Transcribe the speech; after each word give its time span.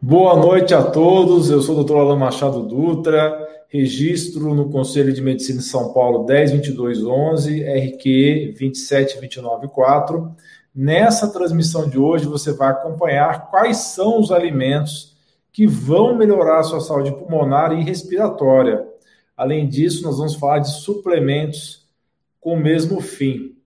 Boa 0.00 0.36
noite 0.36 0.72
a 0.72 0.82
todos. 0.84 1.50
Eu 1.50 1.60
sou 1.60 1.80
o 1.80 1.82
Dr. 1.82 1.96
Alan 1.96 2.16
Machado 2.16 2.62
Dutra, 2.62 3.36
registro 3.68 4.54
no 4.54 4.70
Conselho 4.70 5.12
de 5.12 5.20
Medicina 5.20 5.58
de 5.58 5.64
São 5.64 5.92
Paulo 5.92 6.24
102211, 6.24 7.64
RQ 7.64 8.54
27294. 8.56 10.36
Nessa 10.72 11.32
transmissão 11.32 11.88
de 11.88 11.98
hoje, 11.98 12.26
você 12.26 12.52
vai 12.52 12.70
acompanhar 12.70 13.50
quais 13.50 13.78
são 13.78 14.20
os 14.20 14.30
alimentos 14.30 15.16
que 15.52 15.66
vão 15.66 16.16
melhorar 16.16 16.60
a 16.60 16.62
sua 16.62 16.80
saúde 16.80 17.10
pulmonar 17.10 17.72
e 17.72 17.82
respiratória. 17.82 18.86
Além 19.36 19.68
disso, 19.68 20.04
nós 20.04 20.18
vamos 20.18 20.36
falar 20.36 20.60
de 20.60 20.70
suplementos 20.70 21.88
com 22.40 22.54
o 22.54 22.60
mesmo 22.60 23.00
fim. 23.00 23.56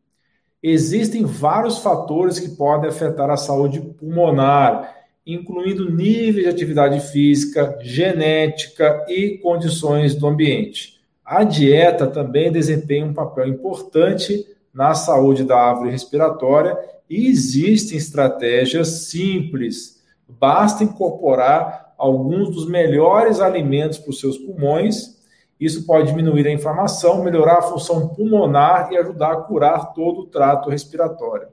Existem 0.63 1.27
vários 1.27 1.77
fatores 1.77 2.41
que 2.41 2.57
podem 2.57 2.89
afetar 2.89 3.29
a 3.29 3.37
saúde 3.37 3.81
pulmonar, 3.81 5.02
incluindo 5.27 5.91
níveis 5.91 6.45
de 6.45 6.49
atividade 6.49 7.01
física, 7.01 7.79
genética 7.81 9.05
e 9.09 9.39
condições 9.39 10.15
do 10.15 10.27
ambiente. 10.27 11.01
A 11.25 11.45
dieta 11.45 12.07
também 12.07 12.51
desempenha 12.51 13.07
um 13.07 13.15
papel 13.15 13.49
importante 13.49 14.47
na 14.73 14.95
saúde 14.95 15.45
da 15.45 15.57
árvore 15.57 15.91
respiratória 15.91 16.77
e 17.09 17.29
existem 17.29 17.97
estratégias 17.97 18.89
simples. 19.09 20.03
Basta 20.29 20.83
incorporar 20.83 21.95
alguns 21.97 22.51
dos 22.51 22.69
melhores 22.69 23.41
alimentos 23.41 23.99
para 23.99 24.11
os 24.11 24.19
seus 24.19 24.37
pulmões 24.39 25.23
isso 25.63 25.87
pode 25.87 26.09
diminuir 26.09 26.45
a 26.49 26.53
inflamação, 26.53 27.23
melhorar 27.23 27.59
a 27.59 27.63
função 27.63 28.09
pulmonar 28.09 28.91
e 28.91 28.97
ajudar 28.97 29.31
a 29.31 29.37
curar 29.43 29.93
todo 29.93 30.23
o 30.23 30.27
trato 30.27 30.69
respiratório. 30.69 31.47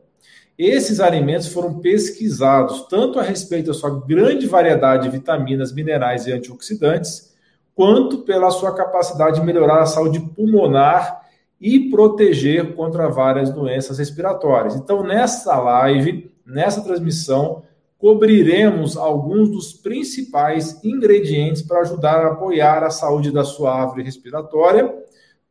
Esses 0.58 1.00
alimentos 1.00 1.48
foram 1.48 1.80
pesquisados 1.80 2.86
tanto 2.90 3.18
a 3.18 3.23
respeito 3.23 3.68
da 3.68 3.73
sua 3.73 4.04
grande 4.05 4.45
variedade 4.45 5.04
de 5.04 5.09
vitaminas, 5.09 5.73
minerais 5.73 6.28
e 6.28 6.34
antioxidantes, 6.34 7.34
quanto 7.73 8.20
pela 8.20 8.52
sua 8.52 8.75
capacidade 8.75 9.40
de 9.40 9.45
melhorar 9.45 9.81
a 9.81 9.86
saúde 9.86 10.20
pulmonar 10.20 11.22
e 11.62 11.90
proteger 11.90 12.75
contra 12.75 13.08
várias 13.08 13.50
doenças 13.52 13.97
respiratórias. 14.00 14.75
Então, 14.75 15.02
nessa 15.02 15.58
live, 15.58 16.30
nessa 16.45 16.81
transmissão, 16.81 17.64
cobriremos 17.97 18.97
alguns 18.97 19.50
dos 19.50 19.73
principais 19.73 20.84
ingredientes 20.84 21.62
para 21.62 21.81
ajudar 21.81 22.25
a 22.25 22.31
apoiar 22.34 22.84
a 22.84 22.90
saúde 22.90 23.31
da 23.31 23.45
sua 23.45 23.73
árvore 23.73 24.03
respiratória, 24.03 24.94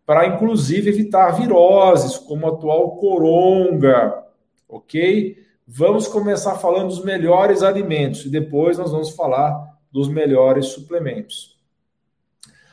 para 0.05 0.27
inclusive 0.27 0.91
evitar 0.91 1.31
viroses, 1.33 2.19
como 2.19 2.47
a 2.47 2.51
atual 2.51 2.97
coronga, 2.97 4.28
ok? 4.69 5.37
Vamos 5.67 6.09
começar 6.09 6.57
falando 6.57 6.89
dos 6.89 7.05
melhores 7.05 7.63
alimentos 7.63 8.25
e 8.25 8.31
depois 8.31 8.79
nós 8.79 8.91
vamos 8.91 9.11
falar 9.11 9.79
dos 9.91 10.09
melhores 10.09 10.67
suplementos. 10.67 11.59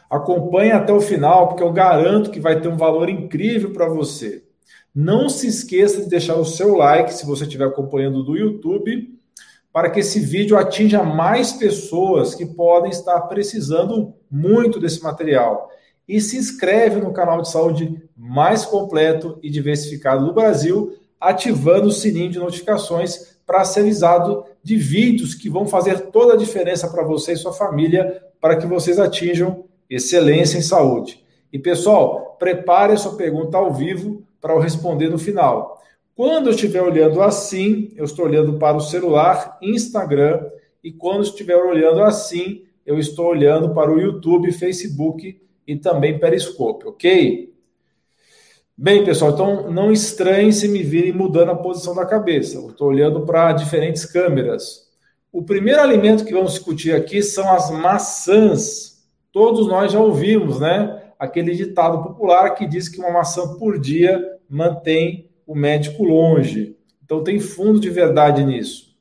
Acompanhe 0.10 0.72
até 0.72 0.94
o 0.94 1.02
final, 1.02 1.48
porque 1.48 1.64
eu 1.64 1.74
garanto 1.74 2.32
que 2.32 2.40
vai 2.40 2.60
ter 2.60 2.68
um 2.68 2.78
valor 2.78 3.10
incrível 3.10 3.74
para 3.74 3.88
você. 3.88 4.44
Não 4.94 5.28
se 5.28 5.48
esqueça 5.48 6.02
de 6.02 6.10
deixar 6.10 6.36
o 6.36 6.46
seu 6.46 6.76
like 6.76 7.14
se 7.14 7.26
você 7.26 7.44
estiver 7.44 7.66
acompanhando 7.66 8.24
do 8.24 8.38
YouTube 8.38 9.14
para 9.74 9.90
que 9.90 10.00
esse 10.00 10.22
vídeo 10.22 10.58
atinja 10.58 11.04
mais 11.04 11.52
pessoas 11.52 12.34
que 12.34 12.46
podem 12.46 12.92
estar 12.92 13.20
precisando 13.24 14.14
muito 14.32 14.80
desse 14.80 15.04
material. 15.04 15.70
E 16.08 16.22
se 16.22 16.38
inscreve 16.38 17.02
no 17.02 17.12
canal 17.12 17.42
de 17.42 17.52
saúde 17.52 18.02
mais 18.16 18.66
completo 18.66 19.38
e 19.44 19.50
diversificado 19.50 20.26
do 20.26 20.34
Brasil, 20.34 20.98
ativando 21.20 21.88
o 21.88 21.92
sininho 21.92 22.32
de 22.32 22.40
notificações 22.40 23.36
para 23.46 23.64
ser 23.64 23.82
avisado 23.82 24.46
de 24.64 24.76
vídeos 24.76 25.36
que 25.36 25.50
vão 25.50 25.68
fazer 25.68 26.12
toda 26.12 26.34
a 26.34 26.38
diferença 26.38 26.88
para 26.88 27.04
você 27.04 27.34
e 27.34 27.38
sua 27.38 27.54
família, 27.54 28.24
para 28.42 28.56
que 28.56 28.66
vocês 28.66 29.00
atinjam 29.00 29.66
excelência 29.90 30.58
em 30.58 30.62
saúde. 30.62 31.24
E 31.54 31.60
pessoal, 31.60 32.36
prepare 32.40 32.94
a 32.94 32.98
sua 32.98 33.16
pergunta 33.16 33.58
ao 33.58 33.74
vivo 33.74 34.24
para 34.42 34.54
eu 34.54 34.60
responder 34.60 35.10
no 35.10 35.18
final. 35.18 35.82
Quando 36.16 36.48
eu 36.48 36.52
estiver 36.52 36.82
olhando 36.82 37.22
assim, 37.22 37.92
eu 37.96 38.06
estou 38.06 38.26
olhando 38.26 38.58
para 38.58 38.78
o 38.78 38.82
celular, 38.82 39.58
Instagram, 39.62 40.46
e 40.84 40.92
quando 40.92 41.24
estiver 41.24 41.58
olhando 41.58 42.02
assim, 42.02 42.64
eu 42.86 42.98
estou 43.00 43.28
olhando 43.28 43.74
para 43.74 43.92
o 43.92 44.00
YouTube, 44.00 44.52
Facebook 44.52 45.42
e 45.68 45.76
também 45.76 46.20
Periscope, 46.20 46.88
ok? 46.88 47.55
Bem, 48.78 49.06
pessoal, 49.06 49.32
então 49.32 49.72
não 49.72 49.90
estranhe 49.90 50.52
se 50.52 50.68
me 50.68 50.84
virem 50.84 51.14
mudando 51.14 51.50
a 51.50 51.56
posição 51.56 51.96
da 51.96 52.06
cabeça. 52.06 52.58
Eu 52.58 52.72
estou 52.72 52.90
olhando 52.90 53.26
para 53.26 53.54
diferentes 53.54 54.04
câmeras. 54.04 54.90
O 55.32 55.42
primeiro 55.42 55.80
alimento 55.80 56.26
que 56.26 56.34
vamos 56.34 56.52
discutir 56.52 56.94
aqui 56.94 57.24
são 57.24 57.50
as 57.54 57.72
maçãs. 57.72 59.08
Todos 59.32 59.68
nós 59.68 59.94
já 59.94 60.00
ouvimos, 60.02 60.60
né? 60.60 61.04
Aquele 61.18 61.56
ditado 61.56 62.04
popular 62.04 62.50
que 62.50 62.68
diz 62.68 62.90
que 62.90 63.00
uma 63.00 63.12
maçã 63.12 63.56
por 63.56 63.80
dia 63.80 64.22
mantém 64.50 65.30
o 65.48 65.56
médico 65.56 66.04
longe. 66.04 66.78
Então 67.02 67.24
tem 67.24 67.40
fundo 67.40 67.80
de 67.80 67.90
verdade 67.90 68.44
nisso. 68.44 68.94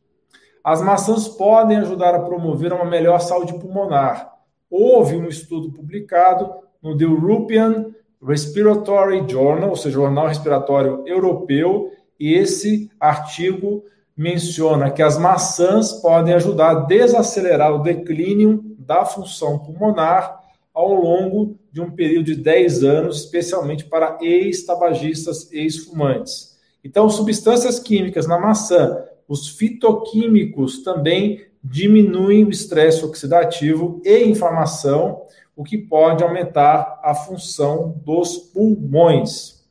As 0.62 0.81
maçãs 0.81 1.27
podem 1.27 1.79
ajudar 1.79 2.15
a 2.15 2.23
promover 2.23 2.73
uma 2.73 2.85
melhor 2.85 3.19
saúde 3.21 3.55
pulmonar. 3.55 4.35
Houve 4.71 5.17
um 5.17 5.27
estudo 5.27 5.73
publicado 5.73 6.49
no 6.81 6.97
The 6.97 7.05
European 7.05 7.93
Respiratory 8.27 9.25
Journal, 9.29 9.71
ou 9.71 9.77
seja, 9.77 9.95
Jornal 9.95 10.29
Respiratório 10.29 11.03
Europeu, 11.07 11.91
e 12.19 12.35
esse 12.35 12.91
artigo 12.99 13.85
menciona 14.17 14.91
que 14.91 15.03
as 15.03 15.19
maçãs 15.19 15.93
podem 15.93 16.35
ajudar 16.35 16.71
a 16.71 16.81
desacelerar 16.81 17.75
o 17.75 17.83
declínio 17.83 18.62
da 18.79 19.05
função 19.05 19.59
pulmonar 19.59 20.41
ao 20.73 20.93
longo 20.93 21.57
de 21.71 21.81
um 21.81 21.91
período 21.91 22.27
de 22.27 22.37
10 22.37 22.85
anos, 22.85 23.19
especialmente 23.19 23.85
para 23.85 24.19
ex-tabagistas 24.21 25.51
ex-fumantes. 25.53 26.56
Então, 26.83 27.09
substâncias 27.09 27.79
químicas 27.79 28.27
na 28.27 28.39
maçã, 28.39 28.99
os 29.29 29.49
fitoquímicos 29.49 30.83
também 30.83 31.47
diminuem 31.62 32.45
o 32.45 32.51
estresse 32.51 33.05
oxidativo 33.05 34.01
e 34.05 34.25
inflamação, 34.25 35.23
o 35.56 35.62
que 35.62 35.78
pode 35.78 36.22
aumentar 36.22 37.00
a 37.03 37.15
função 37.15 38.00
dos 38.04 38.37
pulmões. 38.37 39.62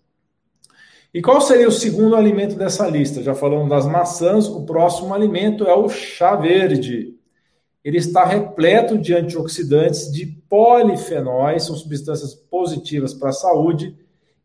E 1.14 1.22
qual 1.22 1.42
seria 1.42 1.68
o 1.68 1.72
segundo 1.72 2.16
alimento 2.16 2.56
dessa 2.56 2.88
lista? 2.88 3.22
Já 3.22 3.36
falamos 3.36 3.70
das 3.70 3.86
maçãs, 3.86 4.48
o 4.48 4.66
próximo 4.66 5.14
alimento 5.14 5.66
é 5.66 5.76
o 5.76 5.88
chá 5.90 6.36
verde 6.36 7.14
ele 7.84 7.98
está 7.98 8.24
repleto 8.24 8.98
de 8.98 9.14
antioxidantes, 9.14 10.12
de 10.12 10.26
polifenóis, 10.26 11.66
são 11.66 11.76
substâncias 11.76 12.34
positivas 12.34 13.14
para 13.14 13.30
a 13.30 13.34
saúde, 13.34 13.98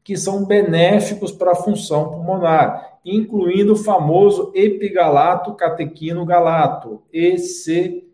que 0.03 0.17
são 0.17 0.45
benéficos 0.45 1.31
para 1.31 1.53
a 1.53 1.57
função 1.57 2.11
pulmonar, 2.11 2.99
incluindo 3.05 3.75
o 3.75 3.77
famoso 3.77 4.51
epigalato 4.55 5.55
catequino 5.55 6.25
galato, 6.25 7.03
EC, 7.13 8.08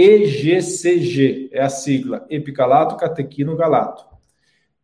EGCG, 0.00 1.50
é 1.50 1.60
a 1.60 1.68
sigla, 1.68 2.24
epigalato 2.30 2.96
catequino 2.96 3.56
galato. 3.56 4.06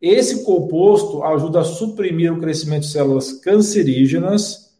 Esse 0.03 0.45
composto 0.45 1.23
ajuda 1.23 1.61
a 1.61 1.65
suprimir 1.65 2.33
o 2.33 2.41
crescimento 2.41 2.81
de 2.81 2.91
células 2.91 3.33
cancerígenas, 3.35 4.75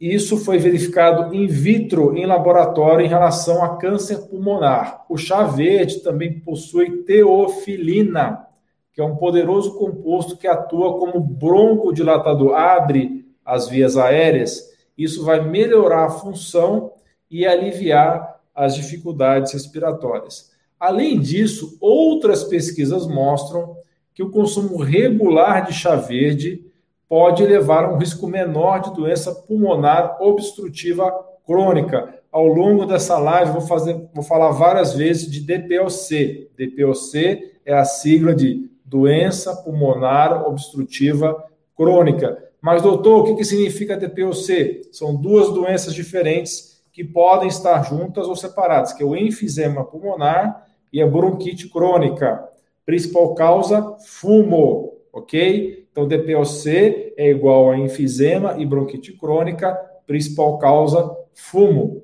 isso 0.00 0.36
foi 0.36 0.58
verificado 0.58 1.34
in 1.34 1.48
vitro 1.48 2.16
em 2.16 2.24
laboratório 2.24 3.04
em 3.04 3.08
relação 3.08 3.64
a 3.64 3.76
câncer 3.78 4.28
pulmonar. 4.28 5.04
O 5.08 5.16
chá 5.16 5.42
verde 5.42 6.04
também 6.04 6.38
possui 6.38 6.98
teofilina, 6.98 8.46
que 8.92 9.00
é 9.00 9.04
um 9.04 9.16
poderoso 9.16 9.76
composto 9.76 10.36
que 10.36 10.46
atua 10.46 11.00
como 11.00 11.20
broncodilatador, 11.20 12.54
abre 12.54 13.26
as 13.44 13.68
vias 13.68 13.96
aéreas. 13.96 14.70
Isso 14.96 15.24
vai 15.24 15.44
melhorar 15.44 16.04
a 16.04 16.10
função 16.10 16.92
e 17.28 17.44
aliviar 17.44 18.31
as 18.54 18.74
dificuldades 18.74 19.52
respiratórias. 19.52 20.50
Além 20.78 21.20
disso, 21.20 21.76
outras 21.80 22.44
pesquisas 22.44 23.06
mostram 23.06 23.76
que 24.14 24.22
o 24.22 24.30
consumo 24.30 24.76
regular 24.76 25.66
de 25.66 25.72
chá 25.72 25.96
verde 25.96 26.64
pode 27.08 27.44
levar 27.44 27.84
a 27.84 27.92
um 27.92 27.98
risco 27.98 28.26
menor 28.26 28.80
de 28.80 28.94
doença 28.94 29.34
pulmonar 29.34 30.16
obstrutiva 30.20 31.12
crônica. 31.46 32.18
Ao 32.30 32.46
longo 32.46 32.86
dessa 32.86 33.18
live, 33.18 33.52
vou, 33.52 33.60
fazer, 33.60 34.08
vou 34.14 34.24
falar 34.24 34.50
várias 34.52 34.94
vezes 34.94 35.30
de 35.30 35.40
DPOC. 35.40 36.50
DPOC 36.56 37.52
é 37.64 37.74
a 37.74 37.84
sigla 37.84 38.34
de 38.34 38.70
doença 38.84 39.54
pulmonar 39.56 40.46
obstrutiva 40.48 41.44
crônica. 41.76 42.38
Mas, 42.60 42.82
doutor, 42.82 43.20
o 43.20 43.24
que, 43.24 43.34
que 43.36 43.44
significa 43.44 43.96
DPOC? 43.96 44.88
São 44.92 45.14
duas 45.14 45.52
doenças 45.52 45.94
diferentes 45.94 46.71
que 46.92 47.02
podem 47.02 47.48
estar 47.48 47.82
juntas 47.84 48.28
ou 48.28 48.36
separadas, 48.36 48.92
que 48.92 49.02
é 49.02 49.06
o 49.06 49.16
enfisema 49.16 49.84
pulmonar 49.84 50.66
e 50.92 51.00
a 51.00 51.06
bronquite 51.06 51.68
crônica. 51.68 52.46
Principal 52.84 53.34
causa, 53.34 53.96
fumo, 54.04 54.98
ok? 55.12 55.86
Então, 55.90 56.06
DPOC 56.06 57.14
é 57.16 57.30
igual 57.30 57.70
a 57.70 57.78
enfisema 57.78 58.56
e 58.58 58.66
bronquite 58.66 59.12
crônica, 59.12 59.72
principal 60.06 60.58
causa, 60.58 61.16
fumo. 61.34 62.02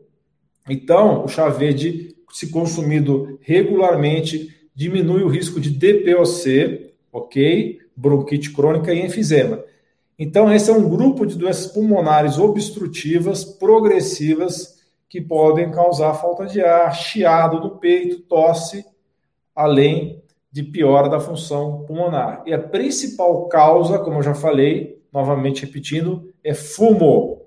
Então, 0.69 1.25
o 1.25 1.29
chá 1.29 1.49
verde, 1.49 2.17
se 2.33 2.51
consumido 2.51 3.39
regularmente, 3.43 4.55
diminui 4.75 5.23
o 5.23 5.29
risco 5.29 5.61
de 5.61 5.71
DPOC, 5.71 6.93
ok? 7.13 7.79
Bronquite 7.95 8.53
crônica 8.53 8.93
e 8.93 9.05
enfisema. 9.05 9.63
Então, 10.19 10.53
esse 10.53 10.71
é 10.71 10.73
um 10.73 10.89
grupo 10.89 11.27
de 11.27 11.37
doenças 11.37 11.67
pulmonares 11.67 12.39
obstrutivas 12.39 13.45
progressivas 13.45 14.78
que 15.09 15.21
podem 15.21 15.71
causar 15.71 16.15
falta 16.15 16.47
de 16.47 16.61
ar, 16.61 16.95
chiado 16.95 17.61
do 17.61 17.71
peito, 17.77 18.21
tosse, 18.21 18.85
além 19.55 20.23
de 20.53 20.63
piora 20.63 21.09
da 21.09 21.21
função 21.21 21.85
pulmonar. 21.87 22.43
E 22.47 22.53
a 22.53 22.59
principal 22.59 23.47
causa, 23.49 23.99
como 23.99 24.19
eu 24.19 24.23
já 24.23 24.35
falei, 24.35 25.03
novamente 25.13 25.65
repetindo, 25.65 26.33
é 26.45 26.53
fumo. 26.53 27.43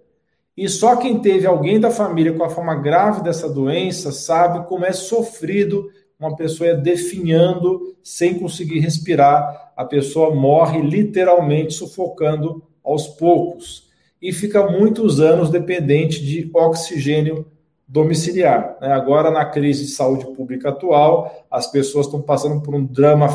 E 0.57 0.67
só 0.67 0.95
quem 0.95 1.19
teve 1.19 1.45
alguém 1.45 1.79
da 1.79 1.91
família 1.91 2.33
com 2.33 2.43
a 2.43 2.49
forma 2.49 2.75
grave 2.75 3.23
dessa 3.23 3.49
doença 3.49 4.11
sabe 4.11 4.67
como 4.67 4.85
é 4.85 4.91
sofrido 4.91 5.89
uma 6.19 6.35
pessoa 6.35 6.75
definhando 6.75 7.95
sem 8.03 8.37
conseguir 8.37 8.79
respirar. 8.79 9.73
A 9.75 9.85
pessoa 9.85 10.33
morre 10.35 10.81
literalmente 10.81 11.73
sufocando 11.73 12.63
aos 12.83 13.07
poucos 13.07 13.90
e 14.21 14.31
fica 14.31 14.69
muitos 14.69 15.19
anos 15.19 15.49
dependente 15.49 16.23
de 16.23 16.49
oxigênio 16.53 17.45
domiciliar. 17.87 18.77
Né? 18.79 18.91
Agora, 18.91 19.31
na 19.31 19.45
crise 19.45 19.85
de 19.85 19.91
saúde 19.91 20.25
pública 20.35 20.69
atual, 20.69 21.45
as 21.49 21.67
pessoas 21.67 22.05
estão 22.05 22.21
passando 22.21 22.61
por 22.61 22.75
um 22.75 22.85
drama 22.85 23.27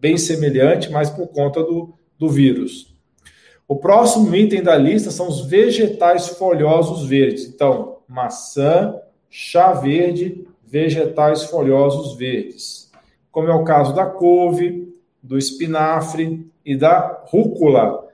bem 0.00 0.16
semelhante, 0.16 0.90
mas 0.90 1.10
por 1.10 1.28
conta 1.28 1.62
do, 1.62 1.92
do 2.18 2.28
vírus. 2.28 2.94
O 3.68 3.76
próximo 3.76 4.34
item 4.34 4.62
da 4.62 4.76
lista 4.76 5.10
são 5.10 5.28
os 5.28 5.46
vegetais 5.46 6.28
folhosos 6.28 7.06
verdes. 7.06 7.44
Então, 7.44 7.98
maçã, 8.08 8.94
chá 9.28 9.72
verde, 9.72 10.44
vegetais 10.66 11.44
folhosos 11.44 12.16
verdes, 12.16 12.90
como 13.30 13.48
é 13.48 13.54
o 13.54 13.64
caso 13.64 13.94
da 13.94 14.06
couve, 14.06 14.92
do 15.22 15.36
espinafre 15.36 16.48
e 16.64 16.76
da 16.76 17.24
rúcula. 17.26 18.08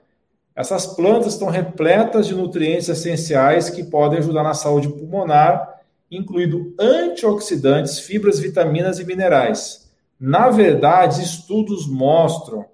Essas 0.56 0.86
plantas 0.86 1.34
estão 1.34 1.48
repletas 1.48 2.26
de 2.26 2.34
nutrientes 2.34 2.88
essenciais 2.88 3.68
que 3.68 3.84
podem 3.84 4.20
ajudar 4.20 4.42
na 4.42 4.54
saúde 4.54 4.88
pulmonar, 4.88 5.82
incluindo 6.10 6.74
antioxidantes, 6.80 7.98
fibras, 7.98 8.40
vitaminas 8.40 8.98
e 8.98 9.04
minerais. 9.04 9.92
Na 10.18 10.48
verdade, 10.48 11.22
estudos 11.22 11.86
mostram 11.86 12.64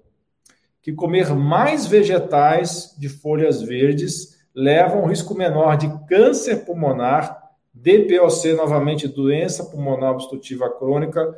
que 0.81 0.93
comer 0.93 1.35
mais 1.35 1.85
vegetais 1.85 2.95
de 2.97 3.09
folhas 3.09 3.61
verdes 3.61 4.37
leva 4.55 4.95
a 4.95 5.01
um 5.01 5.07
risco 5.07 5.35
menor 5.35 5.75
de 5.75 5.91
câncer 6.07 6.63
pulmonar, 6.63 7.51
DPOC, 7.73 8.53
novamente, 8.53 9.09
doença 9.09 9.65
pulmonar 9.65 10.11
obstrutiva 10.11 10.69
crônica, 10.69 11.37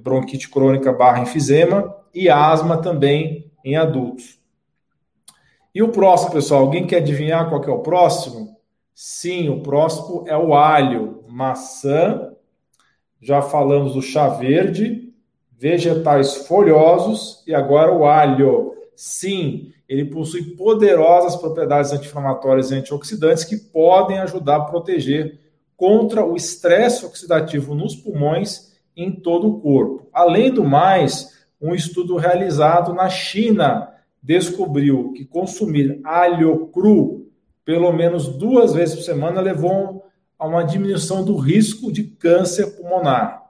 bronquite 0.00 0.48
crônica 0.48 0.92
barra 0.92 1.20
enfisema, 1.20 1.94
e 2.14 2.30
asma 2.30 2.78
também 2.80 3.52
em 3.62 3.76
adultos. 3.76 4.45
E 5.76 5.82
o 5.82 5.88
próximo, 5.88 6.32
pessoal, 6.32 6.62
alguém 6.62 6.86
quer 6.86 7.02
adivinhar 7.02 7.50
qual 7.50 7.60
que 7.60 7.68
é 7.68 7.72
o 7.72 7.80
próximo? 7.80 8.56
Sim, 8.94 9.50
o 9.50 9.60
próximo 9.60 10.24
é 10.26 10.34
o 10.34 10.54
alho, 10.54 11.22
maçã, 11.28 12.32
já 13.20 13.42
falamos 13.42 13.92
do 13.92 14.00
chá 14.00 14.26
verde, 14.26 15.12
vegetais 15.52 16.34
folhosos 16.46 17.44
e 17.46 17.54
agora 17.54 17.92
o 17.92 18.06
alho. 18.06 18.72
Sim, 18.94 19.70
ele 19.86 20.06
possui 20.06 20.56
poderosas 20.56 21.36
propriedades 21.36 21.92
anti-inflamatórias 21.92 22.70
e 22.70 22.76
antioxidantes 22.76 23.44
que 23.44 23.58
podem 23.58 24.18
ajudar 24.20 24.56
a 24.56 24.64
proteger 24.64 25.38
contra 25.76 26.24
o 26.24 26.36
estresse 26.36 27.04
oxidativo 27.04 27.74
nos 27.74 27.94
pulmões 27.94 28.72
e 28.96 29.04
em 29.04 29.12
todo 29.12 29.46
o 29.46 29.60
corpo. 29.60 30.08
Além 30.10 30.50
do 30.50 30.64
mais, 30.64 31.46
um 31.60 31.74
estudo 31.74 32.16
realizado 32.16 32.94
na 32.94 33.10
China 33.10 33.92
descobriu 34.26 35.12
que 35.12 35.24
consumir 35.24 36.00
alho 36.02 36.66
cru 36.66 37.30
pelo 37.64 37.92
menos 37.92 38.26
duas 38.26 38.74
vezes 38.74 38.96
por 38.96 39.02
semana 39.02 39.40
levou 39.40 40.04
a 40.36 40.46
uma 40.46 40.64
diminuição 40.64 41.24
do 41.24 41.36
risco 41.36 41.92
de 41.92 42.02
câncer 42.02 42.76
pulmonar. 42.76 43.44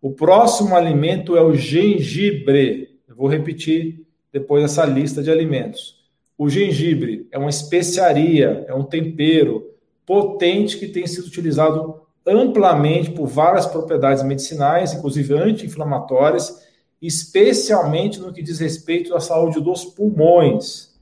O 0.00 0.12
próximo 0.12 0.76
alimento 0.76 1.36
é 1.36 1.42
o 1.42 1.54
gengibre. 1.54 3.00
Eu 3.08 3.16
vou 3.16 3.26
repetir 3.26 4.06
depois 4.32 4.62
dessa 4.62 4.84
lista 4.84 5.22
de 5.22 5.30
alimentos. 5.30 6.04
O 6.38 6.48
gengibre 6.48 7.26
é 7.32 7.38
uma 7.38 7.50
especiaria, 7.50 8.64
é 8.68 8.74
um 8.74 8.84
tempero 8.84 9.70
potente 10.06 10.78
que 10.78 10.86
tem 10.86 11.06
sido 11.06 11.26
utilizado 11.26 12.00
amplamente 12.26 13.10
por 13.10 13.26
várias 13.26 13.66
propriedades 13.66 14.22
medicinais, 14.22 14.92
inclusive 14.92 15.34
anti-inflamatórias, 15.34 16.64
especialmente 17.06 18.18
no 18.18 18.32
que 18.32 18.42
diz 18.42 18.58
respeito 18.58 19.14
à 19.14 19.20
saúde 19.20 19.60
dos 19.60 19.84
pulmões. 19.84 20.94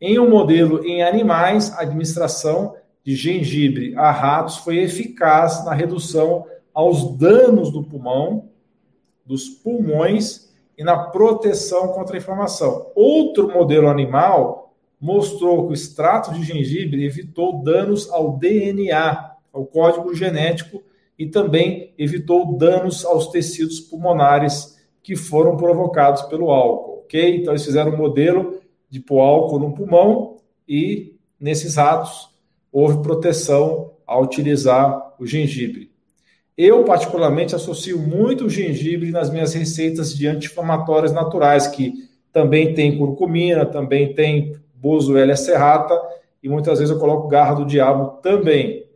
Em 0.00 0.18
um 0.18 0.28
modelo 0.28 0.84
em 0.84 1.02
animais, 1.04 1.72
a 1.72 1.82
administração 1.82 2.74
de 3.04 3.14
gengibre 3.14 3.94
a 3.96 4.10
ratos 4.10 4.56
foi 4.56 4.78
eficaz 4.78 5.64
na 5.64 5.72
redução 5.72 6.46
aos 6.72 7.16
danos 7.16 7.70
do 7.70 7.84
pulmão, 7.84 8.48
dos 9.24 9.48
pulmões 9.48 10.52
e 10.76 10.82
na 10.82 10.98
proteção 10.98 11.88
contra 11.88 12.16
a 12.16 12.18
inflamação. 12.18 12.90
Outro 12.96 13.52
modelo 13.52 13.88
animal 13.88 14.74
mostrou 15.00 15.66
que 15.66 15.70
o 15.70 15.74
extrato 15.74 16.32
de 16.32 16.42
gengibre 16.42 17.04
evitou 17.04 17.62
danos 17.62 18.10
ao 18.10 18.36
DNA, 18.36 19.32
ao 19.52 19.64
código 19.64 20.12
genético, 20.12 20.82
e 21.16 21.26
também 21.26 21.94
evitou 21.96 22.56
danos 22.56 23.04
aos 23.04 23.28
tecidos 23.28 23.78
pulmonares 23.78 24.74
que 25.04 25.14
foram 25.14 25.54
provocados 25.56 26.22
pelo 26.22 26.50
álcool, 26.50 27.02
ok? 27.04 27.36
Então, 27.36 27.52
eles 27.52 27.64
fizeram 27.64 27.92
um 27.92 27.96
modelo 27.96 28.58
de 28.88 28.98
pôr 29.00 29.20
álcool 29.20 29.58
no 29.58 29.74
pulmão 29.74 30.38
e, 30.66 31.16
nesses 31.38 31.76
ratos, 31.76 32.30
houve 32.72 33.02
proteção 33.02 33.92
ao 34.06 34.22
utilizar 34.22 35.14
o 35.20 35.26
gengibre. 35.26 35.92
Eu, 36.56 36.84
particularmente, 36.84 37.54
associo 37.54 37.98
muito 37.98 38.46
o 38.46 38.50
gengibre 38.50 39.10
nas 39.10 39.28
minhas 39.28 39.52
receitas 39.52 40.14
de 40.14 40.26
anti-inflamatórias 40.26 41.12
naturais, 41.12 41.66
que 41.66 41.92
também 42.32 42.72
tem 42.72 42.96
curcumina, 42.96 43.66
também 43.66 44.14
tem 44.14 44.56
boswellia 44.74 45.36
serrata, 45.36 46.00
e 46.42 46.48
muitas 46.48 46.78
vezes 46.78 46.94
eu 46.94 47.00
coloco 47.00 47.28
garra 47.28 47.54
do 47.54 47.66
diabo 47.66 48.20
também. 48.22 48.86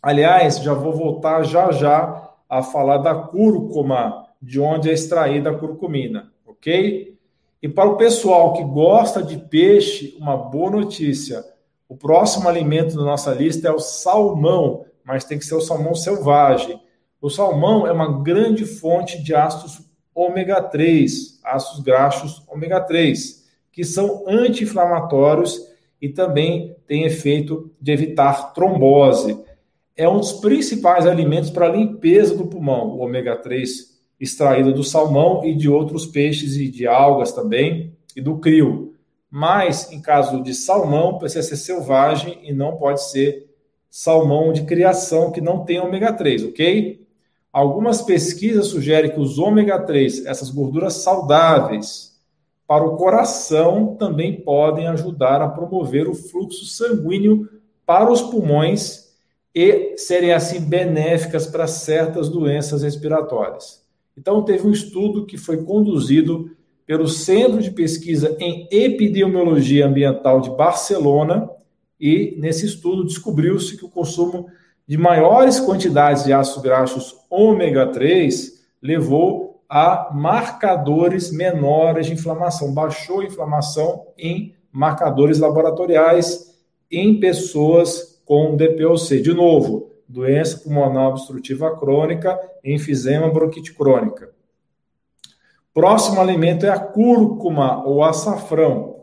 Aliás, 0.00 0.58
já 0.58 0.72
vou 0.72 0.92
voltar 0.92 1.42
já 1.42 1.72
já 1.72 2.30
a 2.48 2.62
falar 2.62 2.98
da 2.98 3.14
cúrcuma, 3.14 4.25
de 4.40 4.60
onde 4.60 4.90
é 4.90 4.92
extraída 4.92 5.50
a 5.50 5.58
curcumina, 5.58 6.32
ok? 6.46 7.16
E 7.62 7.68
para 7.68 7.88
o 7.88 7.96
pessoal 7.96 8.52
que 8.52 8.62
gosta 8.62 9.22
de 9.22 9.38
peixe, 9.38 10.16
uma 10.18 10.36
boa 10.36 10.70
notícia. 10.70 11.44
O 11.88 11.96
próximo 11.96 12.48
alimento 12.48 12.96
da 12.96 13.02
nossa 13.02 13.32
lista 13.32 13.68
é 13.68 13.72
o 13.72 13.78
salmão 13.78 14.86
mas 15.06 15.24
tem 15.24 15.38
que 15.38 15.46
ser 15.46 15.54
o 15.54 15.60
salmão 15.60 15.94
selvagem. 15.94 16.82
O 17.22 17.30
salmão 17.30 17.86
é 17.86 17.92
uma 17.92 18.22
grande 18.22 18.66
fonte 18.66 19.22
de 19.22 19.34
ácidos 19.34 19.80
ômega 20.12 20.60
3, 20.60 21.40
ácidos 21.44 21.80
graxos 21.80 22.42
ômega 22.48 22.80
3, 22.80 23.46
que 23.70 23.84
são 23.84 24.24
anti-inflamatórios 24.26 25.60
e 26.02 26.08
também 26.08 26.74
têm 26.88 27.04
efeito 27.04 27.70
de 27.80 27.92
evitar 27.92 28.52
trombose. 28.52 29.40
É 29.96 30.08
um 30.08 30.18
dos 30.18 30.32
principais 30.32 31.06
alimentos 31.06 31.50
para 31.50 31.66
a 31.66 31.72
limpeza 31.72 32.34
do 32.34 32.48
pulmão, 32.48 32.88
o 32.88 32.98
ômega 32.98 33.36
3 33.36 33.95
extraído 34.18 34.72
do 34.72 34.82
salmão 34.82 35.44
e 35.44 35.54
de 35.54 35.68
outros 35.68 36.06
peixes 36.06 36.56
e 36.56 36.68
de 36.68 36.86
algas 36.86 37.32
também, 37.32 37.92
e 38.14 38.20
do 38.20 38.38
crio. 38.38 38.94
Mas, 39.30 39.92
em 39.92 40.00
caso 40.00 40.42
de 40.42 40.54
salmão, 40.54 41.18
precisa 41.18 41.42
ser 41.42 41.56
selvagem 41.56 42.38
e 42.42 42.52
não 42.52 42.76
pode 42.76 43.02
ser 43.10 43.46
salmão 43.90 44.52
de 44.52 44.62
criação 44.62 45.30
que 45.30 45.40
não 45.40 45.64
tem 45.64 45.80
ômega 45.80 46.12
3, 46.12 46.44
ok? 46.44 47.06
Algumas 47.52 48.02
pesquisas 48.02 48.68
sugerem 48.68 49.10
que 49.10 49.20
os 49.20 49.38
ômega 49.38 49.78
3, 49.78 50.26
essas 50.26 50.50
gorduras 50.50 50.94
saudáveis, 50.94 52.14
para 52.66 52.84
o 52.84 52.96
coração 52.96 53.94
também 53.96 54.40
podem 54.40 54.88
ajudar 54.88 55.40
a 55.40 55.48
promover 55.48 56.08
o 56.08 56.14
fluxo 56.14 56.66
sanguíneo 56.66 57.48
para 57.86 58.10
os 58.10 58.20
pulmões 58.20 59.14
e 59.54 59.96
serem 59.96 60.32
assim 60.32 60.60
benéficas 60.60 61.46
para 61.46 61.66
certas 61.66 62.28
doenças 62.28 62.82
respiratórias. 62.82 63.85
Então, 64.16 64.42
teve 64.42 64.66
um 64.66 64.72
estudo 64.72 65.26
que 65.26 65.36
foi 65.36 65.62
conduzido 65.64 66.50
pelo 66.86 67.08
Centro 67.08 67.60
de 67.60 67.70
Pesquisa 67.70 68.36
em 68.38 68.68
Epidemiologia 68.70 69.86
Ambiental 69.86 70.40
de 70.40 70.50
Barcelona, 70.50 71.50
e 72.00 72.36
nesse 72.38 72.66
estudo 72.66 73.04
descobriu-se 73.04 73.76
que 73.76 73.84
o 73.84 73.90
consumo 73.90 74.46
de 74.86 74.96
maiores 74.96 75.58
quantidades 75.58 76.24
de 76.24 76.32
ácidos 76.32 76.62
graxos 76.62 77.16
ômega 77.28 77.86
3 77.88 78.64
levou 78.80 79.64
a 79.68 80.10
marcadores 80.14 81.32
menores 81.32 82.06
de 82.06 82.12
inflamação, 82.12 82.72
baixou 82.72 83.20
a 83.20 83.24
inflamação 83.24 84.06
em 84.16 84.54
marcadores 84.70 85.40
laboratoriais 85.40 86.54
em 86.90 87.18
pessoas 87.18 88.20
com 88.24 88.56
DPOC. 88.56 89.20
De 89.20 89.34
novo, 89.34 89.90
doença 90.08 90.58
pulmonar 90.58 91.08
obstrutiva 91.08 91.76
crônica, 91.76 92.38
enfisema, 92.64 93.30
bronquite 93.30 93.74
crônica. 93.74 94.30
Próximo 95.74 96.20
alimento 96.20 96.64
é 96.64 96.70
a 96.70 96.78
cúrcuma 96.78 97.84
ou 97.84 98.02
açafrão. 98.02 98.96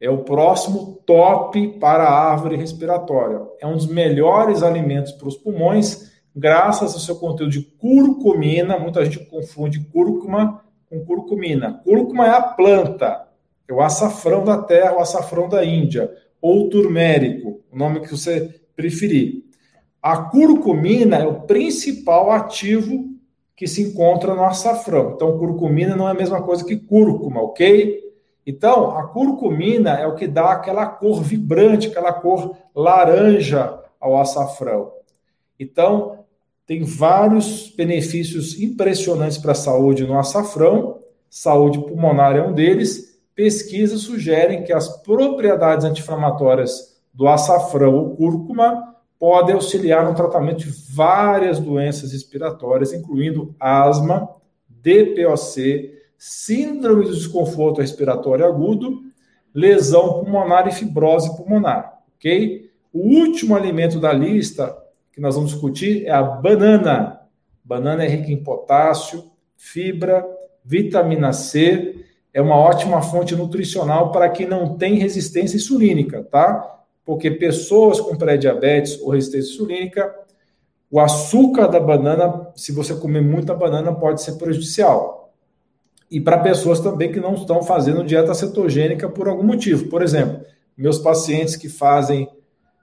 É 0.00 0.08
o 0.08 0.18
próximo 0.18 1.02
top 1.06 1.78
para 1.78 2.04
a 2.04 2.30
árvore 2.30 2.56
respiratória. 2.56 3.40
É 3.60 3.66
um 3.66 3.74
dos 3.74 3.86
melhores 3.86 4.62
alimentos 4.62 5.12
para 5.12 5.28
os 5.28 5.36
pulmões, 5.36 6.12
graças 6.36 6.94
ao 6.94 7.00
seu 7.00 7.16
conteúdo 7.16 7.50
de 7.50 7.62
curcumina. 7.62 8.78
Muita 8.78 9.04
gente 9.04 9.24
confunde 9.26 9.80
cúrcuma 9.92 10.62
com 10.88 11.04
curcumina. 11.04 11.80
Cúrcuma 11.82 12.26
é 12.26 12.30
a 12.30 12.42
planta, 12.42 13.26
é 13.66 13.72
o 13.72 13.80
açafrão 13.80 14.44
da 14.44 14.58
terra, 14.58 14.96
o 14.96 15.00
açafrão 15.00 15.48
da 15.48 15.64
Índia, 15.64 16.12
ou 16.40 16.68
turmérico, 16.68 17.60
o 17.72 17.76
nome 17.76 18.00
que 18.00 18.10
você 18.10 18.60
preferir. 18.76 19.42
A 20.04 20.18
curcumina 20.18 21.16
é 21.16 21.26
o 21.26 21.40
principal 21.40 22.30
ativo 22.30 23.06
que 23.56 23.66
se 23.66 23.80
encontra 23.80 24.34
no 24.34 24.44
açafrão. 24.44 25.12
Então, 25.14 25.38
curcumina 25.38 25.96
não 25.96 26.06
é 26.06 26.10
a 26.10 26.14
mesma 26.14 26.42
coisa 26.42 26.62
que 26.62 26.76
cúrcuma, 26.76 27.40
ok? 27.40 28.04
Então, 28.46 28.94
a 28.98 29.04
curcumina 29.04 29.92
é 29.92 30.06
o 30.06 30.14
que 30.14 30.26
dá 30.26 30.52
aquela 30.52 30.84
cor 30.84 31.22
vibrante, 31.22 31.88
aquela 31.88 32.12
cor 32.12 32.54
laranja 32.76 33.80
ao 33.98 34.18
açafrão. 34.20 34.92
Então, 35.58 36.18
tem 36.66 36.82
vários 36.82 37.70
benefícios 37.74 38.60
impressionantes 38.60 39.38
para 39.38 39.52
a 39.52 39.54
saúde 39.54 40.06
no 40.06 40.18
açafrão. 40.18 40.98
Saúde 41.30 41.78
pulmonar 41.78 42.36
é 42.36 42.46
um 42.46 42.52
deles. 42.52 43.18
Pesquisas 43.34 44.02
sugerem 44.02 44.64
que 44.64 44.72
as 44.74 44.86
propriedades 45.02 45.86
anti-inflamatórias 45.86 46.94
do 47.10 47.26
açafrão 47.26 47.94
ou 47.94 48.14
cúrcuma 48.14 48.93
pode 49.18 49.52
auxiliar 49.52 50.04
no 50.04 50.14
tratamento 50.14 50.58
de 50.58 50.70
várias 50.92 51.58
doenças 51.58 52.12
respiratórias, 52.12 52.92
incluindo 52.92 53.54
asma, 53.58 54.28
DPOC, 54.68 55.92
síndrome 56.18 57.04
do 57.04 57.14
desconforto 57.14 57.80
respiratório 57.80 58.44
agudo, 58.44 59.00
lesão 59.54 60.20
pulmonar 60.20 60.66
e 60.68 60.72
fibrose 60.72 61.34
pulmonar, 61.36 62.02
ok? 62.16 62.70
O 62.92 63.00
último 63.00 63.56
alimento 63.56 63.98
da 63.98 64.12
lista 64.12 64.76
que 65.12 65.20
nós 65.20 65.34
vamos 65.34 65.52
discutir 65.52 66.06
é 66.06 66.10
a 66.10 66.22
banana. 66.22 67.20
Banana 67.64 68.04
é 68.04 68.08
rica 68.08 68.30
em 68.30 68.42
potássio, 68.42 69.30
fibra, 69.56 70.24
vitamina 70.64 71.32
C, 71.32 72.04
é 72.32 72.42
uma 72.42 72.56
ótima 72.56 73.00
fonte 73.00 73.36
nutricional 73.36 74.10
para 74.10 74.28
quem 74.28 74.46
não 74.46 74.76
tem 74.76 74.96
resistência 74.96 75.56
insulínica, 75.56 76.24
tá? 76.24 76.83
Porque 77.04 77.30
pessoas 77.30 78.00
com 78.00 78.16
pré-diabetes 78.16 79.00
ou 79.00 79.10
resistência 79.10 79.52
insulínica, 79.52 80.14
o 80.90 81.00
açúcar 81.00 81.66
da 81.66 81.80
banana, 81.80 82.48
se 82.54 82.72
você 82.72 82.94
comer 82.94 83.20
muita 83.20 83.54
banana, 83.54 83.92
pode 83.92 84.22
ser 84.22 84.32
prejudicial. 84.32 85.32
E 86.10 86.20
para 86.20 86.38
pessoas 86.38 86.80
também 86.80 87.10
que 87.10 87.20
não 87.20 87.34
estão 87.34 87.62
fazendo 87.62 88.04
dieta 88.04 88.32
cetogênica 88.34 89.08
por 89.08 89.28
algum 89.28 89.42
motivo. 89.42 89.88
Por 89.88 90.02
exemplo, 90.02 90.40
meus 90.76 90.98
pacientes 90.98 91.56
que 91.56 91.68
fazem 91.68 92.28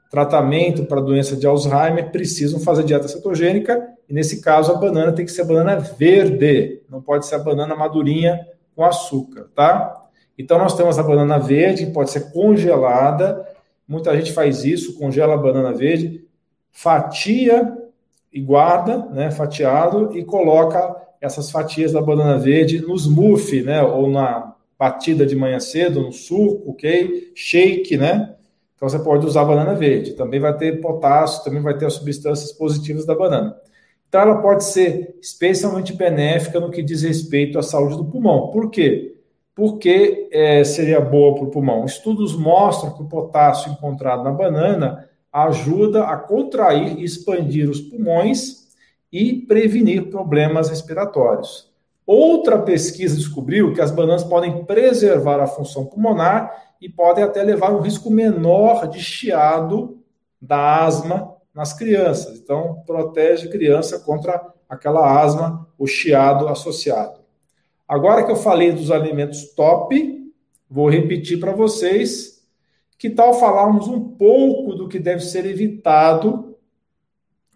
tratamento 0.10 0.84
para 0.84 1.00
doença 1.00 1.38
de 1.38 1.48
Alzheimer 1.48 2.12
precisam 2.12 2.60
fazer 2.60 2.84
dieta 2.84 3.08
cetogênica, 3.08 3.82
e 4.10 4.14
nesse 4.14 4.42
caso 4.42 4.74
a 4.74 4.76
banana 4.76 5.14
tem 5.14 5.24
que 5.24 5.32
ser 5.32 5.46
banana 5.46 5.78
verde, 5.78 6.82
não 6.90 7.02
pode 7.02 7.26
ser 7.26 7.36
a 7.36 7.40
banana 7.40 7.74
madurinha 7.78 8.46
com 8.76 8.84
açúcar, 8.84 9.48
tá? 9.56 10.06
Então 10.38 10.58
nós 10.58 10.76
temos 10.76 11.00
a 11.00 11.04
banana 11.04 11.40
verde, 11.40 11.86
que 11.86 11.94
pode 11.94 12.12
ser 12.12 12.32
congelada, 12.34 13.48
Muita 13.92 14.16
gente 14.16 14.32
faz 14.32 14.64
isso, 14.64 14.98
congela 14.98 15.34
a 15.34 15.38
banana 15.38 15.74
verde, 15.74 16.24
fatia 16.72 17.78
e 18.32 18.40
guarda, 18.40 19.06
né, 19.08 19.30
fatiado, 19.32 20.18
e 20.18 20.24
coloca 20.24 20.96
essas 21.20 21.52
fatias 21.52 21.92
da 21.92 22.02
banana 22.02 22.38
verde 22.38 22.80
no 22.80 22.96
smoothie, 22.96 23.64
né, 23.64 23.84
ou 23.84 24.10
na 24.10 24.56
batida 24.80 25.26
de 25.26 25.36
manhã 25.36 25.60
cedo, 25.60 26.00
no 26.00 26.14
suco, 26.14 26.72
ok? 26.72 27.34
Shake, 27.36 27.98
né? 27.98 28.34
Então 28.78 28.88
você 28.88 28.98
pode 28.98 29.26
usar 29.26 29.44
banana 29.44 29.76
verde. 29.76 30.14
Também 30.14 30.40
vai 30.40 30.56
ter 30.56 30.80
potássio, 30.80 31.44
também 31.44 31.62
vai 31.62 31.78
ter 31.78 31.86
as 31.86 31.94
substâncias 31.96 32.54
positivas 32.54 33.06
da 33.06 33.14
banana. 33.14 33.58
Então 34.08 34.22
ela 34.22 34.42
pode 34.42 34.64
ser 34.64 35.18
especialmente 35.22 35.92
benéfica 35.92 36.62
no 36.62 36.72
que 36.72 36.82
diz 36.82 37.04
respeito 37.04 37.60
à 37.60 37.62
saúde 37.62 37.98
do 37.98 38.06
pulmão. 38.06 38.52
Por 38.52 38.72
quê? 38.72 39.11
Por 39.62 39.78
que 39.78 40.28
é, 40.32 40.64
seria 40.64 41.00
boa 41.00 41.36
para 41.36 41.44
o 41.44 41.52
pulmão? 41.52 41.86
Estudos 41.86 42.36
mostram 42.36 42.96
que 42.96 43.04
o 43.04 43.08
potássio 43.08 43.72
encontrado 43.72 44.24
na 44.24 44.32
banana 44.32 45.08
ajuda 45.32 46.06
a 46.06 46.18
contrair 46.18 46.98
e 46.98 47.04
expandir 47.04 47.70
os 47.70 47.80
pulmões 47.80 48.70
e 49.12 49.34
prevenir 49.46 50.10
problemas 50.10 50.68
respiratórios. 50.68 51.72
Outra 52.08 52.58
pesquisa 52.58 53.16
descobriu 53.16 53.72
que 53.72 53.82
as 53.82 53.92
bananas 53.92 54.24
podem 54.24 54.66
preservar 54.66 55.40
a 55.40 55.46
função 55.46 55.86
pulmonar 55.86 56.52
e 56.82 56.90
podem 56.90 57.24
até 57.24 57.44
levar 57.44 57.72
um 57.72 57.82
risco 57.82 58.10
menor 58.10 58.88
de 58.88 59.00
chiado 59.00 60.00
da 60.42 60.84
asma 60.84 61.36
nas 61.54 61.72
crianças. 61.72 62.40
Então, 62.40 62.82
protege 62.88 63.48
a 63.48 63.52
criança 63.52 64.00
contra 64.00 64.42
aquela 64.68 65.22
asma, 65.22 65.68
o 65.78 65.86
chiado 65.86 66.48
associado. 66.48 67.21
Agora 67.92 68.24
que 68.24 68.32
eu 68.32 68.38
falei 68.38 68.72
dos 68.72 68.90
alimentos 68.90 69.54
top, 69.54 70.32
vou 70.70 70.90
repetir 70.90 71.42
para 71.42 71.52
vocês. 71.52 72.42
Que 72.98 73.10
tal 73.10 73.34
falarmos 73.34 73.86
um 73.90 74.00
pouco 74.00 74.74
do 74.74 74.88
que 74.88 74.98
deve 74.98 75.20
ser 75.20 75.46
evitado 75.46 76.56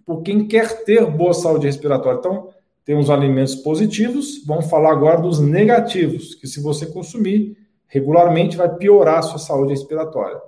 por 0.06 0.24
quem 0.24 0.46
quer 0.46 0.84
ter 0.84 1.10
boa 1.10 1.34
saúde 1.34 1.68
respiratória? 1.68 2.20
Então, 2.20 2.50
tem 2.84 3.00
os 3.00 3.10
alimentos 3.10 3.56
positivos, 3.56 4.44
vamos 4.46 4.70
falar 4.70 4.92
agora 4.92 5.22
dos 5.22 5.40
negativos, 5.40 6.36
que 6.36 6.48
se 6.48 6.62
você 6.62 6.86
consumir 6.88 7.58
regularmente 7.88 8.58
vai 8.58 8.76
piorar 8.76 9.20
a 9.20 9.22
sua 9.22 9.40
saúde 9.40 9.72
respiratória. 9.72 10.42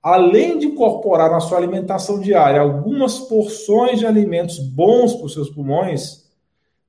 Além 0.00 0.56
de 0.56 0.66
incorporar 0.66 1.32
na 1.32 1.40
sua 1.40 1.58
alimentação 1.58 2.20
diária 2.20 2.60
algumas 2.60 3.18
porções 3.18 3.98
de 3.98 4.06
alimentos 4.06 4.60
bons 4.60 5.16
para 5.16 5.26
os 5.26 5.34
seus 5.34 5.50
pulmões, 5.50 6.21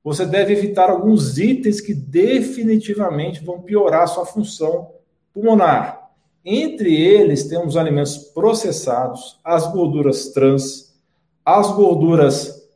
você 0.04 0.26
deve 0.26 0.52
evitar 0.52 0.90
alguns 0.90 1.38
itens 1.38 1.80
que 1.80 1.94
definitivamente 1.94 3.42
vão 3.42 3.62
piorar 3.62 4.06
sua 4.06 4.26
função 4.26 4.90
pulmonar. 5.32 6.10
Entre 6.44 6.94
eles, 6.94 7.44
temos 7.44 7.74
alimentos 7.74 8.18
processados, 8.18 9.40
as 9.42 9.66
gorduras 9.72 10.28
trans, 10.28 10.94
as 11.42 11.72
gorduras 11.72 12.68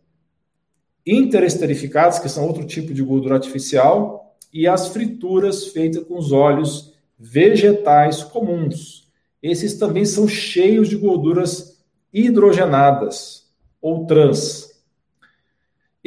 interesterificadas, 1.07 2.19
que 2.19 2.31
são 2.31 2.47
outro 2.47 2.65
tipo 2.65 2.95
de 2.95 3.03
gordura 3.03 3.35
artificial, 3.35 4.35
e 4.51 4.67
as 4.67 4.89
frituras 4.89 5.67
feitas 5.67 6.05
com 6.05 6.19
os 6.19 6.33
óleos 6.33 6.95
vegetais 7.19 8.23
comuns. 8.23 9.07
Esses 9.43 9.77
também 9.77 10.07
são 10.07 10.27
cheios 10.27 10.89
de 10.89 10.97
gorduras 10.97 11.79
hidrogenadas 12.13 13.47
ou 13.83 14.07
trans. 14.07 14.68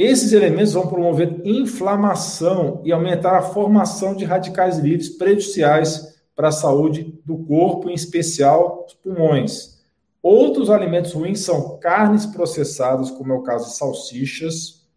Esses 0.01 0.33
elementos 0.33 0.73
vão 0.73 0.87
promover 0.87 1.41
inflamação 1.45 2.81
e 2.83 2.91
aumentar 2.91 3.37
a 3.37 3.43
formação 3.43 4.15
de 4.15 4.25
radicais 4.25 4.79
livres 4.79 5.09
prejudiciais 5.09 6.19
para 6.35 6.47
a 6.47 6.51
saúde 6.51 7.19
do 7.23 7.37
corpo, 7.37 7.87
em 7.87 7.93
especial 7.93 8.87
os 8.87 8.95
pulmões. 8.95 9.79
Outros 10.19 10.71
alimentos 10.71 11.13
ruins 11.13 11.41
são 11.41 11.77
carnes 11.77 12.25
processadas, 12.25 13.11
como 13.11 13.31
é 13.31 13.35
o 13.35 13.43
caso 13.43 13.69
de 13.69 13.77
salsichas, 13.77 14.87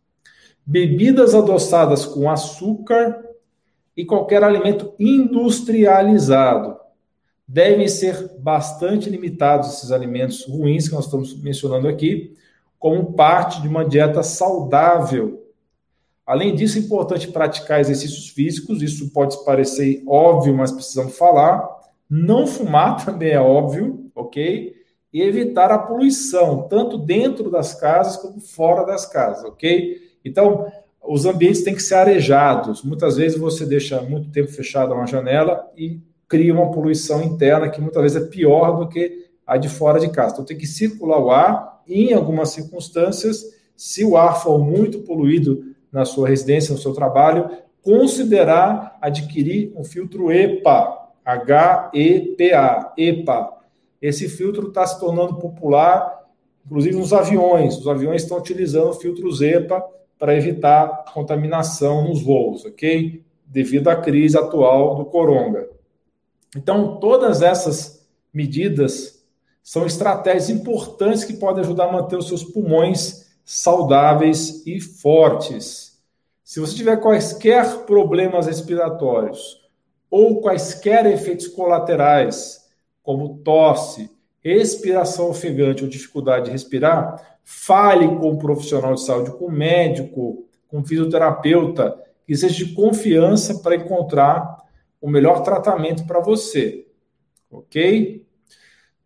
bebidas 0.65 1.35
adoçadas 1.35 2.07
com 2.07 2.31
açúcar 2.31 3.23
e 3.95 4.07
qualquer 4.07 4.43
alimento 4.43 4.95
industrializado. 4.99 6.79
Devem 7.47 7.89
ser 7.89 8.39
bastante 8.39 9.11
limitados 9.11 9.69
esses 9.69 9.93
alimentos 9.93 10.47
ruins 10.47 10.89
que 10.89 10.95
nós 10.95 11.05
estamos 11.05 11.39
mencionando 11.43 11.89
aqui, 11.89 12.35
como 12.85 13.15
parte 13.15 13.63
de 13.63 13.67
uma 13.67 13.83
dieta 13.83 14.23
saudável. 14.23 15.43
Além 16.27 16.55
disso, 16.55 16.77
é 16.77 16.83
importante 16.83 17.29
praticar 17.29 17.81
exercícios 17.81 18.29
físicos, 18.29 18.83
isso 18.83 19.11
pode 19.11 19.43
parecer 19.43 20.03
óbvio, 20.07 20.55
mas 20.55 20.71
precisamos 20.71 21.17
falar. 21.17 21.67
Não 22.11 22.47
fumar 22.47 23.01
também 23.03 23.31
é 23.31 23.41
óbvio, 23.41 24.11
ok? 24.15 24.75
E 25.11 25.23
evitar 25.23 25.73
a 25.73 25.79
poluição, 25.79 26.69
tanto 26.69 26.99
dentro 26.99 27.51
das 27.51 27.73
casas 27.73 28.19
como 28.19 28.39
fora 28.39 28.85
das 28.85 29.07
casas, 29.07 29.45
ok? 29.47 29.97
Então, 30.23 30.71
os 31.03 31.25
ambientes 31.25 31.65
têm 31.65 31.75
que 31.75 31.83
ser 31.83 31.95
arejados. 31.95 32.83
Muitas 32.83 33.17
vezes 33.17 33.39
você 33.39 33.65
deixa 33.65 34.03
muito 34.03 34.31
tempo 34.31 34.53
fechada 34.53 34.93
uma 34.93 35.07
janela 35.07 35.73
e 35.75 36.03
cria 36.29 36.53
uma 36.53 36.71
poluição 36.71 37.23
interna 37.23 37.71
que 37.71 37.81
muitas 37.81 38.03
vezes 38.03 38.23
é 38.23 38.29
pior 38.29 38.77
do 38.79 38.91
que 38.91 39.24
a 39.47 39.57
de 39.57 39.69
fora 39.69 40.01
de 40.01 40.11
casa. 40.11 40.35
Então, 40.35 40.45
tem 40.45 40.57
que 40.57 40.67
circular 40.67 41.19
o 41.19 41.31
ar 41.31 41.83
em 41.87 42.13
algumas 42.13 42.51
circunstâncias, 42.51 43.45
se 43.77 44.05
o 44.05 44.17
ar 44.17 44.43
for 44.43 44.59
muito 44.59 45.01
poluído 45.01 45.75
na 45.93 46.05
sua 46.05 46.29
residência, 46.29 46.73
no 46.73 46.81
seu 46.81 46.93
trabalho, 46.93 47.51
considerar 47.83 48.97
adquirir 49.01 49.73
um 49.77 49.85
filtro 49.85 50.33
EPA, 50.33 51.11
H-E-P-A, 51.25 52.95
EPA. 52.97 53.53
Esse 54.01 54.29
filtro 54.29 54.69
está 54.69 54.87
se 54.87 54.99
tornando 54.99 55.37
popular 55.37 56.25
inclusive 56.67 56.97
nos 56.97 57.13
aviões. 57.13 57.77
Os 57.79 57.87
aviões 57.87 58.23
estão 58.23 58.39
utilizando 58.39 58.91
o 58.91 58.95
filtro 58.95 59.31
ZEPA 59.31 59.85
para 60.19 60.37
evitar 60.37 61.05
contaminação 61.13 62.09
nos 62.09 62.23
voos, 62.23 62.65
ok? 62.65 63.23
Devido 63.47 63.89
à 63.89 63.97
crise 63.97 64.39
atual 64.39 64.97
do 64.97 65.05
coronga. 65.05 65.69
Então, 66.57 66.99
todas 66.99 67.43
essas 67.43 68.07
medidas 68.33 69.14
são 69.65 69.87
estratégias 69.87 70.51
importantes 70.51 71.25
que 71.25 71.33
podem 71.33 71.65
ajudar 71.65 71.87
a 71.87 71.93
manter 71.93 72.17
os 72.19 72.29
seus 72.29 72.45
pulmões 72.45 73.25
saudáveis 73.43 74.63
e 74.67 74.79
fortes. 74.79 75.99
Se 76.45 76.61
você 76.61 76.77
tiver 76.77 77.01
quaisquer 77.01 77.79
problemas 77.87 78.47
respiratórios 78.47 79.63
ou 80.11 80.43
quaisquer 80.43 81.07
efeitos 81.07 81.49
colaterais, 81.49 82.69
como 83.03 83.39
tosse, 83.39 84.11
respiração 84.41 85.31
ofegante 85.31 85.83
ou 85.83 85.89
dificuldade 85.89 86.47
de 86.47 86.51
respirar, 86.51 87.39
fale 87.43 88.07
com 88.07 88.33
um 88.33 88.39
profissional 88.39 88.95
de 88.95 89.01
saúde, 89.01 89.33
com 89.33 89.47
um 89.47 89.51
médico, 89.51 90.47
com 90.69 90.79
um 90.79 90.85
fisioterapeuta, 90.85 91.99
que 92.27 92.37
seja 92.37 92.67
de 92.67 92.75
confiança 92.75 93.61
para 93.61 93.77
encontrar 93.77 94.63
o 95.01 95.09
melhor 95.09 95.43
tratamento 95.43 96.07
para 96.07 96.21
você. 96.21 96.87
Ok? 97.51 98.24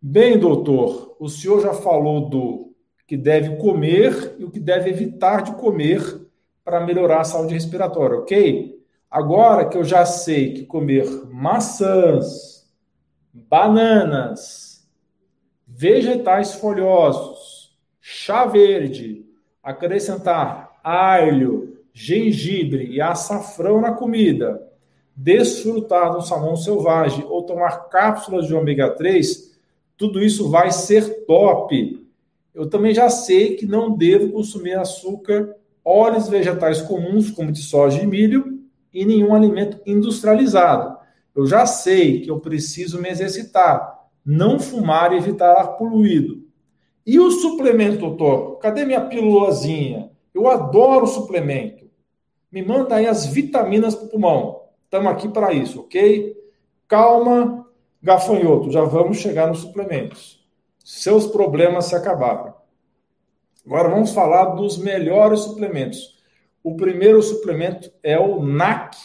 Bem, 0.01 0.39
doutor, 0.39 1.17
o 1.19 1.27
senhor 1.27 1.61
já 1.61 1.73
falou 1.73 2.29
do 2.29 2.73
que 3.05 3.17
deve 3.17 3.57
comer 3.57 4.37
e 4.39 4.45
o 4.45 4.49
que 4.49 4.59
deve 4.59 4.89
evitar 4.89 5.41
de 5.43 5.51
comer 5.55 6.21
para 6.63 6.79
melhorar 6.79 7.19
a 7.19 7.25
saúde 7.25 7.53
respiratória, 7.53 8.17
ok? 8.17 8.81
Agora 9.11 9.67
que 9.67 9.77
eu 9.77 9.83
já 9.83 10.05
sei 10.05 10.53
que 10.53 10.65
comer 10.65 11.05
maçãs, 11.29 12.65
bananas, 13.33 14.87
vegetais 15.67 16.53
folhosos, 16.53 17.77
chá 17.99 18.45
verde, 18.45 19.25
acrescentar 19.61 20.79
alho, 20.81 21.77
gengibre 21.91 22.85
e 22.85 23.01
açafrão 23.01 23.81
na 23.81 23.91
comida, 23.91 24.65
desfrutar 25.13 26.13
do 26.13 26.21
salmão 26.21 26.55
selvagem 26.55 27.25
ou 27.25 27.43
tomar 27.43 27.89
cápsulas 27.89 28.47
de 28.47 28.55
ômega 28.55 28.89
3 28.91 29.48
tudo 29.99 30.23
isso 30.23 30.49
vai 30.49 30.71
ser 30.71 31.25
top. 31.25 32.07
Eu 32.55 32.69
também 32.69 32.93
já 32.93 33.09
sei 33.09 33.55
que 33.55 33.65
não 33.65 33.95
devo 33.95 34.31
consumir 34.31 34.75
açúcar, 34.75 35.53
óleos 35.83 36.29
vegetais 36.29 36.81
comuns, 36.81 37.29
como 37.29 37.51
de 37.51 37.61
soja 37.61 38.01
e 38.01 38.07
milho, 38.07 38.61
e 38.93 39.03
nenhum 39.05 39.35
alimento 39.35 39.77
industrializado. 39.85 40.97
Eu 41.35 41.45
já 41.45 41.65
sei 41.65 42.21
que 42.21 42.31
eu 42.31 42.39
preciso 42.39 43.01
me 43.01 43.09
exercitar, 43.09 44.07
não 44.25 44.57
fumar 44.57 45.11
e 45.11 45.17
evitar 45.17 45.51
ar 45.51 45.77
poluído. 45.77 46.45
E 47.05 47.19
o 47.19 47.29
suplemento, 47.29 47.97
doutor? 47.97 48.57
Cadê 48.59 48.85
minha 48.85 49.01
pílulazinha? 49.01 50.11
Eu 50.33 50.47
adoro 50.47 51.07
suplemento. 51.07 51.89
Me 52.49 52.63
manda 52.63 52.95
aí 52.95 53.05
as 53.05 53.25
vitaminas 53.25 53.95
para 53.95 54.05
o 54.05 54.09
pulmão. 54.09 54.61
Estamos 54.85 55.11
aqui 55.11 55.27
para 55.27 55.51
isso, 55.51 55.81
ok? 55.81 56.37
Calma, 56.87 57.68
Gafanhoto, 58.01 58.71
já 58.71 58.83
vamos 58.83 59.17
chegar 59.17 59.47
nos 59.47 59.59
suplementos. 59.59 60.39
Seus 60.83 61.27
problemas 61.27 61.85
se 61.85 61.95
acabaram. 61.95 62.53
Agora 63.65 63.89
vamos 63.89 64.11
falar 64.11 64.55
dos 64.55 64.77
melhores 64.77 65.41
suplementos. 65.41 66.17
O 66.63 66.75
primeiro 66.75 67.21
suplemento 67.21 67.91
é 68.01 68.17
o 68.17 68.41
NAC, 68.41 68.95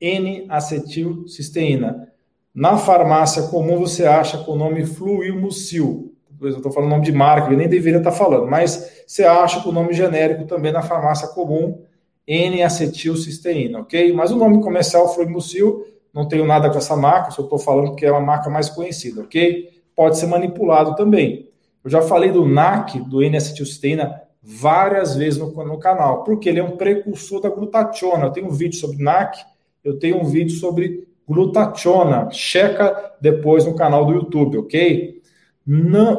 N-acetilcisteína. 0.00 2.08
Na 2.52 2.76
farmácia 2.76 3.44
comum 3.44 3.78
você 3.78 4.06
acha 4.06 4.38
com 4.38 4.52
o 4.52 4.56
nome 4.56 4.84
Fluimucil. 4.84 6.14
Eu 6.40 6.48
estou 6.48 6.72
falando 6.72 6.90
nome 6.90 7.04
de 7.04 7.12
marca, 7.12 7.52
eu 7.52 7.56
nem 7.56 7.68
deveria 7.68 7.98
estar 7.98 8.12
falando, 8.12 8.46
mas 8.46 9.04
você 9.06 9.24
acha 9.24 9.62
com 9.62 9.68
o 9.68 9.72
nome 9.72 9.92
genérico 9.92 10.46
também 10.46 10.72
na 10.72 10.82
farmácia 10.82 11.28
comum, 11.28 11.82
N-acetilcisteína, 12.26 13.80
ok? 13.80 14.12
Mas 14.12 14.30
o 14.30 14.36
nome 14.36 14.62
comercial 14.62 15.12
Fluimucil 15.14 15.84
não 16.12 16.26
tenho 16.26 16.44
nada 16.46 16.70
com 16.70 16.78
essa 16.78 16.96
marca, 16.96 17.30
só 17.30 17.42
estou 17.42 17.58
falando 17.58 17.94
que 17.94 18.04
é 18.04 18.10
uma 18.10 18.20
marca 18.20 18.50
mais 18.50 18.68
conhecida, 18.68 19.22
ok? 19.22 19.70
Pode 19.94 20.18
ser 20.18 20.26
manipulado 20.26 20.94
também. 20.96 21.48
Eu 21.84 21.90
já 21.90 22.02
falei 22.02 22.30
do 22.30 22.46
NAC, 22.46 23.00
do 23.00 23.22
N-acetilcisteína, 23.22 24.20
várias 24.42 25.14
vezes 25.14 25.38
no, 25.38 25.50
no, 25.64 25.78
canal, 25.78 26.24
porque 26.24 26.48
ele 26.48 26.58
é 26.58 26.64
um 26.64 26.76
precursor 26.76 27.40
da 27.40 27.48
glutationa. 27.48 28.26
Eu 28.26 28.30
tenho 28.30 28.46
um 28.46 28.52
vídeo 28.52 28.78
sobre 28.78 29.02
NAC, 29.02 29.38
eu 29.84 29.98
tenho 29.98 30.20
um 30.20 30.24
vídeo 30.24 30.54
sobre 30.56 31.06
glutationa. 31.26 32.28
Checa 32.30 33.14
depois 33.20 33.64
no 33.64 33.74
canal 33.74 34.04
do 34.04 34.12
YouTube, 34.12 34.58
ok? 34.58 35.20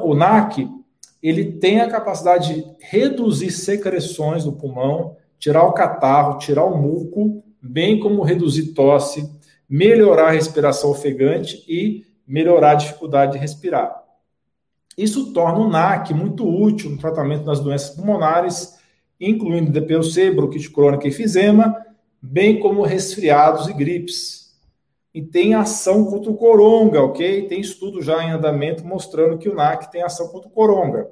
o 0.03 0.15
NAC, 0.15 0.69
ele 1.21 1.51
tem 1.53 1.81
a 1.81 1.89
capacidade 1.89 2.53
de 2.53 2.65
reduzir 2.79 3.51
secreções 3.51 4.45
do 4.45 4.53
pulmão, 4.53 5.17
tirar 5.37 5.63
o 5.63 5.73
catarro, 5.73 6.37
tirar 6.37 6.63
o 6.63 6.77
muco, 6.77 7.43
bem 7.61 7.99
como 7.99 8.23
reduzir 8.23 8.73
tosse, 8.73 9.29
melhorar 9.71 10.27
a 10.27 10.31
respiração 10.31 10.89
ofegante 10.89 11.63
e 11.65 12.05
melhorar 12.27 12.71
a 12.71 12.75
dificuldade 12.75 13.31
de 13.31 13.37
respirar. 13.37 14.03
Isso 14.97 15.31
torna 15.31 15.59
o 15.59 15.69
NAC 15.69 16.13
muito 16.13 16.45
útil 16.45 16.89
no 16.89 16.97
tratamento 16.97 17.45
das 17.45 17.61
doenças 17.61 17.91
pulmonares, 17.91 18.77
incluindo 19.17 19.71
DPOC, 19.71 20.31
bronquite 20.31 20.69
crônica 20.69 21.07
e 21.07 21.09
enfisema, 21.09 21.73
bem 22.21 22.59
como 22.59 22.81
resfriados 22.81 23.69
e 23.69 23.73
gripes. 23.73 24.51
E 25.13 25.21
tem 25.21 25.53
ação 25.53 26.03
contra 26.03 26.29
o 26.29 26.35
coronga, 26.35 27.01
ok? 27.01 27.47
Tem 27.47 27.61
estudo 27.61 28.01
já 28.01 28.21
em 28.21 28.31
andamento 28.31 28.85
mostrando 28.85 29.37
que 29.37 29.47
o 29.47 29.55
NAC 29.55 29.89
tem 29.89 30.03
ação 30.03 30.27
contra 30.27 30.49
o 30.49 30.51
coronga. 30.51 31.09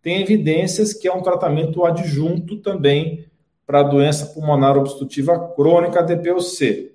Tem 0.00 0.22
evidências 0.22 0.94
que 0.94 1.08
é 1.08 1.12
um 1.12 1.22
tratamento 1.22 1.84
adjunto 1.84 2.58
também 2.58 3.26
para 3.66 3.80
a 3.80 3.82
doença 3.82 4.26
pulmonar 4.26 4.78
obstrutiva 4.78 5.36
crônica, 5.56 6.00
DPOC 6.04 6.94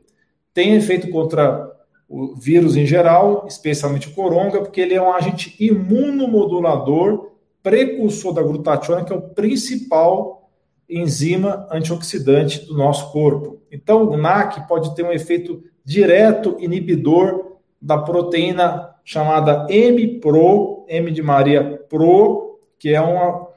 tem 0.53 0.75
efeito 0.75 1.09
contra 1.09 1.71
o 2.07 2.35
vírus 2.35 2.75
em 2.75 2.85
geral, 2.85 3.45
especialmente 3.47 4.09
o 4.09 4.13
coronga, 4.13 4.59
porque 4.59 4.81
ele 4.81 4.93
é 4.93 5.01
um 5.01 5.13
agente 5.13 5.55
imunomodulador, 5.59 7.31
precursor 7.63 8.33
da 8.33 8.41
glutationa, 8.41 9.05
que 9.05 9.13
é 9.13 9.15
o 9.15 9.21
principal 9.21 10.49
enzima 10.89 11.67
antioxidante 11.71 12.65
do 12.65 12.75
nosso 12.75 13.11
corpo. 13.13 13.61
Então, 13.71 14.09
o 14.09 14.17
NAC 14.17 14.67
pode 14.67 14.93
ter 14.93 15.03
um 15.03 15.11
efeito 15.11 15.63
direto 15.85 16.57
inibidor 16.59 17.57
da 17.81 17.97
proteína 17.97 18.93
chamada 19.05 19.65
M-PRO, 19.69 20.85
M 20.89 21.11
de 21.11 21.23
Maria 21.23 21.81
PRO, 21.89 22.59
que 22.77 22.89
é 22.89 22.99
uma 22.99 23.47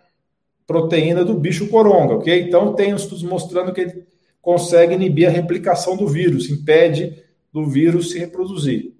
proteína 0.65 1.25
do 1.25 1.35
bicho 1.35 1.69
coronga, 1.69 2.15
ok? 2.15 2.41
Então, 2.41 2.73
tem 2.73 2.95
estudos 2.95 3.25
mostrando 3.25 3.73
que 3.73 3.81
ele 3.81 4.07
consegue 4.45 4.95
inibir 4.95 5.27
a 5.27 5.33
replicação 5.33 5.97
do 5.97 6.07
vírus, 6.07 6.51
impede 6.51 7.25
do 7.53 7.65
vírus 7.65 8.11
se 8.11 8.19
reproduzir. 8.19 8.93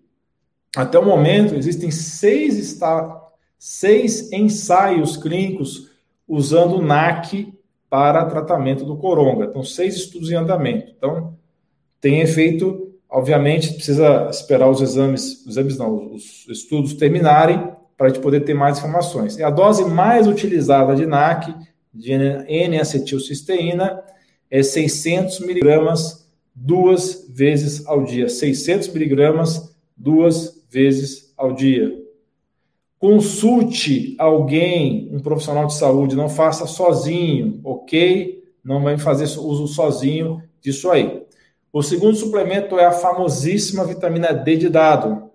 Até 0.75 0.99
o 0.99 1.05
momento, 1.05 1.55
existem 1.55 1.91
seis, 1.91 2.59
está, 2.59 3.23
seis 3.59 4.33
ensaios 4.33 5.17
clínicos 5.17 5.91
usando 6.27 6.83
NAC 6.83 7.53
para 7.91 8.25
tratamento 8.25 8.85
do 8.85 8.97
coronga. 8.97 9.45
Então, 9.45 9.63
seis 9.63 9.95
estudos 9.95 10.31
em 10.31 10.35
andamento. 10.35 10.93
Então, 10.97 11.37
tem 12.01 12.21
efeito, 12.21 12.93
obviamente, 13.09 13.75
precisa 13.75 14.29
esperar 14.31 14.69
os 14.69 14.81
exames, 14.81 15.45
os 15.47 15.57
exames 15.57 15.79
não, 15.79 16.13
os 16.13 16.47
estudos 16.49 16.95
terminarem 16.95 17.71
para 17.97 18.07
a 18.07 18.09
gente 18.09 18.23
poder 18.23 18.41
ter 18.41 18.55
mais 18.55 18.79
informações. 18.79 19.39
É 19.39 19.45
a 19.45 19.51
dose 19.51 19.85
mais 19.85 20.27
utilizada 20.27 20.97
de 20.97 21.07
NAC, 21.07 21.55
de 21.93 22.13
N-acetilcisteína, 22.13 24.03
é 24.55 24.63
600 24.63 25.41
miligramas 25.41 26.29
duas 26.55 27.27
vezes 27.29 27.85
ao 27.89 28.05
dia. 28.05 28.29
600 28.29 28.87
miligramas 28.91 29.75
duas 29.97 30.65
vezes 30.71 31.35
ao 31.37 31.53
dia. 31.53 32.01
Consulte 32.97 34.15
alguém, 34.17 35.09
um 35.11 35.19
profissional 35.19 35.67
de 35.67 35.75
saúde, 35.75 36.15
não 36.15 36.29
faça 36.29 36.69
sozinho, 36.69 37.61
ok? 37.65 38.45
Não 38.63 38.81
vai 38.81 38.97
fazer 38.97 39.25
uso 39.25 39.67
sozinho 39.67 40.41
disso 40.61 40.89
aí. 40.89 41.25
O 41.73 41.83
segundo 41.83 42.15
suplemento 42.15 42.79
é 42.79 42.85
a 42.85 42.93
famosíssima 42.93 43.85
vitamina 43.85 44.33
D 44.33 44.57
de 44.57 44.69
dado. 44.69 45.33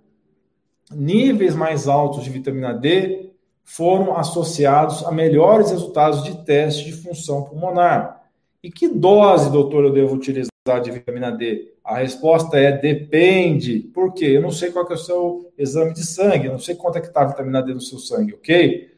Níveis 0.90 1.58
mais 1.58 1.90
altos 1.90 2.24
de 2.24 2.30
vitamina 2.30 2.74
D 2.74 3.32
foram 3.66 4.16
associados 4.16 5.06
a 5.06 5.12
melhores 5.12 5.72
resultados 5.72 6.24
de 6.24 6.38
teste 6.46 6.86
de 6.86 6.94
função 6.94 7.44
pulmonar. 7.44 8.19
E 8.62 8.70
que 8.70 8.90
dose, 8.90 9.52
doutor, 9.52 9.86
eu 9.86 9.94
devo 9.94 10.16
utilizar 10.16 10.50
de 10.84 10.92
vitamina 10.92 11.32
D? 11.32 11.74
A 11.84 11.98
resposta 11.98 12.58
é 12.58 12.72
depende. 12.72 13.80
Por 13.80 14.14
quê? 14.14 14.26
Eu 14.26 14.42
não 14.42 14.52
sei 14.52 14.70
qual 14.72 14.88
é 14.90 14.94
o 14.94 14.98
seu 14.98 15.52
exame 15.58 15.94
de 15.94 16.06
sangue, 16.06 16.48
eu 16.48 16.52
não 16.52 16.60
sei 16.60 16.76
quanto 16.76 16.98
é 16.98 17.02
que 17.02 17.08
está 17.08 17.22
a 17.22 17.26
vitamina 17.26 17.64
D 17.64 17.74
no 17.74 17.82
seu 17.82 17.98
sangue, 17.98 18.34
ok? 18.34 18.90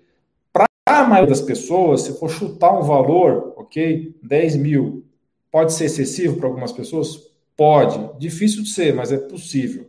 Para 0.51 0.65
a 0.85 1.03
maioria 1.03 1.29
das 1.29 1.41
pessoas, 1.41 2.01
se 2.01 2.19
for 2.19 2.29
chutar 2.29 2.77
um 2.77 2.81
valor, 2.81 3.53
ok? 3.55 4.15
10 4.23 4.55
mil, 4.57 5.05
pode 5.51 5.73
ser 5.73 5.85
excessivo 5.85 6.37
para 6.37 6.47
algumas 6.47 6.71
pessoas? 6.71 7.29
Pode. 7.55 8.17
Difícil 8.17 8.63
de 8.63 8.69
ser, 8.69 8.93
mas 8.93 9.11
é 9.11 9.17
possível. 9.17 9.87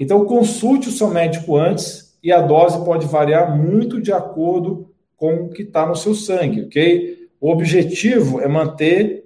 Então, 0.00 0.24
consulte 0.24 0.88
o 0.88 0.92
seu 0.92 1.08
médico 1.08 1.56
antes 1.56 2.18
e 2.22 2.32
a 2.32 2.40
dose 2.40 2.84
pode 2.84 3.06
variar 3.06 3.56
muito 3.56 4.00
de 4.00 4.12
acordo 4.12 4.90
com 5.16 5.44
o 5.44 5.50
que 5.50 5.62
está 5.62 5.86
no 5.86 5.94
seu 5.94 6.14
sangue, 6.14 6.62
ok? 6.62 7.11
O 7.42 7.50
objetivo 7.50 8.40
é 8.40 8.46
manter 8.46 9.24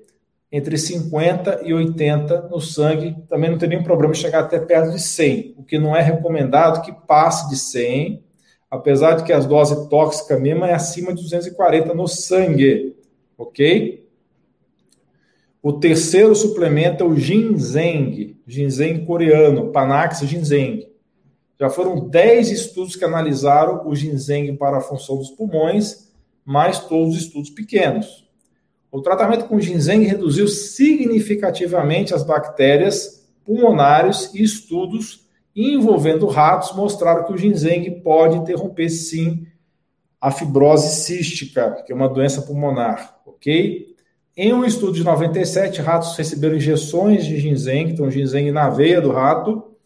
entre 0.50 0.78
50 0.78 1.60
e 1.64 1.74
80 1.74 2.48
no 2.48 2.58
sangue. 2.62 3.14
Também 3.28 3.50
não 3.50 3.58
tem 3.58 3.68
nenhum 3.68 3.82
problema 3.82 4.14
chegar 4.14 4.40
até 4.40 4.58
perto 4.58 4.92
de 4.92 4.98
100, 5.02 5.54
o 5.58 5.62
que 5.62 5.78
não 5.78 5.94
é 5.94 6.00
recomendado 6.00 6.80
que 6.80 6.94
passe 7.06 7.46
de 7.50 7.58
100, 7.58 8.24
apesar 8.70 9.16
de 9.16 9.24
que 9.24 9.34
as 9.34 9.44
doses 9.44 9.86
tóxicas 9.88 10.40
mesmo 10.40 10.64
é 10.64 10.72
acima 10.72 11.12
de 11.12 11.22
240 11.22 11.92
no 11.92 12.08
sangue, 12.08 12.96
ok? 13.36 14.08
O 15.62 15.74
terceiro 15.74 16.34
suplemento 16.34 17.04
é 17.04 17.06
o 17.06 17.14
ginseng, 17.14 18.34
ginseng 18.46 19.04
coreano, 19.04 19.72
Panax 19.72 20.20
ginseng. 20.20 20.88
Já 21.60 21.68
foram 21.68 22.08
10 22.08 22.50
estudos 22.50 22.96
que 22.96 23.04
analisaram 23.04 23.86
o 23.86 23.94
ginseng 23.94 24.56
para 24.56 24.78
a 24.78 24.80
função 24.80 25.18
dos 25.18 25.28
pulmões, 25.32 26.05
mais 26.46 26.78
todos 26.78 27.16
os 27.16 27.22
estudos 27.22 27.50
pequenos. 27.50 28.24
O 28.90 29.02
tratamento 29.02 29.46
com 29.46 29.60
ginseng 29.60 30.04
reduziu 30.04 30.46
significativamente 30.46 32.14
as 32.14 32.22
bactérias 32.22 33.28
pulmonares 33.44 34.32
e 34.32 34.42
estudos 34.42 35.26
envolvendo 35.54 36.26
ratos 36.26 36.74
mostraram 36.76 37.24
que 37.24 37.32
o 37.32 37.36
ginseng 37.36 37.90
pode 38.02 38.36
interromper 38.36 38.88
sim 38.88 39.46
a 40.20 40.30
fibrose 40.30 41.02
cística, 41.02 41.82
que 41.84 41.92
é 41.92 41.94
uma 41.94 42.08
doença 42.08 42.42
pulmonar, 42.42 43.18
ok? 43.26 43.94
Em 44.36 44.52
um 44.52 44.64
estudo 44.64 44.92
de 44.92 45.02
97, 45.02 45.80
ratos 45.80 46.16
receberam 46.16 46.56
injeções 46.56 47.24
de 47.24 47.38
ginseng, 47.38 47.90
então 47.90 48.10
ginseng 48.10 48.50
na 48.50 48.68
veia 48.68 49.00
do 49.00 49.10
rato, 49.10 49.76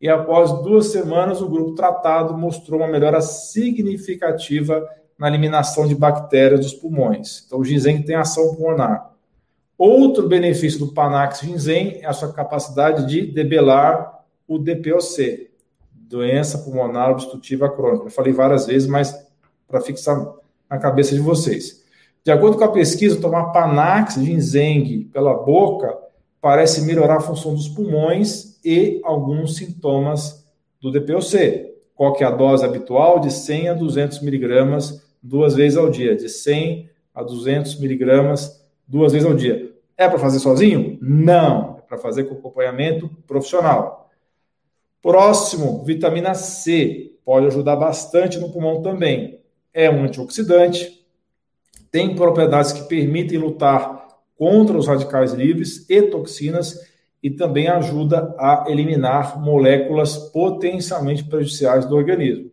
e 0.00 0.08
após 0.08 0.52
duas 0.62 0.86
semanas, 0.86 1.40
o 1.40 1.48
grupo 1.48 1.74
tratado 1.74 2.36
mostrou 2.36 2.80
uma 2.80 2.88
melhora 2.88 3.20
significativa 3.20 4.86
na 5.18 5.28
eliminação 5.28 5.86
de 5.86 5.94
bactérias 5.94 6.60
dos 6.60 6.74
pulmões. 6.74 7.44
Então, 7.46 7.58
o 7.58 7.64
ginseng 7.64 8.02
tem 8.02 8.16
ação 8.16 8.54
pulmonar. 8.54 9.12
Outro 9.78 10.28
benefício 10.28 10.78
do 10.78 10.92
Panax 10.92 11.40
ginseng 11.40 11.98
é 12.00 12.06
a 12.06 12.12
sua 12.12 12.32
capacidade 12.32 13.06
de 13.06 13.26
debelar 13.26 14.24
o 14.48 14.58
DPOC, 14.58 15.50
doença 15.92 16.58
pulmonar 16.58 17.10
obstrutiva 17.10 17.68
crônica. 17.68 18.06
Eu 18.06 18.10
falei 18.10 18.32
várias 18.32 18.66
vezes, 18.66 18.88
mas 18.88 19.14
para 19.66 19.80
fixar 19.80 20.34
na 20.70 20.78
cabeça 20.78 21.14
de 21.14 21.20
vocês. 21.20 21.84
De 22.24 22.30
acordo 22.30 22.56
com 22.56 22.64
a 22.64 22.72
pesquisa, 22.72 23.20
tomar 23.20 23.52
Panax 23.52 24.14
ginseng 24.14 25.10
pela 25.12 25.34
boca 25.34 25.96
parece 26.40 26.82
melhorar 26.82 27.16
a 27.16 27.20
função 27.20 27.54
dos 27.54 27.68
pulmões 27.68 28.58
e 28.64 29.00
alguns 29.04 29.56
sintomas 29.56 30.44
do 30.80 30.90
DPOC. 30.90 31.74
Qual 31.94 32.12
que 32.12 32.24
é 32.24 32.26
a 32.26 32.30
dose 32.30 32.64
habitual? 32.64 33.20
De 33.20 33.32
100 33.32 33.68
a 33.70 33.74
200 33.74 34.20
miligramas 34.22 35.05
duas 35.26 35.54
vezes 35.54 35.76
ao 35.76 35.90
dia. 35.90 36.14
De 36.14 36.28
100 36.28 36.88
a 37.14 37.22
200 37.22 37.78
miligramas 37.80 38.64
duas 38.86 39.12
vezes 39.12 39.26
ao 39.26 39.34
dia. 39.34 39.72
É 39.96 40.08
para 40.08 40.18
fazer 40.18 40.38
sozinho? 40.38 40.98
Não. 41.00 41.76
É 41.78 41.80
para 41.82 41.98
fazer 41.98 42.24
com 42.24 42.34
acompanhamento 42.34 43.08
profissional. 43.26 44.10
Próximo, 45.02 45.84
vitamina 45.84 46.34
C. 46.34 47.12
Pode 47.24 47.46
ajudar 47.46 47.76
bastante 47.76 48.38
no 48.38 48.52
pulmão 48.52 48.82
também. 48.82 49.40
É 49.72 49.90
um 49.90 50.04
antioxidante, 50.04 51.04
tem 51.90 52.14
propriedades 52.14 52.72
que 52.72 52.88
permitem 52.88 53.38
lutar 53.38 54.06
contra 54.36 54.76
os 54.76 54.86
radicais 54.86 55.32
livres 55.32 55.88
e 55.88 56.02
toxinas 56.02 56.78
e 57.22 57.30
também 57.30 57.68
ajuda 57.68 58.34
a 58.38 58.66
eliminar 58.68 59.40
moléculas 59.40 60.16
potencialmente 60.16 61.24
prejudiciais 61.24 61.86
do 61.86 61.96
organismo. 61.96 62.50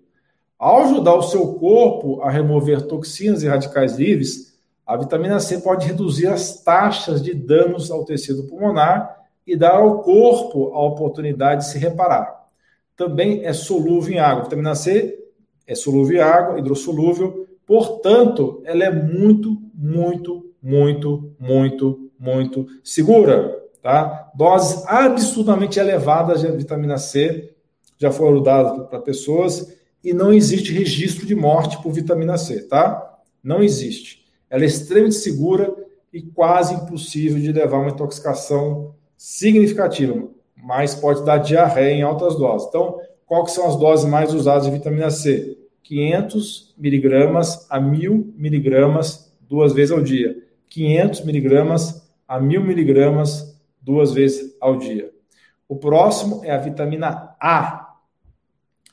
Ao 0.63 0.83
ajudar 0.83 1.15
o 1.15 1.21
seu 1.21 1.55
corpo 1.55 2.21
a 2.21 2.31
remover 2.31 2.83
toxinas 2.83 3.43
e 3.43 3.49
radicais 3.49 3.97
livres, 3.97 4.57
a 4.87 4.95
vitamina 4.95 5.37
C 5.37 5.57
pode 5.57 5.85
reduzir 5.85 6.27
as 6.27 6.63
taxas 6.63 7.21
de 7.21 7.33
danos 7.33 7.91
ao 7.91 8.05
tecido 8.05 8.43
pulmonar 8.43 9.13
e 9.45 9.57
dar 9.57 9.75
ao 9.75 9.99
corpo 10.01 10.71
a 10.73 10.81
oportunidade 10.81 11.65
de 11.65 11.67
se 11.69 11.77
reparar. 11.77 12.45
Também 12.95 13.43
é 13.43 13.51
solúvel 13.51 14.13
em 14.13 14.19
água. 14.19 14.39
A 14.39 14.43
vitamina 14.45 14.73
C 14.73 15.19
é 15.67 15.75
solúvel 15.75 16.15
em 16.15 16.21
água, 16.21 16.57
hidrossolúvel, 16.57 17.45
Portanto, 17.65 18.61
ela 18.63 18.85
é 18.85 18.91
muito, 18.91 19.61
muito, 19.73 20.49
muito, 20.61 21.33
muito, 21.37 22.09
muito 22.17 22.67
segura. 22.81 23.61
Tá? 23.81 24.31
Doses 24.33 24.85
absurdamente 24.87 25.77
elevadas 25.77 26.39
de 26.39 26.49
vitamina 26.53 26.97
C 26.97 27.53
já 27.97 28.13
foram 28.13 28.41
dadas 28.41 28.87
para 28.87 29.01
pessoas 29.01 29.82
e 30.03 30.13
não 30.13 30.33
existe 30.33 30.73
registro 30.73 31.25
de 31.25 31.35
morte 31.35 31.81
por 31.81 31.91
vitamina 31.91 32.37
C, 32.37 32.63
tá? 32.63 33.19
Não 33.43 33.63
existe. 33.63 34.25
Ela 34.49 34.63
é 34.63 34.67
extremamente 34.67 35.15
segura 35.15 35.73
e 36.11 36.21
quase 36.21 36.75
impossível 36.75 37.39
de 37.39 37.51
levar 37.51 37.79
uma 37.79 37.89
intoxicação 37.89 38.93
significativa, 39.17 40.27
mas 40.55 40.93
pode 40.93 41.23
dar 41.25 41.37
diarreia 41.37 41.93
em 41.93 42.01
altas 42.01 42.35
doses. 42.35 42.67
Então, 42.67 42.99
quais 43.25 43.51
são 43.51 43.67
as 43.67 43.77
doses 43.77 44.05
mais 44.05 44.33
usadas 44.33 44.65
de 44.65 44.71
vitamina 44.71 45.09
C? 45.09 45.57
500 45.81 46.75
miligramas 46.77 47.65
a 47.69 47.79
1000 47.79 48.33
miligramas 48.37 49.33
duas 49.41 49.73
vezes 49.73 49.91
ao 49.91 50.01
dia. 50.01 50.37
500 50.69 51.25
miligramas 51.25 52.09
a 52.27 52.39
1000 52.39 52.63
miligramas 52.63 53.59
duas 53.81 54.11
vezes 54.11 54.55
ao 54.59 54.77
dia. 54.77 55.11
O 55.67 55.75
próximo 55.75 56.41
é 56.43 56.51
a 56.51 56.57
vitamina 56.57 57.35
A. 57.39 57.82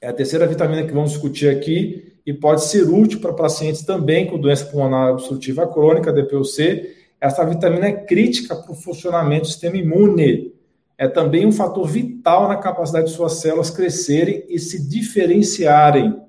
É 0.01 0.09
a 0.09 0.13
terceira 0.13 0.47
vitamina 0.47 0.83
que 0.83 0.93
vamos 0.93 1.11
discutir 1.11 1.49
aqui 1.49 2.15
e 2.25 2.33
pode 2.33 2.65
ser 2.65 2.89
útil 2.89 3.21
para 3.21 3.35
pacientes 3.35 3.83
também 3.83 4.27
com 4.27 4.39
doença 4.39 4.65
pulmonar 4.65 5.13
obstrutiva 5.13 5.67
crônica, 5.67 6.13
DPOC. 6.13 6.97
Essa 7.21 7.45
vitamina 7.45 7.87
é 7.87 7.93
crítica 7.93 8.57
para 8.57 8.73
o 8.73 8.75
funcionamento 8.75 9.43
do 9.43 9.49
sistema 9.49 9.77
imune. 9.77 10.55
É 10.97 11.07
também 11.07 11.47
um 11.47 11.53
fator 11.53 11.87
vital 11.87 12.49
na 12.49 12.57
capacidade 12.57 13.09
de 13.09 13.13
suas 13.13 13.35
células 13.35 13.71
crescerem 13.71 14.45
e 14.49 14.59
se 14.59 14.89
diferenciarem 14.89 16.21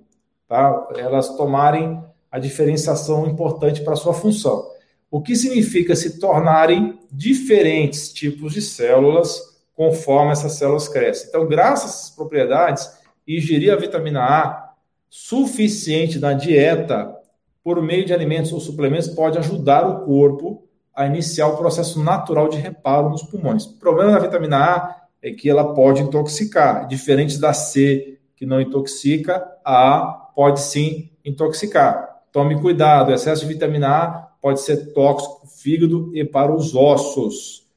tá? 0.51 0.89
elas 0.97 1.29
tomarem 1.37 2.03
a 2.29 2.37
diferenciação 2.37 3.25
importante 3.25 3.81
para 3.81 3.93
a 3.93 3.97
sua 3.97 4.13
função. 4.13 4.69
O 5.09 5.21
que 5.21 5.33
significa 5.33 5.95
se 5.95 6.19
tornarem 6.19 6.99
diferentes 7.09 8.11
tipos 8.11 8.53
de 8.53 8.61
células 8.61 9.39
conforme 9.73 10.31
essas 10.31 10.53
células 10.53 10.89
crescem. 10.89 11.29
Então, 11.29 11.47
graças 11.47 11.85
a 11.85 11.93
essas 11.93 12.09
propriedades, 12.09 13.00
ingerir 13.27 13.71
a 13.71 13.75
vitamina 13.75 14.21
A 14.23 14.73
suficiente 15.09 16.19
na 16.19 16.33
dieta 16.33 17.15
por 17.63 17.81
meio 17.81 18.05
de 18.05 18.13
alimentos 18.13 18.51
ou 18.51 18.59
suplementos 18.59 19.09
pode 19.09 19.37
ajudar 19.37 19.87
o 19.87 20.05
corpo 20.05 20.67
a 20.95 21.05
iniciar 21.05 21.47
o 21.47 21.57
processo 21.57 22.01
natural 22.03 22.49
de 22.49 22.57
reparo 22.57 23.09
nos 23.09 23.23
pulmões. 23.23 23.65
O 23.65 23.77
problema 23.77 24.11
da 24.11 24.19
vitamina 24.19 24.57
A 24.57 25.01
é 25.21 25.31
que 25.31 25.49
ela 25.49 25.73
pode 25.73 26.01
intoxicar, 26.01 26.87
diferente 26.87 27.39
da 27.39 27.53
C, 27.53 28.19
que 28.35 28.45
não 28.45 28.59
intoxica, 28.59 29.45
a 29.63 29.97
A 29.97 30.05
pode 30.35 30.61
sim 30.61 31.11
intoxicar. 31.23 32.23
Tome 32.31 32.59
cuidado, 32.59 33.11
excesso 33.11 33.41
de 33.41 33.53
vitamina 33.53 33.89
A 33.89 34.09
pode 34.41 34.61
ser 34.61 34.93
tóxico 34.93 35.41
para 35.41 35.45
o 35.45 35.49
fígado 35.49 36.11
e 36.15 36.23
para 36.23 36.53
os 36.53 36.73
ossos. 36.73 37.67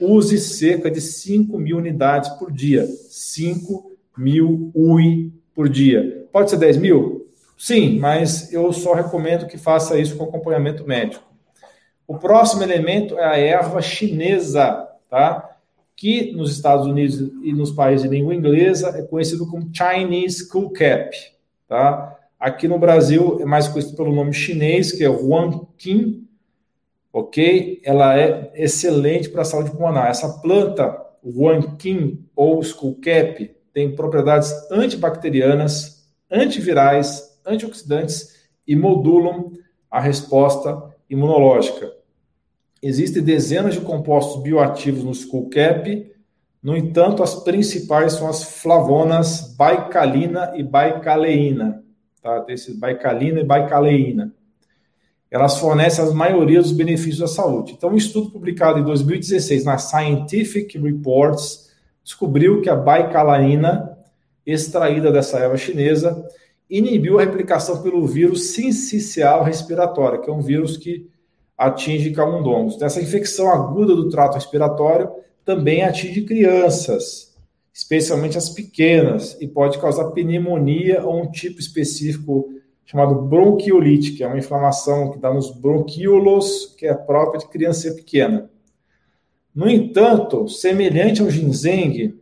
Use 0.00 0.38
cerca 0.38 0.90
de 0.90 1.00
5 1.00 1.58
mil 1.58 1.78
unidades 1.78 2.30
por 2.30 2.52
dia. 2.52 2.86
5 2.86 3.91
mil 4.16 4.70
UI 4.74 5.32
por 5.54 5.68
dia. 5.68 6.26
Pode 6.32 6.50
ser 6.50 6.56
10 6.56 6.76
mil? 6.78 7.26
Sim, 7.58 7.98
mas 7.98 8.52
eu 8.52 8.72
só 8.72 8.94
recomendo 8.94 9.46
que 9.46 9.56
faça 9.56 9.98
isso 9.98 10.16
com 10.16 10.24
acompanhamento 10.24 10.86
médico. 10.86 11.24
O 12.06 12.18
próximo 12.18 12.62
elemento 12.62 13.18
é 13.18 13.24
a 13.24 13.36
erva 13.36 13.80
chinesa, 13.80 14.88
tá? 15.08 15.52
que 16.02 16.32
nos 16.32 16.50
Estados 16.50 16.86
Unidos 16.86 17.20
e 17.44 17.52
nos 17.52 17.70
países 17.70 18.02
de 18.02 18.16
língua 18.16 18.34
inglesa 18.34 18.88
é 18.96 19.02
conhecido 19.02 19.46
como 19.46 19.70
Chinese 19.72 20.48
Cap. 20.48 21.16
Tá? 21.68 22.18
Aqui 22.40 22.66
no 22.66 22.76
Brasil 22.76 23.38
é 23.40 23.44
mais 23.44 23.68
conhecido 23.68 23.96
pelo 23.96 24.12
nome 24.12 24.32
chinês, 24.32 24.90
que 24.90 25.04
é 25.04 25.08
Huanqin, 25.08 26.26
ok? 27.12 27.80
Ela 27.84 28.18
é 28.18 28.50
excelente 28.56 29.28
para 29.28 29.42
a 29.42 29.44
saúde 29.44 29.70
pulmonar. 29.70 30.08
Essa 30.08 30.28
planta, 30.40 31.00
Huanqin 31.24 32.26
ou 32.34 32.60
Skullcap, 32.60 33.54
tem 33.72 33.94
propriedades 33.94 34.52
antibacterianas, 34.70 36.06
antivirais, 36.30 37.38
antioxidantes 37.46 38.46
e 38.66 38.76
modulam 38.76 39.52
a 39.90 40.00
resposta 40.00 40.94
imunológica. 41.08 41.92
Existem 42.82 43.22
dezenas 43.22 43.74
de 43.74 43.80
compostos 43.80 44.42
bioativos 44.42 45.04
no 45.04 45.12
Skullcap, 45.12 46.12
no 46.62 46.76
entanto, 46.76 47.24
as 47.24 47.34
principais 47.42 48.12
são 48.12 48.28
as 48.28 48.44
flavonas 48.44 49.54
baicalina 49.56 50.52
e 50.54 50.62
baicaleína. 50.62 51.82
Tá? 52.22 52.40
Tem 52.42 52.54
esse 52.54 52.74
baicalina 52.74 53.40
e 53.40 53.44
baicaleína. 53.44 54.32
Elas 55.28 55.58
fornecem 55.58 56.04
a 56.04 56.10
maioria 56.12 56.62
dos 56.62 56.70
benefícios 56.70 57.18
da 57.18 57.26
saúde. 57.26 57.72
Então, 57.72 57.90
um 57.90 57.96
estudo 57.96 58.30
publicado 58.30 58.78
em 58.78 58.84
2016 58.84 59.64
na 59.64 59.76
Scientific 59.76 60.78
Reports 60.78 61.71
descobriu 62.04 62.60
que 62.60 62.68
a 62.68 62.76
baicalaína, 62.76 63.96
extraída 64.44 65.12
dessa 65.12 65.38
erva 65.38 65.56
chinesa, 65.56 66.26
inibiu 66.68 67.18
a 67.18 67.22
replicação 67.22 67.82
pelo 67.82 68.06
vírus 68.06 68.52
sincicial 68.52 69.44
respiratório, 69.44 70.20
que 70.20 70.30
é 70.30 70.32
um 70.32 70.40
vírus 70.40 70.76
que 70.76 71.08
atinge 71.56 72.10
camundongos. 72.10 72.80
Essa 72.80 73.00
infecção 73.00 73.50
aguda 73.50 73.94
do 73.94 74.08
trato 74.08 74.34
respiratório 74.34 75.10
também 75.44 75.82
atinge 75.82 76.22
crianças, 76.22 77.34
especialmente 77.72 78.38
as 78.38 78.48
pequenas, 78.48 79.36
e 79.40 79.46
pode 79.46 79.78
causar 79.78 80.10
pneumonia 80.10 81.04
ou 81.04 81.22
um 81.22 81.30
tipo 81.30 81.60
específico 81.60 82.48
chamado 82.84 83.14
bronquiolite, 83.22 84.12
que 84.12 84.22
é 84.22 84.26
uma 84.26 84.38
inflamação 84.38 85.10
que 85.10 85.18
dá 85.18 85.32
nos 85.32 85.50
bronquíolos, 85.50 86.74
que 86.76 86.86
é 86.86 86.94
própria 86.94 87.40
de 87.40 87.48
criança 87.48 87.92
pequena. 87.92 88.50
No 89.54 89.68
entanto, 89.68 90.48
semelhante 90.48 91.20
ao 91.20 91.30
ginseng, 91.30 92.18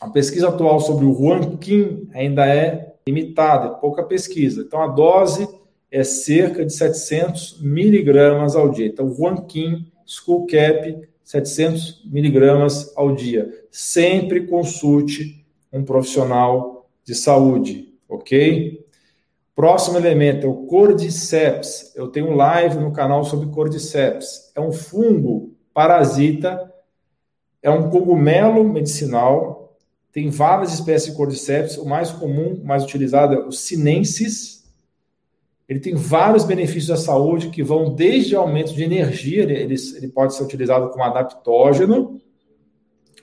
a 0.00 0.10
pesquisa 0.10 0.48
atual 0.48 0.80
sobre 0.80 1.04
o 1.04 1.12
Huanqin 1.12 2.08
ainda 2.12 2.44
é 2.44 2.94
limitada, 3.06 3.68
é 3.68 3.80
pouca 3.80 4.02
pesquisa. 4.02 4.62
Então, 4.62 4.82
a 4.82 4.88
dose 4.88 5.48
é 5.90 6.02
cerca 6.02 6.64
de 6.64 6.72
700 6.72 7.60
miligramas 7.60 8.56
ao 8.56 8.70
dia. 8.70 8.86
Então, 8.86 9.06
Huanqin, 9.06 9.86
School 10.04 10.46
Cap, 10.46 11.08
700 11.22 12.02
miligramas 12.06 12.92
ao 12.96 13.14
dia. 13.14 13.48
Sempre 13.70 14.46
consulte 14.46 15.46
um 15.72 15.84
profissional 15.84 16.88
de 17.04 17.14
saúde, 17.14 17.94
ok? 18.08 18.84
Próximo 19.54 19.98
elemento 19.98 20.46
é 20.46 20.48
o 20.48 20.66
Cordyceps. 20.66 21.92
Eu 21.94 22.08
tenho 22.08 22.34
live 22.34 22.78
no 22.78 22.92
canal 22.92 23.22
sobre 23.22 23.50
Cordyceps. 23.50 24.50
É 24.54 24.60
um 24.60 24.72
fungo 24.72 25.51
parasita, 25.72 26.72
é 27.62 27.70
um 27.70 27.90
cogumelo 27.90 28.64
medicinal. 28.64 29.76
Tem 30.12 30.28
várias 30.28 30.74
espécies 30.74 31.10
de 31.10 31.16
Cordyceps. 31.16 31.78
O 31.78 31.86
mais 31.86 32.10
comum, 32.10 32.60
mais 32.64 32.84
utilizado 32.84 33.34
é 33.34 33.38
o 33.38 33.52
sinensis. 33.52 34.64
Ele 35.68 35.80
tem 35.80 35.94
vários 35.94 36.44
benefícios 36.44 36.90
à 36.90 36.96
saúde 36.96 37.48
que 37.50 37.62
vão 37.62 37.94
desde 37.94 38.36
aumento 38.36 38.74
de 38.74 38.82
energia, 38.82 39.42
ele, 39.42 39.74
ele 39.96 40.08
pode 40.08 40.34
ser 40.34 40.42
utilizado 40.42 40.90
como 40.90 41.04
adaptógeno 41.04 42.20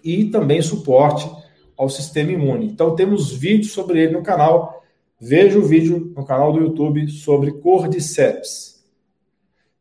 e 0.04 0.26
também 0.26 0.62
suporte 0.62 1.30
ao 1.78 1.90
sistema 1.90 2.32
imune. 2.32 2.66
Então 2.66 2.96
temos 2.96 3.32
vídeos 3.32 3.74
sobre 3.74 4.02
ele 4.02 4.14
no 4.14 4.24
canal 4.24 4.80
Veja 5.22 5.60
o 5.60 5.66
vídeo 5.66 6.14
no 6.16 6.24
canal 6.24 6.54
do 6.54 6.62
YouTube 6.62 7.10
sobre 7.10 7.52
Cordyceps. 7.52 8.79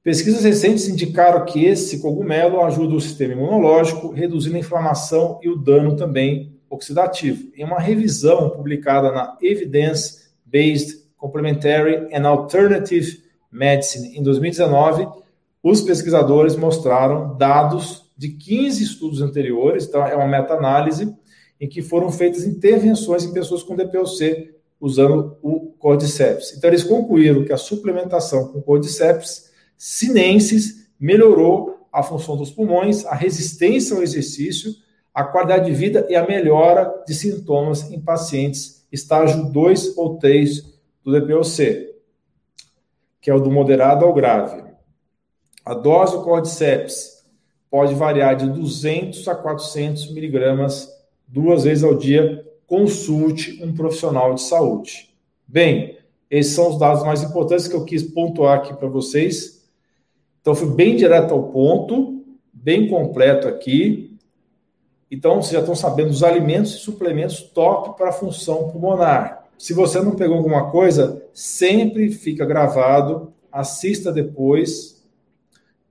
Pesquisas 0.02 0.44
recentes 0.44 0.88
indicaram 0.88 1.44
que 1.44 1.64
esse 1.64 2.00
cogumelo 2.00 2.62
ajuda 2.62 2.94
o 2.94 3.00
sistema 3.00 3.32
imunológico, 3.32 4.10
reduzindo 4.10 4.56
a 4.56 4.60
inflamação 4.60 5.40
e 5.42 5.48
o 5.48 5.56
dano 5.56 5.96
também 5.96 6.56
oxidativo. 6.70 7.50
Em 7.56 7.64
uma 7.64 7.80
revisão 7.80 8.50
publicada 8.50 9.10
na 9.10 9.36
Evidence 9.42 10.28
Based 10.44 11.02
Complementary 11.16 12.14
and 12.14 12.26
Alternative 12.26 13.22
Medicine 13.50 14.16
em 14.16 14.22
2019, 14.22 15.08
os 15.62 15.82
pesquisadores 15.82 16.54
mostraram 16.54 17.36
dados 17.36 18.08
de 18.16 18.28
15 18.28 18.82
estudos 18.82 19.20
anteriores, 19.20 19.86
então 19.86 20.06
é 20.06 20.14
uma 20.14 20.26
meta-análise, 20.26 21.14
em 21.60 21.68
que 21.68 21.82
foram 21.82 22.10
feitas 22.10 22.44
intervenções 22.44 23.24
em 23.24 23.32
pessoas 23.32 23.62
com 23.62 23.74
DPOC 23.74 24.54
usando 24.80 25.36
o 25.42 25.72
Cordyceps. 25.78 26.54
Então, 26.56 26.70
eles 26.70 26.84
concluíram 26.84 27.44
que 27.44 27.52
a 27.52 27.56
suplementação 27.56 28.48
com 28.48 28.62
Cordyceps 28.62 29.47
sinensis 29.78 30.90
melhorou 31.00 31.86
a 31.90 32.02
função 32.02 32.36
dos 32.36 32.50
pulmões, 32.50 33.06
a 33.06 33.14
resistência 33.14 33.96
ao 33.96 34.02
exercício, 34.02 34.74
a 35.14 35.24
qualidade 35.24 35.66
de 35.66 35.72
vida 35.72 36.06
e 36.10 36.16
a 36.16 36.26
melhora 36.26 37.02
de 37.06 37.14
sintomas 37.14 37.90
em 37.90 38.00
pacientes 38.00 38.78
estágio 38.90 39.50
2 39.50 39.96
ou 39.96 40.18
3 40.18 40.62
do 41.04 41.12
DPOC, 41.12 41.94
que 43.20 43.30
é 43.30 43.34
o 43.34 43.40
do 43.40 43.50
moderado 43.50 44.04
ao 44.04 44.12
grave. 44.12 44.62
A 45.64 45.74
dose 45.74 46.16
do 46.16 46.22
Cordyceps 46.22 47.24
pode 47.70 47.94
variar 47.94 48.36
de 48.36 48.48
200 48.48 49.28
a 49.28 49.34
400 49.34 50.12
miligramas 50.12 50.88
duas 51.26 51.64
vezes 51.64 51.84
ao 51.84 51.94
dia 51.94 52.44
consulte 52.66 53.62
um 53.62 53.74
profissional 53.74 54.34
de 54.34 54.42
saúde. 54.42 55.14
Bem, 55.46 55.98
esses 56.30 56.54
são 56.54 56.70
os 56.70 56.78
dados 56.78 57.02
mais 57.02 57.22
importantes 57.22 57.68
que 57.68 57.74
eu 57.74 57.84
quis 57.84 58.02
pontuar 58.02 58.58
aqui 58.58 58.74
para 58.74 58.88
vocês. 58.88 59.57
Então, 60.48 60.56
fui 60.56 60.74
bem 60.74 60.96
direto 60.96 61.34
ao 61.34 61.42
ponto, 61.42 62.24
bem 62.50 62.88
completo 62.88 63.46
aqui. 63.46 64.16
Então, 65.10 65.42
vocês 65.42 65.52
já 65.52 65.58
estão 65.58 65.74
sabendo 65.74 66.08
dos 66.08 66.22
alimentos 66.22 66.72
e 66.72 66.78
suplementos 66.78 67.42
top 67.42 67.98
para 67.98 68.08
a 68.08 68.12
função 68.12 68.70
pulmonar. 68.70 69.44
Se 69.58 69.74
você 69.74 70.00
não 70.00 70.12
pegou 70.12 70.38
alguma 70.38 70.70
coisa, 70.70 71.22
sempre 71.34 72.10
fica 72.10 72.46
gravado, 72.46 73.30
assista 73.52 74.10
depois. 74.10 75.04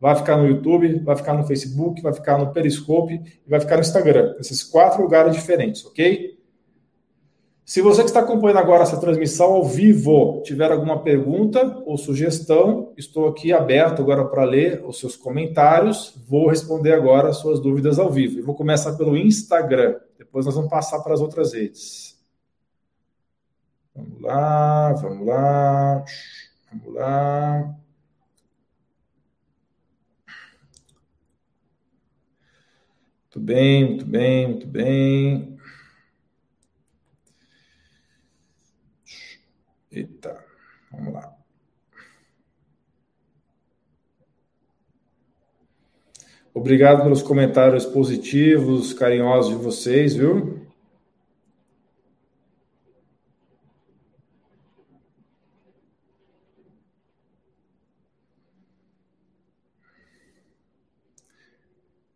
Vai 0.02 0.15
ficar 0.15 0.38
no 0.38 0.48
YouTube, 0.48 1.02
vai 1.04 1.15
ficar 1.15 1.34
no 1.36 1.46
Facebook, 1.46 2.02
vai 2.02 2.13
ficar 2.13 2.39
no 2.39 2.52
Periscope 2.52 3.13
e 3.13 3.48
vai 3.48 3.60
ficar 3.60 3.76
no 3.76 3.82
Instagram. 3.82 4.38
Esses 4.39 4.63
quatro 4.63 5.04
lugares 5.04 5.36
diferentes, 5.36 5.86
ok? 5.86 6.37
Se 7.67 7.82
você 7.82 8.01
que 8.01 8.08
está 8.08 8.21
acompanhando 8.21 8.60
agora 8.60 8.84
essa 8.84 8.97
transmissão 8.97 9.47
ao 9.47 9.65
vivo 9.65 10.41
tiver 10.45 10.71
alguma 10.71 11.03
pergunta 11.03 11.84
ou 11.86 11.97
sugestão, 11.97 12.93
estou 12.95 13.27
aqui 13.27 13.51
aberto 13.51 14.01
agora 14.01 14.23
para 14.23 14.45
ler 14.45 14.82
os 14.86 14.97
seus 14.97 15.17
comentários. 15.17 16.17
Vou 16.25 16.47
responder 16.47 16.93
agora 16.93 17.27
as 17.27 17.39
suas 17.39 17.60
dúvidas 17.60 17.99
ao 17.99 18.10
vivo. 18.10 18.39
Eu 18.39 18.45
vou 18.45 18.56
começar 18.56 18.95
pelo 18.95 19.17
Instagram, 19.17 19.99
depois 20.17 20.45
nós 20.45 20.56
vamos 20.56 20.69
passar 20.69 21.01
para 21.01 21.13
as 21.13 21.19
outras 21.19 21.51
redes. 21.51 22.17
Vamos 23.93 24.21
lá, 24.21 24.93
vamos 24.93 25.27
lá, 25.27 26.06
vamos 26.71 26.93
lá. 26.95 27.75
Muito 33.25 33.39
bem, 33.41 33.86
muito 33.86 34.06
bem, 34.06 34.47
muito 34.47 34.67
bem. 34.67 35.57
Eita, 39.97 40.45
vamos 40.91 41.12
lá. 41.12 41.36
Obrigado 46.53 47.01
pelos 47.01 47.23
comentários 47.23 47.83
positivos, 47.83 48.93
carinhosos 48.93 49.57
de 49.57 49.63
vocês, 49.63 50.15
viu? 50.15 50.67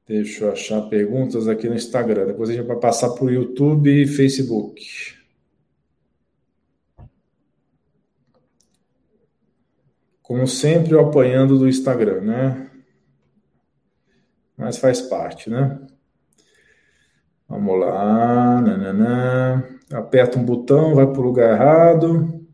Deixa 0.07 0.45
eu 0.45 0.51
achar 0.51 0.81
perguntas 0.83 1.47
aqui 1.47 1.67
no 1.67 1.75
Instagram. 1.75 2.27
Depois 2.27 2.49
a 2.49 2.53
gente 2.53 2.67
vai 2.67 2.77
passar 2.77 3.09
para 3.11 3.25
o 3.25 3.31
YouTube 3.31 3.89
e 3.89 4.05
Facebook. 4.05 5.20
Como 10.31 10.47
sempre, 10.47 10.93
eu 10.93 11.01
apanhando 11.01 11.59
do 11.59 11.67
Instagram, 11.67 12.21
né? 12.21 12.71
Mas 14.55 14.77
faz 14.77 15.01
parte, 15.01 15.49
né? 15.49 15.77
Vamos 17.49 17.77
lá. 17.77 18.61
Nananã. 18.61 19.61
Aperta 19.91 20.39
um 20.39 20.45
botão, 20.45 20.95
vai 20.95 21.05
para 21.05 21.19
o 21.19 21.21
lugar 21.21 21.53
errado. 21.53 22.47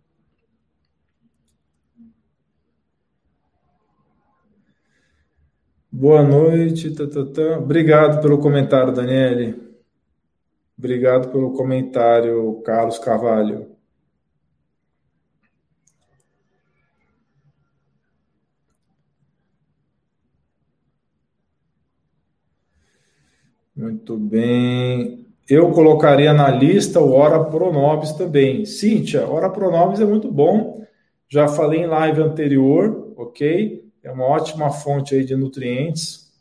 Boa 5.91 6.23
noite. 6.23 6.95
Tatatã. 6.95 7.59
Obrigado 7.59 8.23
pelo 8.23 8.39
comentário, 8.39 8.91
Daniele. 8.91 9.77
Obrigado 10.75 11.29
pelo 11.29 11.53
comentário, 11.53 12.59
Carlos 12.65 12.97
Carvalho. 12.97 13.76
Muito 23.87 24.17
bem. 24.17 25.25
Eu 25.49 25.71
colocaria 25.71 26.33
na 26.33 26.49
lista 26.49 26.99
o 26.99 27.13
Ora 27.13 27.41
Pronobis 27.45 28.11
também. 28.11 28.65
Cíntia, 28.65 29.25
Ora 29.25 29.49
Pronobis 29.49 30.01
é 30.01 30.05
muito 30.05 30.29
bom. 30.29 30.85
Já 31.29 31.47
falei 31.47 31.83
em 31.83 31.87
live 31.87 32.21
anterior, 32.21 33.13
ok? 33.15 33.89
É 34.03 34.11
uma 34.11 34.25
ótima 34.25 34.69
fonte 34.71 35.15
aí 35.15 35.23
de 35.23 35.37
nutrientes. 35.37 36.33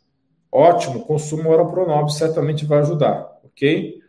Ótimo, 0.50 1.04
consumo 1.04 1.48
Ora 1.50 1.64
Pronobis 1.64 2.14
certamente 2.14 2.64
vai 2.64 2.80
ajudar, 2.80 3.40
ok? 3.44 4.00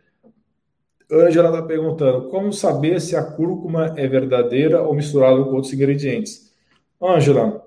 Ângela 1.08 1.50
está 1.50 1.62
perguntando, 1.62 2.28
como 2.30 2.52
saber 2.52 3.00
se 3.00 3.14
a 3.14 3.22
cúrcuma 3.22 3.94
é 3.96 4.08
verdadeira 4.08 4.82
ou 4.82 4.94
misturada 4.94 5.44
com 5.44 5.54
outros 5.54 5.72
ingredientes? 5.72 6.52
Ângela, 7.00 7.64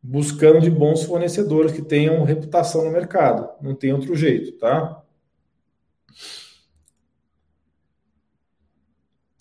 buscando 0.00 0.60
de 0.60 0.70
bons 0.70 1.02
fornecedores 1.02 1.72
que 1.72 1.82
tenham 1.82 2.22
reputação 2.22 2.84
no 2.84 2.92
mercado. 2.92 3.48
Não 3.60 3.74
tem 3.74 3.92
outro 3.92 4.14
jeito, 4.14 4.52
tá? 4.52 4.99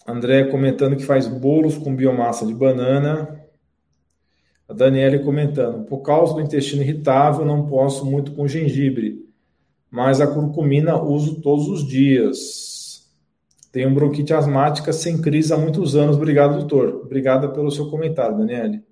André 0.07 0.45
comentando 0.45 0.95
que 0.95 1.05
faz 1.05 1.27
bolos 1.27 1.77
com 1.77 1.95
biomassa 1.95 2.45
de 2.45 2.53
banana. 2.53 3.39
A 4.67 4.73
Daniele 4.73 5.19
comentando, 5.19 5.85
por 5.85 5.99
causa 6.01 6.33
do 6.33 6.41
intestino 6.41 6.81
irritável, 6.81 7.45
não 7.45 7.67
posso 7.67 8.05
muito 8.05 8.33
com 8.33 8.47
gengibre, 8.47 9.27
mas 9.89 10.21
a 10.21 10.27
curcumina 10.27 11.01
uso 11.01 11.41
todos 11.41 11.67
os 11.67 11.87
dias. 11.87 13.07
Tenho 13.71 13.93
bronquite 13.93 14.33
asmática 14.33 14.91
sem 14.91 15.21
crise 15.21 15.53
há 15.53 15.57
muitos 15.57 15.95
anos. 15.95 16.15
Obrigado, 16.15 16.57
doutor. 16.57 17.01
Obrigada 17.05 17.49
pelo 17.49 17.71
seu 17.71 17.89
comentário, 17.89 18.37
Daniele. 18.37 18.83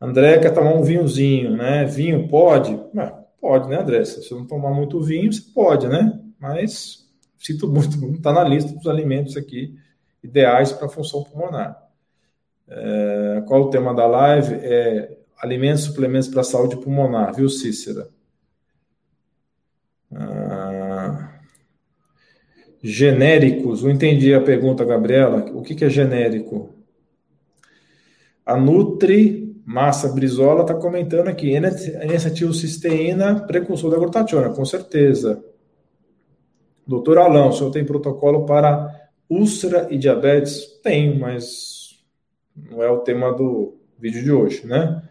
André 0.00 0.38
quer 0.38 0.52
tomar 0.52 0.74
um 0.74 0.82
vinhozinho, 0.82 1.56
né? 1.56 1.84
Vinho 1.84 2.28
pode? 2.28 2.74
É, 2.96 3.17
pode, 3.40 3.68
né, 3.68 3.80
André? 3.80 4.04
Se 4.04 4.22
você 4.22 4.34
não 4.34 4.46
tomar 4.46 4.72
muito 4.72 5.00
vinho, 5.00 5.32
você 5.32 5.42
pode, 5.54 5.88
né? 5.88 6.20
Mas 6.38 7.08
sinto 7.38 7.68
muito, 7.68 7.96
não 7.98 8.14
está 8.16 8.32
na 8.32 8.44
lista 8.44 8.72
dos 8.72 8.86
alimentos 8.86 9.36
aqui 9.36 9.76
ideais 10.22 10.72
para 10.72 10.86
a 10.86 10.90
função 10.90 11.22
pulmonar. 11.22 11.80
É, 12.66 13.42
qual 13.46 13.62
o 13.62 13.70
tema 13.70 13.94
da 13.94 14.06
live? 14.06 14.54
É 14.54 15.16
alimentos 15.38 15.84
e 15.84 15.86
suplementos 15.86 16.28
para 16.28 16.40
a 16.40 16.44
saúde 16.44 16.76
pulmonar, 16.76 17.34
viu, 17.34 17.48
Cícera? 17.48 18.08
Ah, 20.12 21.38
genéricos, 22.82 23.82
não 23.82 23.90
entendi 23.90 24.34
a 24.34 24.40
pergunta, 24.40 24.84
Gabriela. 24.84 25.50
O 25.52 25.62
que, 25.62 25.74
que 25.74 25.84
é 25.84 25.90
genérico? 25.90 26.74
A 28.44 28.56
Nutri 28.56 29.37
Massa 29.68 30.08
Brizola 30.08 30.62
está 30.62 30.72
comentando 30.72 31.28
aqui, 31.28 31.50
N-acetilcisteína, 31.50 33.40
precursor 33.46 33.90
da 33.90 33.98
glutationa, 33.98 34.48
com 34.48 34.64
certeza. 34.64 35.44
Doutor 36.86 37.18
Alão, 37.18 37.50
o 37.50 37.52
senhor 37.52 37.70
tem 37.70 37.84
protocolo 37.84 38.46
para 38.46 39.10
úlcera 39.28 39.86
e 39.90 39.98
diabetes? 39.98 40.80
Tenho, 40.82 41.20
mas 41.20 42.02
não 42.56 42.82
é 42.82 42.90
o 42.90 43.00
tema 43.00 43.30
do 43.30 43.76
vídeo 43.98 44.24
de 44.24 44.32
hoje, 44.32 44.66
né? 44.66 45.06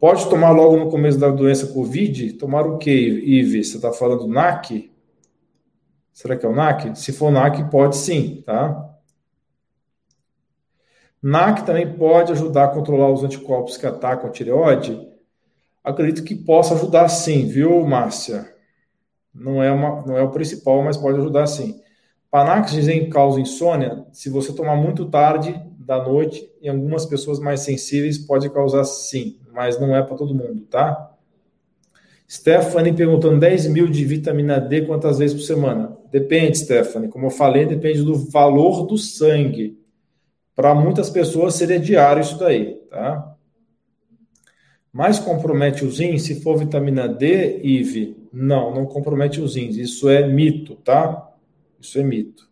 Pode 0.00 0.26
tomar 0.30 0.52
logo 0.52 0.78
no 0.78 0.88
começo 0.88 1.18
da 1.18 1.28
doença 1.28 1.74
Covid? 1.74 2.32
Tomar 2.32 2.66
o 2.66 2.78
que, 2.78 2.90
Ive? 2.90 3.62
Você 3.62 3.76
está 3.76 3.92
falando 3.92 4.26
NAC? 4.26 4.90
Será 6.10 6.38
que 6.38 6.46
é 6.46 6.48
o 6.48 6.54
NAC? 6.54 6.98
Se 6.98 7.12
for 7.12 7.30
NAC, 7.30 7.70
pode 7.70 7.98
sim, 7.98 8.42
tá? 8.46 8.93
NAC 11.26 11.64
também 11.64 11.90
pode 11.90 12.32
ajudar 12.32 12.64
a 12.64 12.68
controlar 12.68 13.10
os 13.10 13.24
anticorpos 13.24 13.78
que 13.78 13.86
atacam 13.86 14.28
a 14.28 14.30
tireoide? 14.30 15.08
Acredito 15.82 16.22
que 16.22 16.34
possa 16.34 16.74
ajudar 16.74 17.08
sim, 17.08 17.46
viu, 17.46 17.82
Márcia? 17.82 18.46
Não 19.34 19.62
é, 19.62 19.72
uma, 19.72 20.04
não 20.04 20.18
é 20.18 20.22
o 20.22 20.30
principal, 20.30 20.82
mas 20.82 20.98
pode 20.98 21.18
ajudar 21.18 21.46
sim. 21.46 21.80
Panax 22.30 22.72
dizem 22.72 23.06
que 23.06 23.10
causa 23.10 23.40
insônia. 23.40 24.04
Se 24.12 24.28
você 24.28 24.52
tomar 24.52 24.76
muito 24.76 25.06
tarde 25.06 25.58
da 25.78 26.02
noite, 26.02 26.46
em 26.60 26.68
algumas 26.68 27.06
pessoas 27.06 27.38
mais 27.38 27.60
sensíveis 27.60 28.18
pode 28.18 28.50
causar 28.50 28.84
sim, 28.84 29.38
mas 29.50 29.80
não 29.80 29.96
é 29.96 30.02
para 30.02 30.18
todo 30.18 30.34
mundo, 30.34 30.66
tá? 30.66 31.10
Stephanie 32.28 32.92
perguntando 32.92 33.40
10 33.40 33.68
mil 33.68 33.88
de 33.88 34.04
vitamina 34.04 34.60
D 34.60 34.82
quantas 34.82 35.18
vezes 35.18 35.34
por 35.34 35.42
semana? 35.42 35.96
Depende, 36.12 36.58
Stephanie. 36.58 37.08
Como 37.08 37.26
eu 37.26 37.30
falei, 37.30 37.64
depende 37.64 38.02
do 38.02 38.14
valor 38.14 38.86
do 38.86 38.98
sangue. 38.98 39.82
Para 40.54 40.74
muitas 40.74 41.10
pessoas 41.10 41.54
seria 41.54 41.78
diário 41.78 42.22
isso 42.22 42.38
daí, 42.38 42.74
tá? 42.90 43.36
Mas 44.92 45.18
compromete 45.18 45.84
os 45.84 45.98
rins 45.98 46.22
se 46.22 46.40
for 46.40 46.56
vitamina 46.56 47.08
D, 47.08 47.58
IV? 47.64 48.16
Não, 48.32 48.72
não 48.72 48.86
compromete 48.86 49.40
os 49.40 49.56
rins. 49.56 49.76
Isso 49.76 50.08
é 50.08 50.26
mito, 50.26 50.76
tá? 50.76 51.32
Isso 51.80 51.98
é 51.98 52.02
mito. 52.04 52.48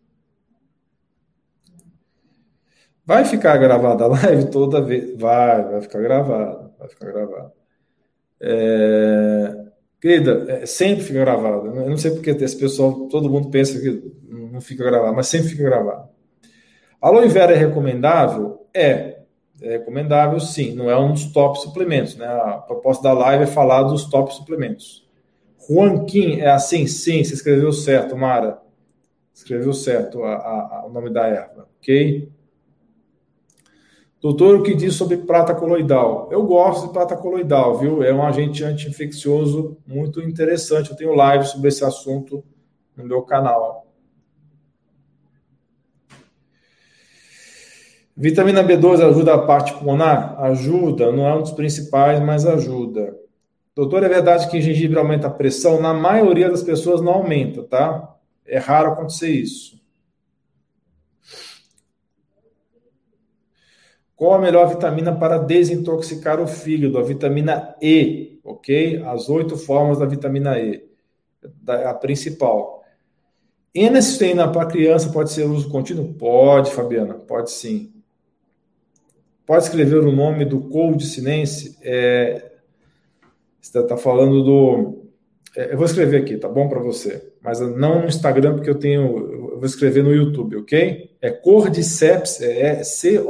Vai 3.05 3.25
ficar 3.25 3.57
gravada 3.57 4.03
a 4.05 4.07
live 4.07 4.49
toda 4.49 4.81
vez? 4.81 5.17
Vai, 5.17 5.63
vai 5.63 5.81
ficar 5.81 6.01
gravada, 6.01 6.71
vai 6.77 6.87
ficar 6.89 7.11
gravada. 7.11 7.53
É... 8.41 9.63
Querida, 10.01 10.45
é, 10.49 10.65
sempre 10.65 11.03
fica 11.03 11.19
gravada. 11.19 11.67
Eu 11.69 11.89
não 11.89 11.97
sei 11.97 12.11
porque 12.11 12.31
esse 12.31 12.57
pessoal, 12.57 13.07
todo 13.07 13.29
mundo 13.29 13.49
pensa 13.49 13.79
que 13.79 14.13
não 14.27 14.59
fica 14.59 14.83
gravado, 14.83 15.15
mas 15.15 15.27
sempre 15.27 15.47
fica 15.49 15.63
gravado. 15.63 16.09
Aloe 17.03 17.27
vera 17.27 17.51
é 17.51 17.57
recomendável? 17.57 18.65
É. 18.73 19.23
É 19.61 19.71
recomendável, 19.71 20.39
sim. 20.39 20.73
Não 20.73 20.89
é 20.89 20.97
um 20.97 21.11
dos 21.11 21.25
top 21.25 21.59
suplementos, 21.59 22.15
né? 22.15 22.25
A 22.25 22.53
proposta 22.59 23.03
da 23.03 23.11
live 23.11 23.43
é 23.43 23.47
falar 23.47 23.83
dos 23.83 24.05
top 24.05 24.33
suplementos. 24.33 25.05
Juanquim 25.67 26.39
é 26.39 26.49
assim? 26.49 26.87
Sim, 26.87 27.21
você 27.21 27.33
escreveu 27.33 27.73
certo, 27.73 28.15
Mara. 28.15 28.61
Escreveu 29.33 29.73
certo 29.73 30.23
a, 30.23 30.33
a, 30.33 30.77
a, 30.77 30.85
o 30.85 30.89
nome 30.93 31.09
da 31.09 31.27
erva, 31.27 31.67
ok? 31.77 32.31
Doutor, 34.21 34.59
o 34.59 34.63
que 34.63 34.73
diz 34.73 34.95
sobre 34.95 35.17
prata 35.17 35.53
coloidal? 35.53 36.29
Eu 36.31 36.43
gosto 36.43 36.87
de 36.87 36.93
prata 36.93 37.17
coloidal, 37.17 37.77
viu? 37.77 38.01
É 38.01 38.13
um 38.13 38.23
agente 38.23 38.63
anti-infeccioso 38.63 39.77
muito 39.85 40.21
interessante. 40.21 40.91
Eu 40.91 40.95
tenho 40.95 41.13
live 41.13 41.45
sobre 41.45 41.67
esse 41.67 41.83
assunto 41.83 42.45
no 42.95 43.03
meu 43.03 43.23
canal. 43.23 43.82
Vitamina 48.15 48.63
B12 48.63 49.03
ajuda 49.03 49.33
a 49.33 49.39
parte 49.39 49.73
pulmonar? 49.73 50.39
Ajuda, 50.39 51.11
não 51.11 51.27
é 51.27 51.35
um 51.35 51.41
dos 51.41 51.51
principais, 51.51 52.19
mas 52.19 52.45
ajuda. 52.45 53.17
Doutor, 53.75 54.03
é 54.03 54.09
verdade 54.09 54.47
que 54.49 54.61
gengibre 54.61 54.99
aumenta 54.99 55.27
a 55.27 55.31
pressão? 55.31 55.81
Na 55.81 55.95
maioria 55.95 56.47
das 56.47 56.61
pessoas 56.61 57.01
não 57.01 57.13
aumenta, 57.13 57.63
tá? 57.63 58.15
É 58.45 58.59
raro 58.59 58.91
acontecer 58.91 59.31
isso. 59.31 59.81
Qual 64.15 64.35
a 64.35 64.39
melhor 64.39 64.67
vitamina 64.67 65.13
para 65.13 65.39
desintoxicar 65.39 66.39
o 66.39 66.45
fígado? 66.45 66.99
A 66.99 67.01
vitamina 67.01 67.75
E, 67.81 68.39
ok? 68.43 69.01
As 69.05 69.27
oito 69.27 69.57
formas 69.57 69.97
da 69.97 70.05
vitamina 70.05 70.59
E, 70.59 70.87
a 71.67 71.95
principal. 71.95 72.83
N-acetina 73.73 74.47
para 74.47 74.67
criança 74.67 75.11
pode 75.11 75.31
ser 75.31 75.45
uso 75.45 75.67
contínuo? 75.67 76.13
Pode, 76.13 76.71
Fabiana, 76.71 77.15
pode 77.15 77.49
sim. 77.49 77.91
Pode 79.45 79.65
escrever 79.65 79.99
o 79.99 80.11
nome 80.11 80.45
do 80.45 80.61
Cold 80.61 81.05
Sinense? 81.05 81.77
É, 81.81 82.51
você 83.61 83.79
está 83.79 83.97
falando 83.97 84.43
do. 84.43 85.03
É, 85.55 85.73
eu 85.73 85.77
vou 85.77 85.85
escrever 85.85 86.21
aqui, 86.21 86.37
tá 86.37 86.47
bom 86.47 86.69
para 86.69 86.79
você? 86.79 87.33
Mas 87.41 87.59
não 87.59 88.01
no 88.01 88.07
Instagram, 88.07 88.55
porque 88.55 88.69
eu 88.69 88.79
tenho. 88.79 89.01
Eu 89.51 89.57
vou 89.57 89.65
escrever 89.65 90.03
no 90.03 90.13
YouTube, 90.13 90.55
ok? 90.57 91.11
É 91.21 91.29
Cordyceps, 91.29 92.41
é 92.41 92.83
C-O-R-D-Y-C-E-P-S, 92.83 93.25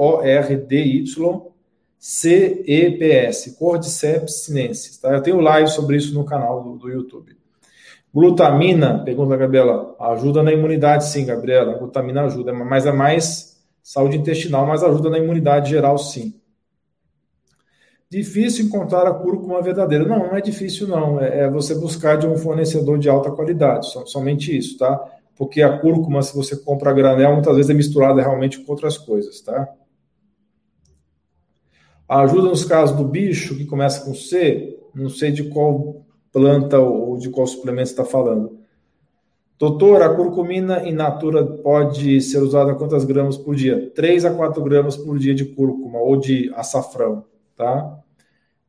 Cordyceps 3.57 4.43
sinensis, 4.45 4.97
tá? 4.99 5.13
Eu 5.13 5.21
tenho 5.21 5.39
live 5.39 5.69
sobre 5.69 5.97
isso 5.97 6.13
no 6.13 6.25
canal 6.25 6.63
do, 6.63 6.77
do 6.77 6.89
YouTube. 6.89 7.35
Glutamina, 8.13 9.03
pergunta 9.03 9.33
a 9.33 9.37
Gabriela, 9.37 9.95
ajuda 9.99 10.43
na 10.43 10.53
imunidade, 10.53 11.07
sim, 11.07 11.25
Gabriela. 11.25 11.73
Glutamina 11.73 12.25
ajuda, 12.25 12.53
mas 12.53 12.85
é 12.85 12.91
mais 12.91 13.52
saúde 13.83 14.17
intestinal, 14.17 14.65
mas 14.65 14.81
ajuda 14.81 15.09
na 15.09 15.19
imunidade 15.19 15.69
geral, 15.69 15.97
sim. 15.97 16.39
Difícil 18.09 18.65
encontrar 18.65 19.05
a 19.07 19.13
cúrcuma 19.13 19.61
verdadeira. 19.61 20.05
Não, 20.05 20.19
não 20.19 20.35
é 20.35 20.41
difícil, 20.41 20.87
não. 20.87 21.19
É, 21.19 21.41
é 21.41 21.49
você 21.49 21.75
buscar 21.75 22.15
de 22.15 22.25
um 22.25 22.37
fornecedor 22.37 22.97
de 22.97 23.09
alta 23.09 23.31
qualidade, 23.31 23.87
somente 24.05 24.55
isso, 24.55 24.77
tá? 24.77 25.03
Porque 25.35 25.61
a 25.61 25.79
cúrcuma, 25.79 26.21
se 26.21 26.35
você 26.35 26.55
compra 26.55 26.91
a 26.91 26.93
granel, 26.93 27.33
muitas 27.33 27.55
vezes 27.55 27.71
é 27.71 27.73
misturada 27.73 28.21
realmente 28.21 28.59
com 28.59 28.71
outras 28.71 28.97
coisas, 28.97 29.41
tá? 29.41 29.67
Ajuda 32.07 32.49
nos 32.49 32.63
casos 32.63 32.95
do 32.95 33.03
bicho, 33.03 33.57
que 33.57 33.65
começa 33.65 34.05
com 34.05 34.13
C, 34.13 34.79
não 34.93 35.09
sei 35.09 35.31
de 35.31 35.49
qual 35.49 36.05
planta 36.31 36.79
ou 36.79 37.17
de 37.17 37.29
qual 37.29 37.47
suplemento 37.47 37.89
está 37.89 38.05
falando. 38.05 38.62
Doutor, 39.59 40.01
a 40.01 40.13
curcumina 40.13 40.87
in 40.87 40.93
natura 40.93 41.45
pode 41.45 42.19
ser 42.21 42.39
usada 42.39 42.73
quantas 42.75 43.05
gramas 43.05 43.37
por 43.37 43.55
dia? 43.55 43.91
3 43.93 44.25
a 44.25 44.31
4 44.33 44.61
gramas 44.63 44.97
por 44.97 45.17
dia 45.17 45.33
de 45.33 45.45
cúrcuma 45.45 45.99
ou 45.99 46.17
de 46.17 46.51
açafrão, 46.55 47.23
tá? 47.55 47.99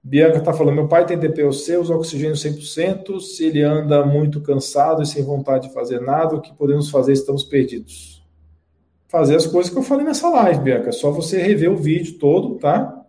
Bianca 0.06 0.36
está 0.36 0.52
falando, 0.52 0.74
meu 0.74 0.86
pai 0.86 1.06
tem 1.06 1.18
DPOC, 1.18 1.78
usa 1.78 1.94
oxigênio 1.94 2.36
100%, 2.36 3.20
se 3.20 3.46
ele 3.46 3.62
anda 3.62 4.04
muito 4.04 4.42
cansado 4.42 5.02
e 5.02 5.06
sem 5.06 5.24
vontade 5.24 5.68
de 5.68 5.74
fazer 5.74 5.98
nada, 5.98 6.36
o 6.36 6.42
que 6.42 6.52
podemos 6.52 6.90
fazer? 6.90 7.14
Estamos 7.14 7.42
perdidos. 7.42 8.22
Fazer 9.08 9.36
as 9.36 9.46
coisas 9.46 9.72
que 9.72 9.78
eu 9.78 9.82
falei 9.82 10.04
nessa 10.04 10.28
live, 10.28 10.60
Bianca, 10.60 10.90
é 10.90 10.92
só 10.92 11.10
você 11.10 11.40
rever 11.40 11.72
o 11.72 11.76
vídeo 11.78 12.18
todo, 12.18 12.56
tá? 12.56 13.02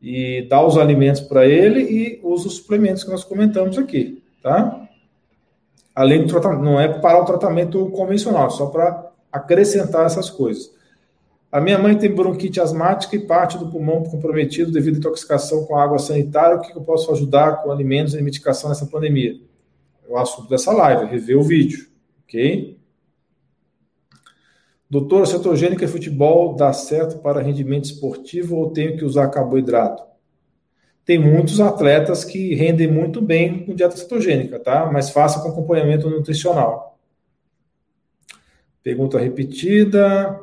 E 0.00 0.46
dar 0.48 0.64
os 0.64 0.78
alimentos 0.78 1.20
para 1.20 1.46
ele 1.46 1.80
e 1.80 2.20
usa 2.22 2.46
os 2.46 2.56
suplementos 2.58 3.02
que 3.02 3.10
nós 3.10 3.24
comentamos 3.24 3.76
aqui, 3.76 4.22
tá? 4.40 4.83
Além 5.94 6.22
do 6.22 6.28
tratamento, 6.28 6.62
não 6.62 6.80
é 6.80 6.88
para 6.88 7.20
o 7.20 7.24
tratamento 7.24 7.88
convencional, 7.90 8.50
só 8.50 8.66
para 8.66 9.12
acrescentar 9.30 10.06
essas 10.06 10.28
coisas. 10.28 10.72
A 11.50 11.60
minha 11.60 11.78
mãe 11.78 11.96
tem 11.96 12.12
bronquite 12.12 12.60
asmática 12.60 13.14
e 13.14 13.26
parte 13.26 13.56
do 13.56 13.70
pulmão 13.70 14.02
comprometido 14.02 14.72
devido 14.72 14.96
à 14.96 14.98
intoxicação 14.98 15.64
com 15.64 15.76
água 15.76 16.00
sanitária. 16.00 16.56
O 16.56 16.60
que 16.60 16.76
eu 16.76 16.82
posso 16.82 17.12
ajudar 17.12 17.62
com 17.62 17.70
alimentos 17.70 18.14
e 18.14 18.22
medicação 18.22 18.68
nessa 18.68 18.86
pandemia? 18.86 19.40
É 20.08 20.12
o 20.12 20.16
assunto 20.16 20.48
dessa 20.48 20.72
live, 20.72 21.06
rever 21.06 21.38
o 21.38 21.44
vídeo, 21.44 21.86
ok? 22.24 22.76
Doutor, 24.90 25.26
cetogênica 25.28 25.84
e 25.84 25.88
futebol 25.88 26.56
dá 26.56 26.72
certo 26.72 27.18
para 27.18 27.40
rendimento 27.40 27.84
esportivo 27.84 28.56
ou 28.56 28.70
tenho 28.70 28.96
que 28.96 29.04
usar 29.04 29.28
carboidrato? 29.28 30.02
Tem 31.04 31.18
muitos 31.18 31.60
atletas 31.60 32.24
que 32.24 32.54
rendem 32.54 32.90
muito 32.90 33.20
bem 33.20 33.64
com 33.64 33.74
dieta 33.74 33.96
cetogênica, 33.96 34.58
tá? 34.58 34.90
Mas 34.90 35.10
faça 35.10 35.40
com 35.40 35.48
acompanhamento 35.48 36.08
nutricional. 36.08 36.98
Pergunta 38.82 39.18
repetida. 39.18 40.40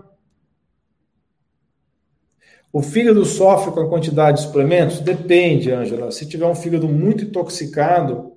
O 2.71 2.81
fígado 2.81 3.25
sofre 3.25 3.71
com 3.71 3.81
a 3.81 3.89
quantidade 3.89 4.37
de 4.37 4.43
suplementos? 4.43 4.99
Depende, 4.99 5.71
Ângela. 5.71 6.11
Se 6.11 6.27
tiver 6.27 6.45
um 6.45 6.55
fígado 6.55 6.87
muito 6.87 7.25
intoxicado, 7.25 8.31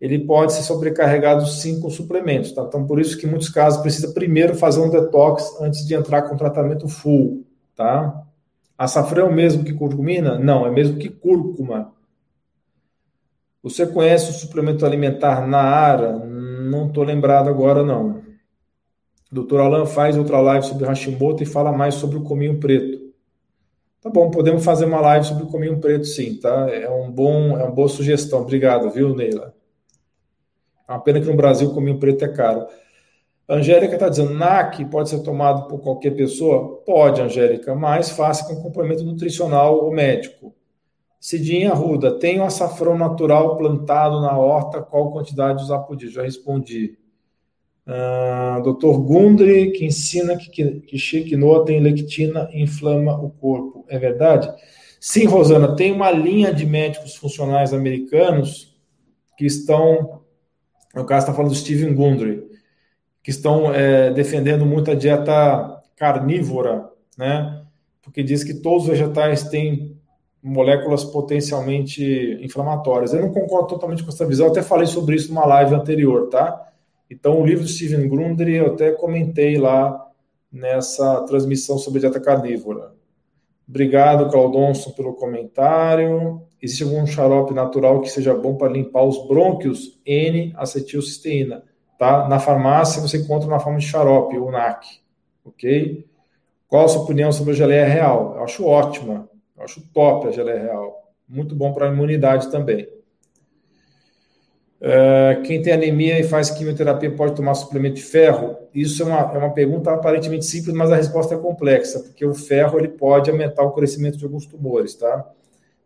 ele 0.00 0.18
pode 0.18 0.52
ser 0.52 0.62
sobrecarregado 0.62 1.46
sim 1.46 1.80
com 1.80 1.88
suplementos, 1.88 2.52
tá? 2.52 2.62
Então, 2.62 2.86
por 2.86 3.00
isso 3.00 3.16
que 3.16 3.26
em 3.26 3.30
muitos 3.30 3.48
casos 3.48 3.80
precisa 3.80 4.12
primeiro 4.12 4.54
fazer 4.54 4.80
um 4.80 4.90
detox 4.90 5.60
antes 5.60 5.86
de 5.86 5.94
entrar 5.94 6.22
com 6.22 6.36
tratamento 6.36 6.88
full, 6.88 7.46
tá? 7.74 8.25
Açafrão 8.78 9.26
é 9.26 9.30
o 9.30 9.34
mesmo 9.34 9.64
que 9.64 9.72
curcumina? 9.72 10.38
Não, 10.38 10.66
é 10.66 10.70
mesmo 10.70 10.98
que 10.98 11.08
cúrcuma. 11.08 11.94
Você 13.62 13.86
conhece 13.86 14.30
o 14.30 14.34
suplemento 14.34 14.84
alimentar 14.84 15.46
Naara? 15.46 16.12
Não 16.12 16.86
estou 16.86 17.02
lembrado 17.02 17.48
agora, 17.48 17.82
não. 17.82 18.22
Doutor 19.30 19.60
Alan 19.60 19.86
faz 19.86 20.16
outra 20.16 20.40
live 20.40 20.64
sobre 20.64 20.86
Hashimoto 20.86 21.42
e 21.42 21.46
fala 21.46 21.72
mais 21.72 21.94
sobre 21.94 22.16
o 22.16 22.22
cominho 22.22 22.60
preto. 22.60 23.06
Tá 24.00 24.08
bom, 24.08 24.30
podemos 24.30 24.64
fazer 24.64 24.84
uma 24.84 25.00
live 25.00 25.26
sobre 25.26 25.42
o 25.42 25.48
cominho 25.48 25.80
preto, 25.80 26.04
sim, 26.04 26.36
tá? 26.36 26.70
É 26.70 26.88
um 26.88 27.10
bom, 27.10 27.58
é 27.58 27.64
uma 27.64 27.72
boa 27.72 27.88
sugestão. 27.88 28.42
Obrigado, 28.42 28.88
viu, 28.90 29.16
Neila? 29.16 29.52
É 30.88 30.92
uma 30.92 31.00
pena 31.00 31.20
que 31.20 31.26
no 31.26 31.34
Brasil 31.34 31.68
o 31.68 31.74
cominho 31.74 31.98
preto 31.98 32.24
é 32.24 32.28
caro. 32.28 32.66
Angélica 33.48 33.94
está 33.94 34.08
dizendo, 34.08 34.34
NAC 34.34 34.84
pode 34.86 35.08
ser 35.08 35.20
tomado 35.20 35.68
por 35.68 35.78
qualquer 35.78 36.10
pessoa? 36.10 36.82
Pode, 36.84 37.20
Angélica, 37.22 37.74
mas 37.74 38.10
faça 38.10 38.44
com 38.44 38.60
acompanhamento 38.60 39.04
nutricional 39.04 39.84
ou 39.84 39.92
médico. 39.92 40.52
Cidinha 41.20 41.72
Ruda, 41.72 42.18
tem 42.18 42.40
o 42.40 42.44
açafrão 42.44 42.98
natural 42.98 43.56
plantado 43.56 44.20
na 44.20 44.36
horta, 44.36 44.82
qual 44.82 45.12
quantidade 45.12 45.62
usar 45.62 45.80
por 45.80 45.96
dia? 45.96 46.10
Já 46.10 46.22
respondi. 46.22 46.98
Uh, 47.86 48.62
Dr. 48.62 48.98
Gundry, 48.98 49.70
que 49.70 49.84
ensina 49.84 50.36
que, 50.36 50.50
que, 50.50 50.80
que 50.80 51.64
tem 51.64 51.80
lectina 51.80 52.48
e 52.52 52.62
inflama 52.62 53.16
o 53.16 53.30
corpo. 53.30 53.84
É 53.88 53.96
verdade? 53.96 54.52
Sim, 55.00 55.26
Rosana, 55.26 55.76
tem 55.76 55.92
uma 55.92 56.10
linha 56.10 56.52
de 56.52 56.66
médicos 56.66 57.14
funcionais 57.14 57.72
americanos 57.72 58.76
que 59.36 59.46
estão, 59.46 60.22
no 60.94 61.04
caso 61.04 61.24
está 61.24 61.34
falando 61.34 61.52
do 61.52 61.56
Steven 61.56 61.94
Gundry, 61.94 62.45
que 63.26 63.32
estão 63.32 63.74
é, 63.74 64.12
defendendo 64.12 64.64
muito 64.64 64.88
a 64.88 64.94
dieta 64.94 65.82
carnívora, 65.96 66.88
né? 67.18 67.60
Porque 68.00 68.22
diz 68.22 68.44
que 68.44 68.54
todos 68.54 68.84
os 68.84 68.90
vegetais 68.90 69.48
têm 69.48 69.98
moléculas 70.40 71.02
potencialmente 71.02 72.38
inflamatórias. 72.40 73.12
Eu 73.12 73.22
não 73.22 73.32
concordo 73.32 73.66
totalmente 73.66 74.04
com 74.04 74.10
essa 74.10 74.24
visão, 74.24 74.46
eu 74.46 74.52
até 74.52 74.62
falei 74.62 74.86
sobre 74.86 75.16
isso 75.16 75.34
numa 75.34 75.44
live 75.44 75.74
anterior, 75.74 76.28
tá? 76.28 76.70
Então, 77.10 77.40
o 77.40 77.44
livro 77.44 77.64
do 77.64 77.68
Steven 77.68 78.08
Grundry 78.08 78.54
eu 78.54 78.66
até 78.66 78.92
comentei 78.92 79.58
lá 79.58 80.08
nessa 80.52 81.22
transmissão 81.22 81.78
sobre 81.78 81.98
dieta 81.98 82.20
carnívora. 82.20 82.92
Obrigado, 83.68 84.30
Claudonson, 84.30 84.92
pelo 84.92 85.14
comentário. 85.14 86.42
Existe 86.62 86.84
algum 86.84 87.04
xarope 87.04 87.52
natural 87.52 88.00
que 88.00 88.08
seja 88.08 88.32
bom 88.32 88.54
para 88.54 88.72
limpar 88.72 89.02
os 89.02 89.26
brônquios? 89.26 90.00
N-acetilcisteína 90.06 91.64
tá? 91.98 92.28
Na 92.28 92.38
farmácia 92.38 93.00
você 93.00 93.18
encontra 93.18 93.48
na 93.48 93.58
forma 93.58 93.78
de 93.78 93.86
xarope, 93.86 94.38
o 94.38 94.50
NAC, 94.50 95.00
ok? 95.44 96.06
Qual 96.68 96.84
a 96.84 96.88
sua 96.88 97.02
opinião 97.02 97.30
sobre 97.30 97.52
a 97.52 97.56
geleia 97.56 97.86
real? 97.86 98.34
Eu 98.36 98.44
acho 98.44 98.64
ótima, 98.64 99.28
eu 99.56 99.64
acho 99.64 99.80
top 99.92 100.28
a 100.28 100.32
geleia 100.32 100.62
real. 100.62 101.12
Muito 101.28 101.54
bom 101.54 101.72
para 101.72 101.88
a 101.88 101.92
imunidade 101.92 102.50
também. 102.50 102.88
Uh, 104.78 105.42
quem 105.42 105.62
tem 105.62 105.72
anemia 105.72 106.20
e 106.20 106.24
faz 106.24 106.50
quimioterapia 106.50 107.10
pode 107.10 107.34
tomar 107.34 107.54
suplemento 107.54 107.96
de 107.96 108.02
ferro? 108.02 108.56
Isso 108.74 109.02
é 109.02 109.06
uma, 109.06 109.20
é 109.34 109.38
uma 109.38 109.54
pergunta 109.54 109.90
aparentemente 109.90 110.44
simples, 110.44 110.74
mas 110.74 110.92
a 110.92 110.96
resposta 110.96 111.34
é 111.34 111.38
complexa, 111.38 112.00
porque 112.00 112.26
o 112.26 112.34
ferro 112.34 112.78
ele 112.78 112.88
pode 112.88 113.30
aumentar 113.30 113.62
o 113.62 113.72
crescimento 113.72 114.18
de 114.18 114.24
alguns 114.24 114.44
tumores, 114.44 114.94
tá? 114.94 115.26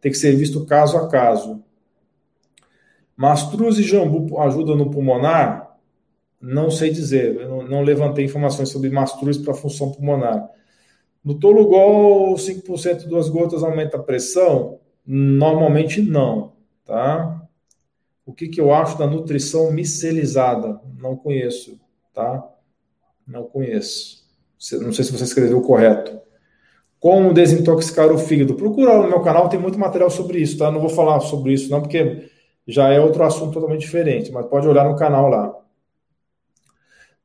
Tem 0.00 0.10
que 0.10 0.18
ser 0.18 0.34
visto 0.34 0.66
caso 0.66 0.96
a 0.96 1.08
caso. 1.08 1.62
Mastruz 3.16 3.78
e 3.78 3.82
jambu 3.82 4.40
ajudam 4.40 4.74
no 4.74 4.90
pulmonar? 4.90 5.69
Não 6.40 6.70
sei 6.70 6.90
dizer, 6.90 7.46
não, 7.46 7.62
não 7.62 7.82
levantei 7.82 8.24
informações 8.24 8.70
sobre 8.70 8.88
mastruz 8.88 9.36
para 9.36 9.52
função 9.52 9.92
pulmonar. 9.92 10.48
No 11.22 11.38
Tolugol, 11.38 12.34
5% 12.34 13.06
duas 13.06 13.28
gotas 13.28 13.62
aumenta 13.62 13.98
a 13.98 14.02
pressão? 14.02 14.78
Normalmente 15.06 16.00
não, 16.00 16.52
tá? 16.84 17.42
O 18.24 18.32
que, 18.32 18.48
que 18.48 18.60
eu 18.60 18.72
acho 18.72 18.96
da 18.96 19.06
nutrição 19.06 19.70
micelizada? 19.70 20.80
Não 20.98 21.14
conheço, 21.16 21.78
tá? 22.14 22.48
Não 23.26 23.44
conheço. 23.44 24.24
Não 24.80 24.92
sei 24.92 25.04
se 25.04 25.12
você 25.12 25.24
escreveu 25.24 25.60
correto. 25.60 26.20
Como 26.98 27.34
desintoxicar 27.34 28.10
o 28.12 28.18
fígado? 28.18 28.54
Procura 28.54 28.98
no 28.98 29.08
meu 29.08 29.20
canal, 29.20 29.48
tem 29.48 29.58
muito 29.58 29.78
material 29.78 30.10
sobre 30.10 30.38
isso, 30.38 30.58
tá? 30.58 30.70
Não 30.70 30.80
vou 30.80 30.90
falar 30.90 31.20
sobre 31.20 31.52
isso 31.52 31.70
não, 31.70 31.80
porque 31.80 32.30
já 32.66 32.88
é 32.88 33.00
outro 33.00 33.22
assunto 33.24 33.54
totalmente 33.54 33.80
diferente, 33.80 34.30
mas 34.30 34.46
pode 34.46 34.68
olhar 34.68 34.84
no 34.84 34.96
canal 34.96 35.28
lá. 35.28 35.59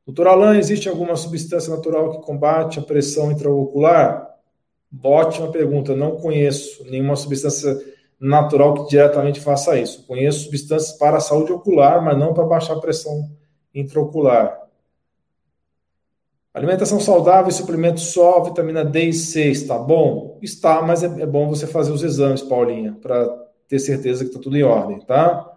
Doutor 0.06 0.28
Alain, 0.28 0.58
existe 0.58 0.88
alguma 0.88 1.16
substância 1.16 1.74
natural 1.74 2.12
que 2.12 2.24
combate 2.24 2.78
a 2.78 2.82
pressão 2.82 3.32
intraocular? 3.32 4.36
Ótima 5.02 5.50
pergunta. 5.50 5.96
Não 5.96 6.12
conheço 6.12 6.84
nenhuma 6.84 7.16
substância 7.16 7.76
natural 8.18 8.74
que 8.74 8.90
diretamente 8.90 9.40
faça 9.40 9.76
isso. 9.76 10.06
Conheço 10.06 10.44
substâncias 10.44 10.96
para 10.96 11.16
a 11.16 11.20
saúde 11.20 11.52
ocular, 11.52 12.00
mas 12.02 12.16
não 12.16 12.32
para 12.32 12.44
baixar 12.44 12.74
a 12.74 12.80
pressão 12.80 13.28
intraocular. 13.74 14.62
Alimentação 16.54 17.00
saudável 17.00 17.48
e 17.48 17.52
suplemento 17.52 18.00
só, 18.00 18.42
vitamina 18.42 18.84
D 18.84 19.08
e 19.08 19.12
C, 19.12 19.50
está 19.50 19.76
bom? 19.76 20.38
Está, 20.40 20.80
mas 20.80 21.02
é, 21.02 21.06
é 21.06 21.26
bom 21.26 21.48
você 21.48 21.66
fazer 21.66 21.92
os 21.92 22.02
exames, 22.02 22.42
Paulinha, 22.42 22.96
para 23.02 23.28
ter 23.68 23.78
certeza 23.78 24.24
que 24.24 24.30
está 24.30 24.40
tudo 24.40 24.56
em 24.56 24.62
ordem, 24.62 25.00
tá? 25.00 25.55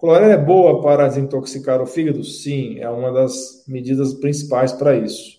Clorela 0.00 0.32
é 0.32 0.38
boa 0.38 0.80
para 0.80 1.06
desintoxicar 1.08 1.82
o 1.82 1.86
fígado? 1.86 2.24
Sim, 2.24 2.78
é 2.78 2.88
uma 2.88 3.12
das 3.12 3.62
medidas 3.68 4.14
principais 4.14 4.72
para 4.72 4.96
isso. 4.96 5.38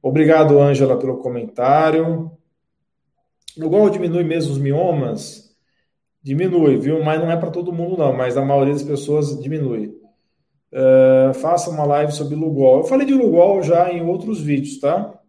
Obrigado, 0.00 0.58
Ângela, 0.58 0.98
pelo 0.98 1.18
comentário. 1.18 2.30
Igual 3.54 3.90
diminui 3.90 4.24
mesmo 4.24 4.52
os 4.52 4.58
miomas? 4.58 5.54
Diminui, 6.22 6.78
viu? 6.78 7.04
Mas 7.04 7.20
não 7.20 7.30
é 7.30 7.36
para 7.36 7.50
todo 7.50 7.70
mundo, 7.70 7.98
não. 7.98 8.14
Mas 8.14 8.38
a 8.38 8.42
maioria 8.42 8.72
das 8.72 8.82
pessoas 8.82 9.38
diminui. 9.42 9.88
Uh, 10.72 11.34
faça 11.34 11.68
uma 11.68 11.84
live 11.84 12.12
sobre 12.12 12.34
Lugol. 12.34 12.78
Eu 12.78 12.84
falei 12.84 13.06
de 13.06 13.12
Lugol 13.12 13.62
já 13.62 13.92
em 13.92 14.02
outros 14.02 14.40
vídeos, 14.40 14.80
tá? 14.80 15.20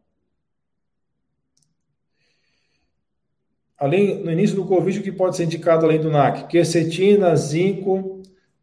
Além, 3.77 4.23
no 4.23 4.31
início 4.31 4.55
do 4.55 4.65
Covid, 4.65 4.99
o 4.99 5.03
que 5.03 5.11
pode 5.11 5.35
ser 5.35 5.43
indicado 5.43 5.85
além 5.85 5.99
do 5.99 6.09
NAC? 6.09 6.47
Quercetina, 6.47 7.35
zinco, 7.35 8.17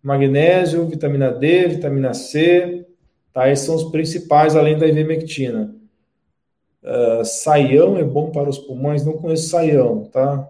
magnésio, 0.05 0.87
vitamina 0.87 1.33
D, 1.33 1.69
vitamina 1.69 2.13
C, 2.13 2.87
tá? 3.33 3.51
Esses 3.51 3.65
são 3.65 3.75
os 3.75 3.85
principais, 3.85 4.55
além 4.55 4.79
da 4.79 4.87
ivermectina. 4.87 5.75
Uh, 6.83 7.25
saião 7.25 7.97
é 7.97 8.05
bom 8.05 8.31
para 8.31 8.51
os 8.51 8.59
pulmões? 8.59 9.05
Não 9.05 9.15
conheço 9.15 9.49
saião, 9.49 10.05
tá? 10.05 10.47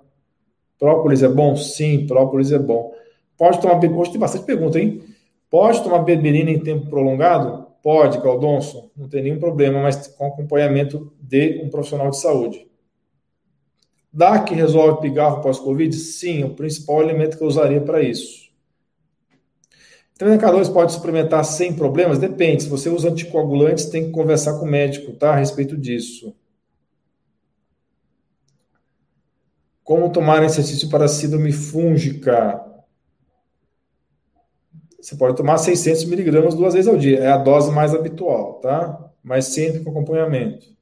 Própolis 0.79 1.23
é 1.23 1.29
bom? 1.29 1.55
Sim, 1.55 2.05
própolis 2.07 2.51
é 2.51 2.59
bom. 2.59 2.93
Pode 3.39 3.61
tomar... 3.61 3.79
Hoje 3.79 4.11
tem 4.11 4.21
bastante 4.21 4.45
pergunta, 4.45 4.81
hein? 4.81 5.03
Pode 5.49 5.83
tomar 5.85 6.01
berberina 6.01 6.51
em 6.51 6.59
tempo 6.59 6.91
prolongado? 6.91 7.69
Pode, 7.81 8.21
Caldonso, 8.21 8.91
não 8.97 9.09
tem 9.09 9.23
nenhum 9.23 9.39
problema, 9.39 9.81
mas 9.81 10.09
com 10.09 10.27
acompanhamento 10.27 11.13
de 11.21 11.61
um 11.63 11.69
profissional 11.69 12.11
de 12.11 12.19
saúde. 12.19 12.67
Que 14.47 14.55
resolve 14.55 15.01
pigarro 15.01 15.43
pós-Covid? 15.43 15.95
Sim, 15.95 16.45
o 16.45 16.55
principal 16.55 17.03
elemento 17.03 17.37
que 17.37 17.45
eu 17.45 17.49
usaria 17.49 17.81
para 17.81 18.03
isso. 18.03 18.44
K2 20.19 20.73
pode 20.73 20.93
suplementar 20.93 21.45
sem 21.45 21.75
problemas? 21.75 22.19
Depende. 22.19 22.63
Se 22.63 22.69
você 22.69 22.89
usa 22.89 23.11
anticoagulantes, 23.11 23.87
tem 23.87 24.07
que 24.07 24.11
conversar 24.11 24.59
com 24.59 24.65
o 24.65 24.69
médico, 24.69 25.13
tá? 25.13 25.33
A 25.33 25.37
respeito 25.37 25.77
disso. 25.77 26.35
Como 29.83 30.11
tomar 30.11 30.43
exercício 30.45 30.89
para 30.89 31.09
síndrome 31.09 31.53
fúngica? 31.53 32.65
Você 35.01 35.17
pode 35.17 35.37
tomar 35.37 35.59
600 35.59 36.07
miligramas 36.07 36.55
duas 36.55 36.73
vezes 36.73 36.89
ao 36.89 36.97
dia. 36.97 37.19
É 37.19 37.31
a 37.31 37.37
dose 37.37 37.71
mais 37.71 37.93
habitual, 37.93 38.55
tá? 38.55 39.13
Mas 39.23 39.47
sempre 39.47 39.81
com 39.81 39.91
acompanhamento. 39.91 40.73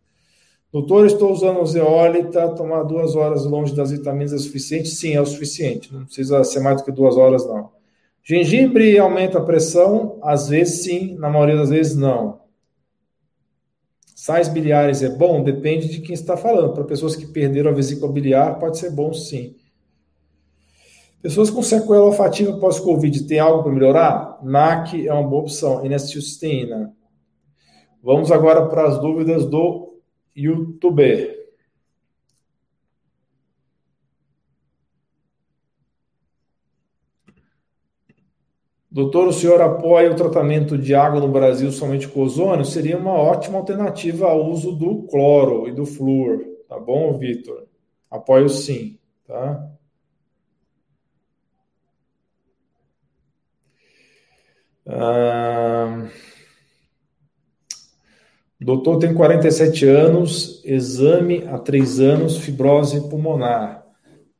Doutor, 0.70 1.06
estou 1.06 1.32
usando 1.32 1.66
zeólita, 1.66 2.48
tomar 2.54 2.84
duas 2.84 3.16
horas 3.16 3.44
longe 3.44 3.74
das 3.74 3.90
vitaminas 3.90 4.32
é 4.32 4.38
suficiente? 4.38 4.88
Sim, 4.88 5.14
é 5.14 5.20
o 5.20 5.26
suficiente. 5.26 5.92
Não 5.92 6.04
precisa 6.04 6.44
ser 6.44 6.60
mais 6.60 6.76
do 6.76 6.84
que 6.84 6.92
duas 6.92 7.16
horas, 7.16 7.44
não. 7.46 7.81
Gengibre 8.24 8.98
aumenta 8.98 9.38
a 9.38 9.44
pressão? 9.44 10.18
Às 10.22 10.48
vezes 10.48 10.84
sim, 10.84 11.16
na 11.16 11.28
maioria 11.28 11.56
das 11.56 11.70
vezes 11.70 11.96
não. 11.96 12.40
Sais 14.14 14.48
biliares 14.48 15.02
é 15.02 15.08
bom? 15.08 15.42
Depende 15.42 15.88
de 15.88 16.00
quem 16.00 16.14
está 16.14 16.36
falando. 16.36 16.72
Para 16.72 16.84
pessoas 16.84 17.16
que 17.16 17.26
perderam 17.26 17.72
a 17.72 17.74
vesícula 17.74 18.12
biliar, 18.12 18.58
pode 18.60 18.78
ser 18.78 18.90
bom 18.90 19.12
sim. 19.12 19.56
Pessoas 21.20 21.50
com 21.50 21.62
sequela 21.62 22.04
olfativa 22.04 22.56
pós-Covid, 22.58 23.24
tem 23.26 23.40
algo 23.40 23.64
para 23.64 23.72
melhorar? 23.72 24.38
NAC 24.42 25.06
é 25.06 25.12
uma 25.12 25.28
boa 25.28 25.42
opção. 25.42 25.84
Inestilcisteína. 25.84 26.94
Vamos 28.00 28.30
agora 28.30 28.66
para 28.66 28.86
as 28.86 29.00
dúvidas 29.00 29.44
do 29.46 30.00
youtuber. 30.36 31.41
Doutor, 38.92 39.28
o 39.28 39.32
senhor 39.32 39.58
apoia 39.62 40.12
o 40.12 40.14
tratamento 40.14 40.76
de 40.76 40.94
água 40.94 41.18
no 41.18 41.26
Brasil 41.28 41.72
somente 41.72 42.06
com 42.06 42.20
ozônio? 42.20 42.62
Seria 42.62 42.98
uma 42.98 43.12
ótima 43.14 43.56
alternativa 43.56 44.26
ao 44.26 44.50
uso 44.50 44.72
do 44.72 45.04
cloro 45.04 45.66
e 45.66 45.72
do 45.72 45.86
flúor. 45.86 46.44
Tá 46.68 46.78
bom, 46.78 47.16
Vitor? 47.16 47.64
Apoio 48.10 48.50
sim, 48.50 48.98
tá? 49.26 49.66
Ah, 54.86 56.06
doutor 58.60 58.98
tem 58.98 59.14
47 59.14 59.86
anos, 59.86 60.62
exame 60.66 61.46
há 61.48 61.58
3 61.58 61.98
anos, 61.98 62.36
fibrose 62.36 63.08
pulmonar. 63.08 63.81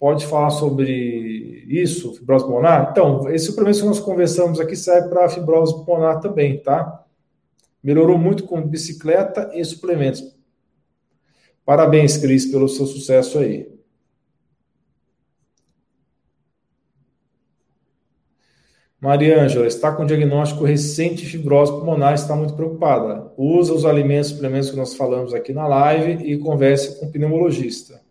Pode 0.03 0.27
falar 0.27 0.51
sobre 0.51 1.65
isso, 1.69 2.13
fibrose 2.15 2.45
pulmonar? 2.45 2.89
Então, 2.91 3.31
esse 3.31 3.47
suplemento 3.47 3.79
que 3.79 3.87
nós 3.87 4.01
conversamos 4.01 4.59
aqui 4.59 4.75
serve 4.75 5.09
para 5.09 5.29
fibrose 5.29 5.73
pulmonar 5.73 6.19
também, 6.19 6.59
tá? 6.61 7.05
Melhorou 7.81 8.19
muito 8.19 8.43
com 8.43 8.61
bicicleta 8.61 9.53
e 9.55 9.65
suplementos. 9.65 10.37
Parabéns, 11.65 12.17
Cris, 12.17 12.47
pelo 12.47 12.69
seu 12.69 12.85
sucesso 12.85 13.39
aí. 13.39 13.73
Maria 19.01 19.41
Ângela, 19.41 19.69
está 19.69 19.93
com 19.93 20.05
diagnóstico 20.05 20.65
recente 20.65 21.23
de 21.23 21.31
fibrose 21.31 21.71
pulmonar, 21.71 22.15
está 22.15 22.35
muito 22.35 22.55
preocupada. 22.55 23.33
Usa 23.37 23.73
os 23.73 23.85
alimentos, 23.85 24.31
suplementos 24.31 24.69
que 24.69 24.77
nós 24.77 24.97
falamos 24.97 25.33
aqui 25.33 25.53
na 25.53 25.69
live 25.69 26.25
e 26.29 26.37
converse 26.39 26.99
com 26.99 27.07
o 27.07 27.13
pneumologista. 27.13 28.02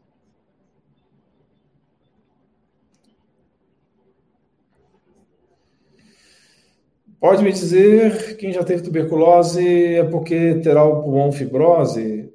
Pode 7.21 7.43
me 7.43 7.51
dizer, 7.51 8.35
quem 8.35 8.51
já 8.51 8.63
teve 8.63 8.81
tuberculose 8.81 9.63
é 9.93 10.03
porque 10.03 10.55
terá 10.55 10.83
o 10.83 11.03
pulmão 11.03 11.31
fibrose? 11.31 12.33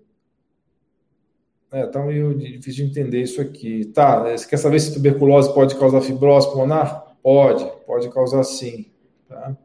É, 1.73 1.85
tá 1.89 2.05
meio 2.05 2.39
difícil 2.39 2.85
de 2.85 2.93
entender 2.93 3.21
isso 3.21 3.41
aqui. 3.41 3.87
Tá, 3.87 4.31
você 4.31 4.47
quer 4.47 4.59
saber 4.59 4.79
se 4.79 4.95
tuberculose 4.95 5.53
pode 5.53 5.75
causar 5.75 6.01
fibrose 6.03 6.49
pulmonar? 6.49 7.17
Pode, 7.21 7.69
pode 7.85 8.09
causar 8.11 8.45
sim. 8.45 8.87
Tá? 9.29 9.57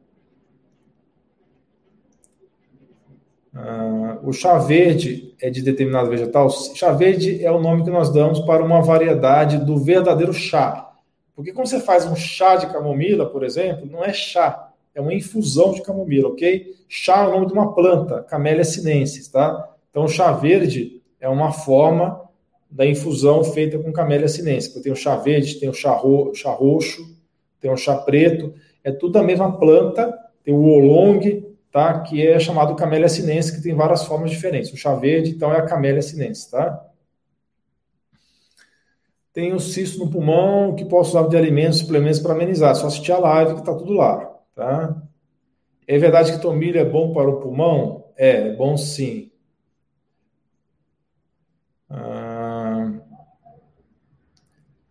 Ah, 3.53 4.17
o 4.23 4.33
chá 4.33 4.57
verde 4.57 5.35
é 5.39 5.51
de 5.51 5.61
determinado 5.61 6.09
vegetal? 6.09 6.49
Chá 6.49 6.93
verde 6.93 7.45
é 7.45 7.51
o 7.51 7.61
nome 7.61 7.83
que 7.83 7.91
nós 7.91 8.11
damos 8.11 8.39
para 8.39 8.63
uma 8.63 8.81
variedade 8.81 9.63
do 9.63 9.77
verdadeiro 9.77 10.33
chá. 10.33 10.91
Porque 11.35 11.53
quando 11.53 11.67
você 11.67 11.79
faz 11.79 12.07
um 12.07 12.15
chá 12.15 12.55
de 12.55 12.65
camomila, 12.71 13.29
por 13.29 13.43
exemplo, 13.43 13.85
não 13.85 14.03
é 14.03 14.11
chá, 14.11 14.70
é 14.93 15.01
uma 15.01 15.13
infusão 15.13 15.71
de 15.71 15.81
camomila, 15.81 16.29
ok? 16.29 16.75
Chá 16.87 17.23
é 17.23 17.27
o 17.27 17.31
nome 17.31 17.47
de 17.47 17.53
uma 17.53 17.73
planta, 17.73 18.23
Camellia 18.23 18.63
sinensis, 18.63 19.27
tá? 19.27 19.69
Então, 19.89 20.07
chá 20.07 20.31
verde 20.31 21.01
é 21.19 21.27
uma 21.29 21.51
forma 21.51 22.21
da 22.69 22.85
infusão 22.85 23.43
feita 23.43 23.77
com 23.77 23.91
Camellia 23.91 24.27
sinensis. 24.27 24.73
Tem 24.81 24.91
o 24.91 24.95
chá 24.95 25.15
verde, 25.17 25.59
tem 25.59 25.69
o 25.69 25.73
chá, 25.73 25.91
ro 25.91 26.33
chá 26.33 26.51
roxo, 26.51 27.15
tem 27.59 27.69
o 27.71 27.77
chá 27.77 27.97
preto, 27.97 28.53
é 28.83 28.91
tudo 28.91 29.19
a 29.19 29.23
mesma 29.23 29.57
planta. 29.57 30.17
Tem 30.43 30.53
o 30.53 30.63
oolong, 30.63 31.45
tá? 31.71 31.99
Que 32.01 32.25
é 32.25 32.39
chamado 32.39 32.75
Camellia 32.75 33.09
sinensis, 33.09 33.51
que 33.51 33.61
tem 33.61 33.75
várias 33.75 34.05
formas 34.05 34.31
diferentes. 34.31 34.73
O 34.73 34.77
chá 34.77 34.95
verde, 34.95 35.31
então, 35.31 35.53
é 35.53 35.57
a 35.57 35.65
Camellia 35.65 36.01
sinensis, 36.01 36.47
tá? 36.47 36.87
Tem 39.33 39.53
o 39.53 39.59
cisto 39.59 39.99
no 39.99 40.09
pulmão, 40.09 40.75
que 40.75 40.83
posso 40.83 41.11
usar 41.11 41.29
de 41.29 41.37
alimentos, 41.37 41.79
suplementos 41.79 42.19
para 42.19 42.33
amenizar. 42.33 42.75
Só 42.75 42.87
assistir 42.87 43.11
a 43.11 43.19
live 43.19 43.55
que 43.55 43.63
tá 43.63 43.73
tudo 43.73 43.93
lá. 43.93 44.30
Tá? 44.55 45.01
É 45.87 45.97
verdade 45.97 46.33
que 46.33 46.41
tomilho 46.41 46.79
é 46.79 46.85
bom 46.85 47.13
para 47.13 47.29
o 47.29 47.39
pulmão? 47.41 48.05
É, 48.17 48.49
é 48.49 48.55
bom 48.55 48.77
sim. 48.77 49.31
Ah, 51.89 52.91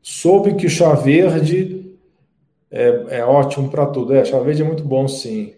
soube 0.03 0.55
que 0.57 0.69
chá 0.69 0.93
verde 0.95 1.97
é, 2.71 3.19
é 3.19 3.25
ótimo 3.25 3.71
para 3.71 3.87
tudo. 3.87 4.15
É, 4.15 4.25
chá 4.25 4.39
verde 4.41 4.63
é 4.63 4.67
muito 4.67 4.85
bom 4.85 5.09
sim. 5.09 5.55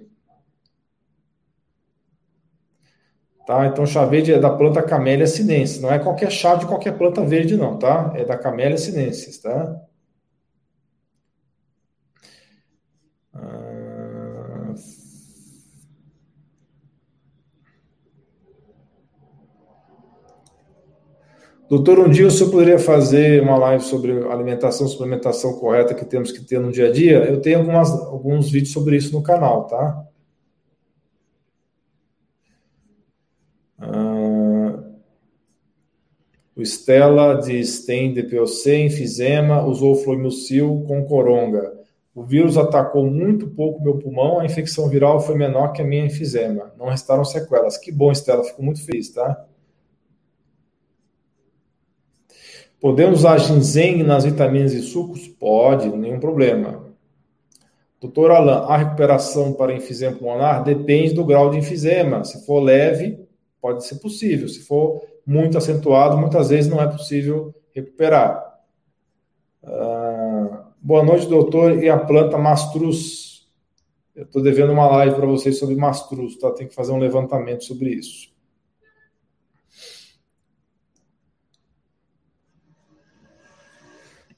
Tá? 3.46 3.66
Então, 3.66 3.84
chá 3.86 4.04
verde 4.04 4.32
é 4.32 4.38
da 4.38 4.50
planta 4.50 4.82
Camellia 4.82 5.26
sinensis. 5.26 5.80
Não 5.80 5.92
é 5.92 5.98
qualquer 5.98 6.30
chá 6.30 6.54
de 6.54 6.66
qualquer 6.66 6.96
planta 6.96 7.24
verde, 7.24 7.56
não, 7.56 7.76
tá? 7.78 8.12
É 8.16 8.24
da 8.24 8.36
Camellia 8.38 8.78
sinensis, 8.78 9.38
tá? 9.38 9.80
Doutor, 21.72 22.00
um 22.00 22.10
dia 22.10 22.26
o 22.26 22.30
senhor 22.30 22.50
poderia 22.50 22.78
fazer 22.78 23.40
uma 23.40 23.56
live 23.56 23.82
sobre 23.82 24.12
alimentação, 24.28 24.86
suplementação 24.86 25.54
correta 25.54 25.94
que 25.94 26.04
temos 26.04 26.30
que 26.30 26.44
ter 26.44 26.60
no 26.60 26.70
dia 26.70 26.90
a 26.90 26.92
dia? 26.92 27.24
Eu 27.24 27.40
tenho 27.40 27.60
algumas, 27.60 27.90
alguns 27.90 28.50
vídeos 28.50 28.74
sobre 28.74 28.94
isso 28.94 29.10
no 29.16 29.22
canal, 29.22 29.66
tá? 29.66 30.06
Ah, 33.78 34.82
o 36.54 36.60
Stella 36.60 37.40
diz: 37.40 37.86
tem 37.86 38.12
DPOC, 38.12 38.70
enfisema, 38.84 39.64
usou 39.64 39.94
fluimucil 39.94 40.84
com 40.86 41.02
coronga. 41.06 41.72
O 42.14 42.22
vírus 42.22 42.58
atacou 42.58 43.06
muito 43.10 43.48
pouco 43.48 43.82
meu 43.82 43.96
pulmão, 43.96 44.40
a 44.40 44.44
infecção 44.44 44.90
viral 44.90 45.22
foi 45.22 45.36
menor 45.36 45.72
que 45.72 45.80
a 45.80 45.86
minha 45.86 46.04
enfisema. 46.04 46.70
Não 46.78 46.90
restaram 46.90 47.24
sequelas. 47.24 47.78
Que 47.78 47.90
bom, 47.90 48.12
Stella, 48.12 48.44
fico 48.44 48.62
muito 48.62 48.84
feliz, 48.84 49.08
tá? 49.08 49.42
Podemos 52.82 53.20
usar 53.20 53.38
ginseng 53.38 54.02
nas 54.02 54.24
vitaminas 54.24 54.72
e 54.72 54.82
sucos? 54.82 55.28
Pode, 55.28 55.88
nenhum 55.88 56.18
problema. 56.18 56.84
Doutor 58.00 58.32
Alain, 58.32 58.64
a 58.68 58.76
recuperação 58.76 59.52
para 59.52 59.72
enfisema 59.72 60.16
pulmonar 60.16 60.64
depende 60.64 61.14
do 61.14 61.24
grau 61.24 61.48
de 61.48 61.58
enfisema. 61.58 62.24
Se 62.24 62.44
for 62.44 62.58
leve, 62.58 63.24
pode 63.60 63.86
ser 63.86 64.00
possível. 64.00 64.48
Se 64.48 64.64
for 64.64 65.00
muito 65.24 65.56
acentuado, 65.56 66.18
muitas 66.18 66.48
vezes 66.48 66.68
não 66.68 66.82
é 66.82 66.88
possível 66.88 67.54
recuperar. 67.70 68.42
Ah, 69.62 70.64
boa 70.80 71.04
noite, 71.04 71.28
doutor. 71.28 71.80
E 71.84 71.88
a 71.88 71.96
planta 71.96 72.36
mastruz? 72.36 73.46
Eu 74.12 74.24
estou 74.24 74.42
devendo 74.42 74.72
uma 74.72 74.88
live 74.88 75.14
para 75.14 75.26
vocês 75.26 75.56
sobre 75.56 75.76
mastruz, 75.76 76.36
tá? 76.36 76.50
Tem 76.50 76.66
que 76.66 76.74
fazer 76.74 76.90
um 76.90 76.98
levantamento 76.98 77.62
sobre 77.62 77.90
isso. 77.90 78.31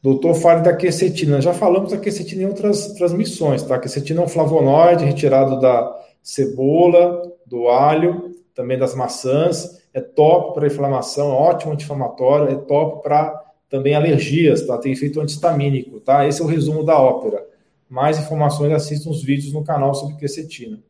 Doutor, 0.05 0.34
fale 0.34 0.61
da 0.61 0.76
quercetina. 0.76 1.40
Já 1.40 1.55
falamos 1.55 1.92
da 1.92 1.96
quercetina 1.96 2.42
em 2.42 2.46
outras 2.46 2.88
transmissões, 2.88 3.62
tá? 3.62 3.76
A 3.76 3.78
quercetina 3.78 4.20
é 4.20 4.24
um 4.24 4.28
flavonoide 4.28 5.02
retirado 5.02 5.59
da 5.59 5.98
cebola, 6.22 7.22
do 7.46 7.68
alho, 7.68 8.34
também 8.55 8.78
das 8.78 8.94
maçãs. 8.94 9.82
É 9.94 10.02
top 10.02 10.52
para 10.52 10.66
inflamação, 10.66 11.30
é 11.30 11.32
ótimo 11.32 11.72
anti-inflamatório, 11.72 12.52
é 12.52 12.55
top 12.55 13.02
para 13.02 13.32
também 13.70 13.94
alergias, 13.94 14.66
tá? 14.66 14.76
Tem 14.76 14.92
efeito 14.92 15.22
antistamínico, 15.22 15.98
tá? 16.00 16.28
Esse 16.28 16.42
é 16.42 16.44
o 16.44 16.48
resumo 16.48 16.84
da 16.84 17.00
ópera. 17.00 17.42
Mais 17.88 18.18
informações, 18.18 18.74
assistam 18.74 19.09
os 19.09 19.24
vídeos 19.24 19.55
no 19.55 19.64
canal 19.64 19.94
sobre 19.94 20.16
quercetina. 20.16 20.80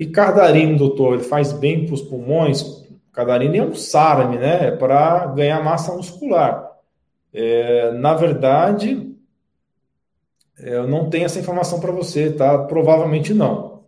E 0.00 0.06
cardarino, 0.06 0.78
doutor, 0.78 1.16
ele 1.16 1.24
faz 1.24 1.52
bem 1.52 1.84
para 1.84 1.92
os 1.92 2.00
pulmões? 2.00 2.85
Cadarina 3.16 3.56
é 3.56 3.62
um 3.62 3.74
SARM, 3.74 4.38
né? 4.38 4.68
É 4.68 4.70
para 4.70 5.28
ganhar 5.28 5.64
massa 5.64 5.90
muscular. 5.96 6.70
É, 7.32 7.90
na 7.92 8.12
verdade, 8.12 9.10
é, 10.58 10.76
eu 10.76 10.86
não 10.86 11.08
tenho 11.08 11.24
essa 11.24 11.40
informação 11.40 11.80
para 11.80 11.90
você, 11.90 12.30
tá? 12.30 12.58
Provavelmente 12.66 13.32
não. 13.32 13.86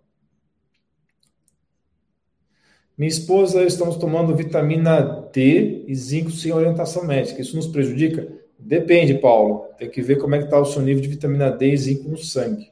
Minha 2.97 3.11
esposa, 3.11 3.64
estamos 3.64 3.99
tomando 3.99 4.35
vitamina 4.35 5.29
D 5.31 5.85
e 5.87 5.95
zinco 5.95 6.31
sem 6.31 6.51
orientação 6.51 7.05
médica. 7.05 7.43
Isso 7.43 7.55
nos 7.55 7.66
prejudica? 7.66 8.26
Depende, 8.59 9.12
Paulo. 9.18 9.66
Tem 9.76 9.91
que 9.91 10.01
ver 10.01 10.16
como 10.16 10.37
é 10.37 10.39
que 10.39 10.45
está 10.45 10.59
o 10.59 10.64
seu 10.64 10.81
nível 10.81 11.03
de 11.03 11.09
vitamina 11.09 11.51
D 11.51 11.70
e 11.70 11.76
zinco 11.76 12.09
no 12.09 12.16
sangue. 12.16 12.70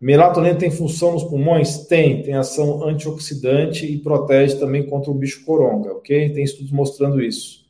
Melatonina 0.00 0.54
tem 0.54 0.70
função 0.70 1.12
nos 1.12 1.24
pulmões? 1.24 1.86
Tem, 1.86 2.22
tem 2.22 2.34
ação 2.34 2.82
antioxidante 2.82 3.84
e 3.84 3.98
protege 3.98 4.58
também 4.58 4.86
contra 4.86 5.10
o 5.10 5.14
bicho 5.14 5.44
coronga, 5.44 5.92
ok? 5.92 6.32
Tem 6.32 6.42
estudos 6.42 6.72
mostrando 6.72 7.22
isso. 7.22 7.68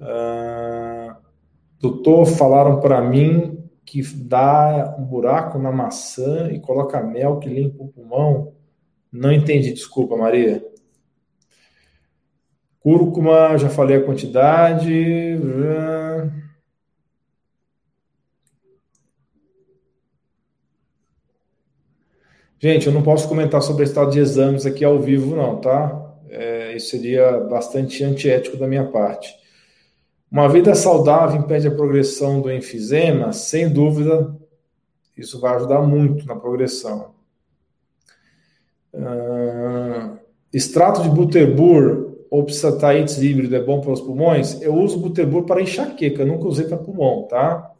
Uh, 0.00 1.14
doutor, 1.78 2.26
falaram 2.26 2.80
para 2.80 3.00
mim 3.00 3.64
que 3.84 4.02
dá 4.02 4.96
um 4.98 5.04
buraco 5.04 5.56
na 5.56 5.70
maçã 5.70 6.50
e 6.50 6.58
coloca 6.58 7.00
mel 7.00 7.38
que 7.38 7.48
limpa 7.48 7.84
o 7.84 7.88
pulmão. 7.88 8.52
Não 9.12 9.30
entendi, 9.30 9.72
desculpa, 9.72 10.16
Maria. 10.16 10.66
Cúrcuma, 12.80 13.56
já 13.56 13.70
falei 13.70 13.98
a 13.98 14.04
quantidade. 14.04 15.38
Gente, 22.64 22.86
eu 22.86 22.94
não 22.94 23.02
posso 23.02 23.28
comentar 23.28 23.60
sobre 23.60 23.82
o 23.82 23.84
estado 23.84 24.10
de 24.10 24.18
exames 24.18 24.64
aqui 24.64 24.82
ao 24.86 24.98
vivo, 24.98 25.36
não, 25.36 25.60
tá? 25.60 26.16
É, 26.30 26.74
isso 26.74 26.88
seria 26.88 27.40
bastante 27.40 28.02
antiético 28.02 28.56
da 28.56 28.66
minha 28.66 28.86
parte. 28.86 29.36
Uma 30.32 30.48
vida 30.48 30.74
saudável 30.74 31.38
impede 31.38 31.68
a 31.68 31.70
progressão 31.70 32.40
do 32.40 32.50
enfisema? 32.50 33.34
Sem 33.34 33.70
dúvida, 33.70 34.34
isso 35.14 35.38
vai 35.42 35.56
ajudar 35.56 35.82
muito 35.82 36.24
na 36.24 36.36
progressão. 36.36 37.10
Uh, 38.94 40.16
extrato 40.50 41.02
de 41.02 41.10
Buterbur 41.10 42.14
ou 42.30 42.44
psataites 42.44 43.18
híbrido 43.18 43.54
é 43.56 43.60
bom 43.62 43.82
para 43.82 43.92
os 43.92 44.00
pulmões? 44.00 44.62
Eu 44.62 44.74
uso 44.74 45.00
Buterbur 45.00 45.44
para 45.44 45.60
enxaqueca, 45.60 46.24
nunca 46.24 46.48
usei 46.48 46.64
para 46.64 46.78
pulmão, 46.78 47.24
tá? 47.24 47.72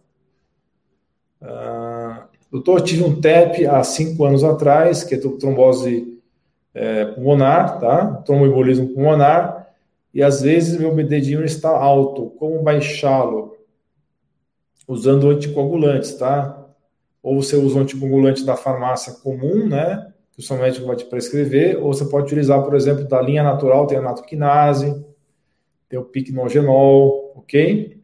Uh, 1.40 1.83
doutor, 2.54 2.82
tive 2.82 3.02
um 3.02 3.20
TEP 3.20 3.66
há 3.66 3.82
cinco 3.82 4.24
anos 4.24 4.44
atrás, 4.44 5.02
que 5.02 5.16
é 5.16 5.18
trombose 5.18 6.20
é, 6.72 7.04
pulmonar, 7.06 7.80
tá? 7.80 8.06
Tromboembolismo 8.24 8.94
pulmonar 8.94 9.68
e 10.12 10.22
às 10.22 10.40
vezes 10.40 10.78
meu 10.78 10.94
dedinho 10.94 11.44
está 11.44 11.70
alto. 11.70 12.30
Como 12.38 12.62
baixá-lo? 12.62 13.56
Usando 14.86 15.30
anticoagulantes, 15.30 16.14
tá? 16.14 16.64
Ou 17.20 17.42
você 17.42 17.56
usa 17.56 17.80
anticoagulante 17.80 18.44
da 18.44 18.56
farmácia 18.56 19.14
comum, 19.14 19.66
né? 19.66 20.12
Que 20.32 20.38
o 20.38 20.42
seu 20.42 20.56
médico 20.56 20.86
vai 20.86 20.94
te 20.94 21.06
prescrever, 21.06 21.82
ou 21.82 21.92
você 21.92 22.04
pode 22.04 22.26
utilizar, 22.26 22.62
por 22.62 22.76
exemplo, 22.76 23.08
da 23.08 23.20
linha 23.20 23.42
natural, 23.42 23.88
tem 23.88 23.98
a 23.98 24.02
natoquinase, 24.02 25.04
tem 25.88 25.98
o 25.98 26.04
picnogenol, 26.04 27.32
ok? 27.34 28.00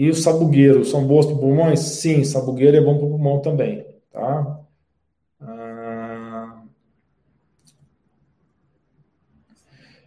E 0.00 0.08
os 0.08 0.22
sabugueiros 0.22 0.90
são 0.90 1.06
bons 1.06 1.26
para 1.26 1.36
pulmões? 1.36 1.78
Sim, 1.80 2.24
sabugueiro 2.24 2.74
é 2.74 2.80
bom 2.80 2.96
para 2.96 3.04
o 3.04 3.10
pulmão 3.10 3.42
também, 3.42 3.84
tá? 4.10 4.58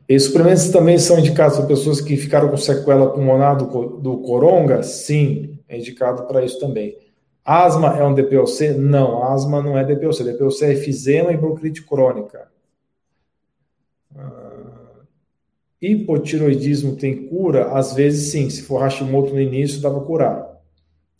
Esses 0.10 0.30
suplementos 0.30 0.70
também 0.70 0.98
são 0.98 1.20
indicados 1.20 1.58
para 1.58 1.68
pessoas 1.68 2.02
que 2.02 2.18
ficaram 2.18 2.50
com 2.50 2.58
sequela 2.58 3.12
pulmonar 3.12 3.56
do, 3.56 4.00
do 4.00 4.18
coronga? 4.24 4.82
Sim, 4.82 5.60
é 5.70 5.78
indicado 5.78 6.24
para 6.24 6.44
isso 6.44 6.60
também. 6.60 6.98
Asma 7.46 7.96
é 7.96 8.04
um 8.04 8.16
DPOC? 8.16 8.70
Não, 8.70 9.22
asma 9.22 9.62
não 9.62 9.78
é 9.78 9.84
DPOC. 9.84 10.24
DPOC 10.24 10.64
é 10.64 10.72
efizema 10.72 11.32
e 11.32 11.38
bronquite 11.38 11.84
crônica. 11.84 12.48
Uh, 14.16 15.04
hipotiroidismo 15.86 16.96
tem 16.96 17.28
cura? 17.28 17.74
Às 17.74 17.94
vezes 17.94 18.32
sim. 18.32 18.50
Se 18.50 18.64
for 18.64 18.80
Hashimoto 18.80 19.34
no 19.34 19.42
início, 19.42 19.82
dá 19.82 19.92
curar. 19.92 20.62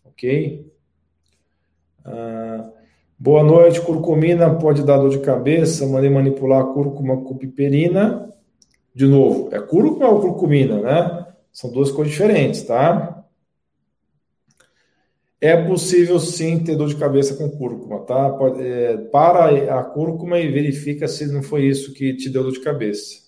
Ok? 0.06 0.72
Uh, 2.06 2.72
boa 3.18 3.44
noite. 3.44 3.82
Curcumina 3.82 4.54
pode 4.56 4.84
dar 4.84 4.98
dor 4.98 5.10
de 5.10 5.20
cabeça. 5.20 5.86
Mandei 5.86 6.10
manipular 6.10 6.62
a 6.62 6.74
cúrcuma 6.74 7.18
com 7.18 7.38
piperina 7.38 8.34
de 8.96 9.08
novo, 9.08 9.50
é 9.52 9.60
cúrcuma 9.60 10.10
ou 10.10 10.22
curcumina, 10.22 10.80
né? 10.80 11.28
São 11.52 11.72
duas 11.72 11.92
coisas 11.92 12.14
diferentes, 12.14 12.62
tá? 12.64 13.26
É 15.42 15.58
possível 15.68 16.20
sim 16.20 16.64
ter 16.64 16.76
dor 16.76 16.88
de 16.88 16.96
cabeça 16.96 17.36
com 17.36 17.50
cúrcuma, 17.50 18.00
tá? 18.02 18.30
Pode, 18.30 18.62
é, 18.62 18.98
para 18.98 19.80
a 19.80 19.84
cúrcuma 19.84 20.40
e 20.40 20.52
verifica 20.52 21.08
se 21.08 21.26
não 21.32 21.44
foi 21.44 21.66
isso 21.66 21.94
que 21.94 22.16
te 22.16 22.30
deu 22.30 22.44
dor 22.44 22.54
de 22.54 22.62
cabeça. 22.62 23.23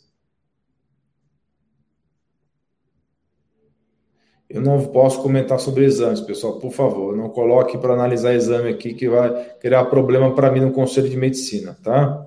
Eu 4.55 4.61
não 4.61 4.81
posso 4.85 5.21
comentar 5.21 5.59
sobre 5.59 5.83
exames, 5.83 6.21
pessoal, 6.21 6.57
por 6.59 6.71
favor. 6.71 7.13
Não 7.13 7.27
coloque 7.27 7.77
para 7.77 7.93
analisar 7.93 8.33
exame 8.33 8.69
aqui 8.69 8.93
que 8.93 9.09
vai 9.09 9.49
criar 9.59 9.83
problema 9.83 10.33
para 10.33 10.49
mim 10.49 10.61
no 10.61 10.71
conselho 10.71 11.09
de 11.09 11.17
medicina, 11.17 11.77
tá? 11.83 12.25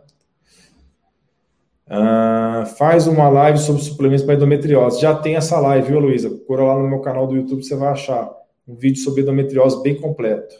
Uh, 1.86 2.66
faz 2.76 3.06
uma 3.06 3.30
live 3.30 3.58
sobre 3.58 3.80
suplementos 3.80 4.26
para 4.26 4.34
endometriose. 4.34 5.00
Já 5.00 5.14
tem 5.14 5.36
essa 5.36 5.58
live, 5.58 5.88
viu, 5.88 6.00
Luísa? 6.00 6.28
Procura 6.28 6.64
lá 6.64 6.78
no 6.78 6.86
meu 6.86 7.00
canal 7.00 7.26
do 7.26 7.34
YouTube, 7.34 7.64
você 7.64 7.74
vai 7.74 7.88
achar 7.88 8.30
um 8.68 8.74
vídeo 8.74 9.02
sobre 9.02 9.22
endometriose 9.22 9.82
bem 9.82 9.98
completo. 9.98 10.54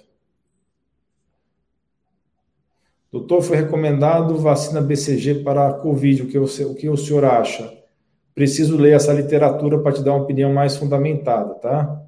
Doutor, 3.13 3.43
foi 3.43 3.59
recomendado 3.59 4.39
vacina 4.39 4.81
BCG 4.81 5.43
para 5.45 5.69
a 5.69 5.75
Covid. 5.75 6.23
O 6.23 6.29
que, 6.29 6.39
o 6.39 6.75
que 6.75 6.89
o 6.89 6.97
senhor 6.97 7.27
acha? 7.27 7.78
Preciso 8.39 8.77
ler 8.77 8.95
essa 8.95 9.13
literatura 9.13 9.81
para 9.81 9.91
te 9.91 10.01
dar 10.01 10.13
uma 10.13 10.23
opinião 10.23 10.53
mais 10.53 10.77
fundamentada, 10.77 11.55
tá? 11.55 12.01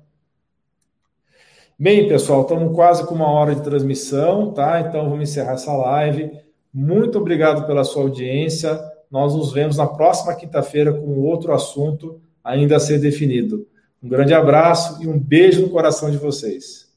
Bem, 1.76 2.06
pessoal, 2.06 2.42
estamos 2.42 2.72
quase 2.72 3.04
com 3.04 3.16
uma 3.16 3.28
hora 3.28 3.52
de 3.52 3.64
transmissão, 3.64 4.52
tá? 4.52 4.80
Então 4.80 5.10
vamos 5.10 5.28
encerrar 5.28 5.54
essa 5.54 5.72
live. 5.72 6.30
Muito 6.72 7.18
obrigado 7.18 7.66
pela 7.66 7.82
sua 7.82 8.02
audiência. 8.02 8.80
Nós 9.10 9.34
nos 9.34 9.52
vemos 9.52 9.76
na 9.76 9.88
próxima 9.88 10.32
quinta-feira 10.36 10.92
com 10.92 11.18
outro 11.18 11.52
assunto 11.52 12.20
ainda 12.44 12.76
a 12.76 12.80
ser 12.80 13.00
definido. 13.00 13.66
Um 14.00 14.08
grande 14.08 14.32
abraço 14.32 15.02
e 15.02 15.08
um 15.08 15.18
beijo 15.18 15.62
no 15.62 15.70
coração 15.70 16.12
de 16.12 16.16
vocês. 16.16 16.89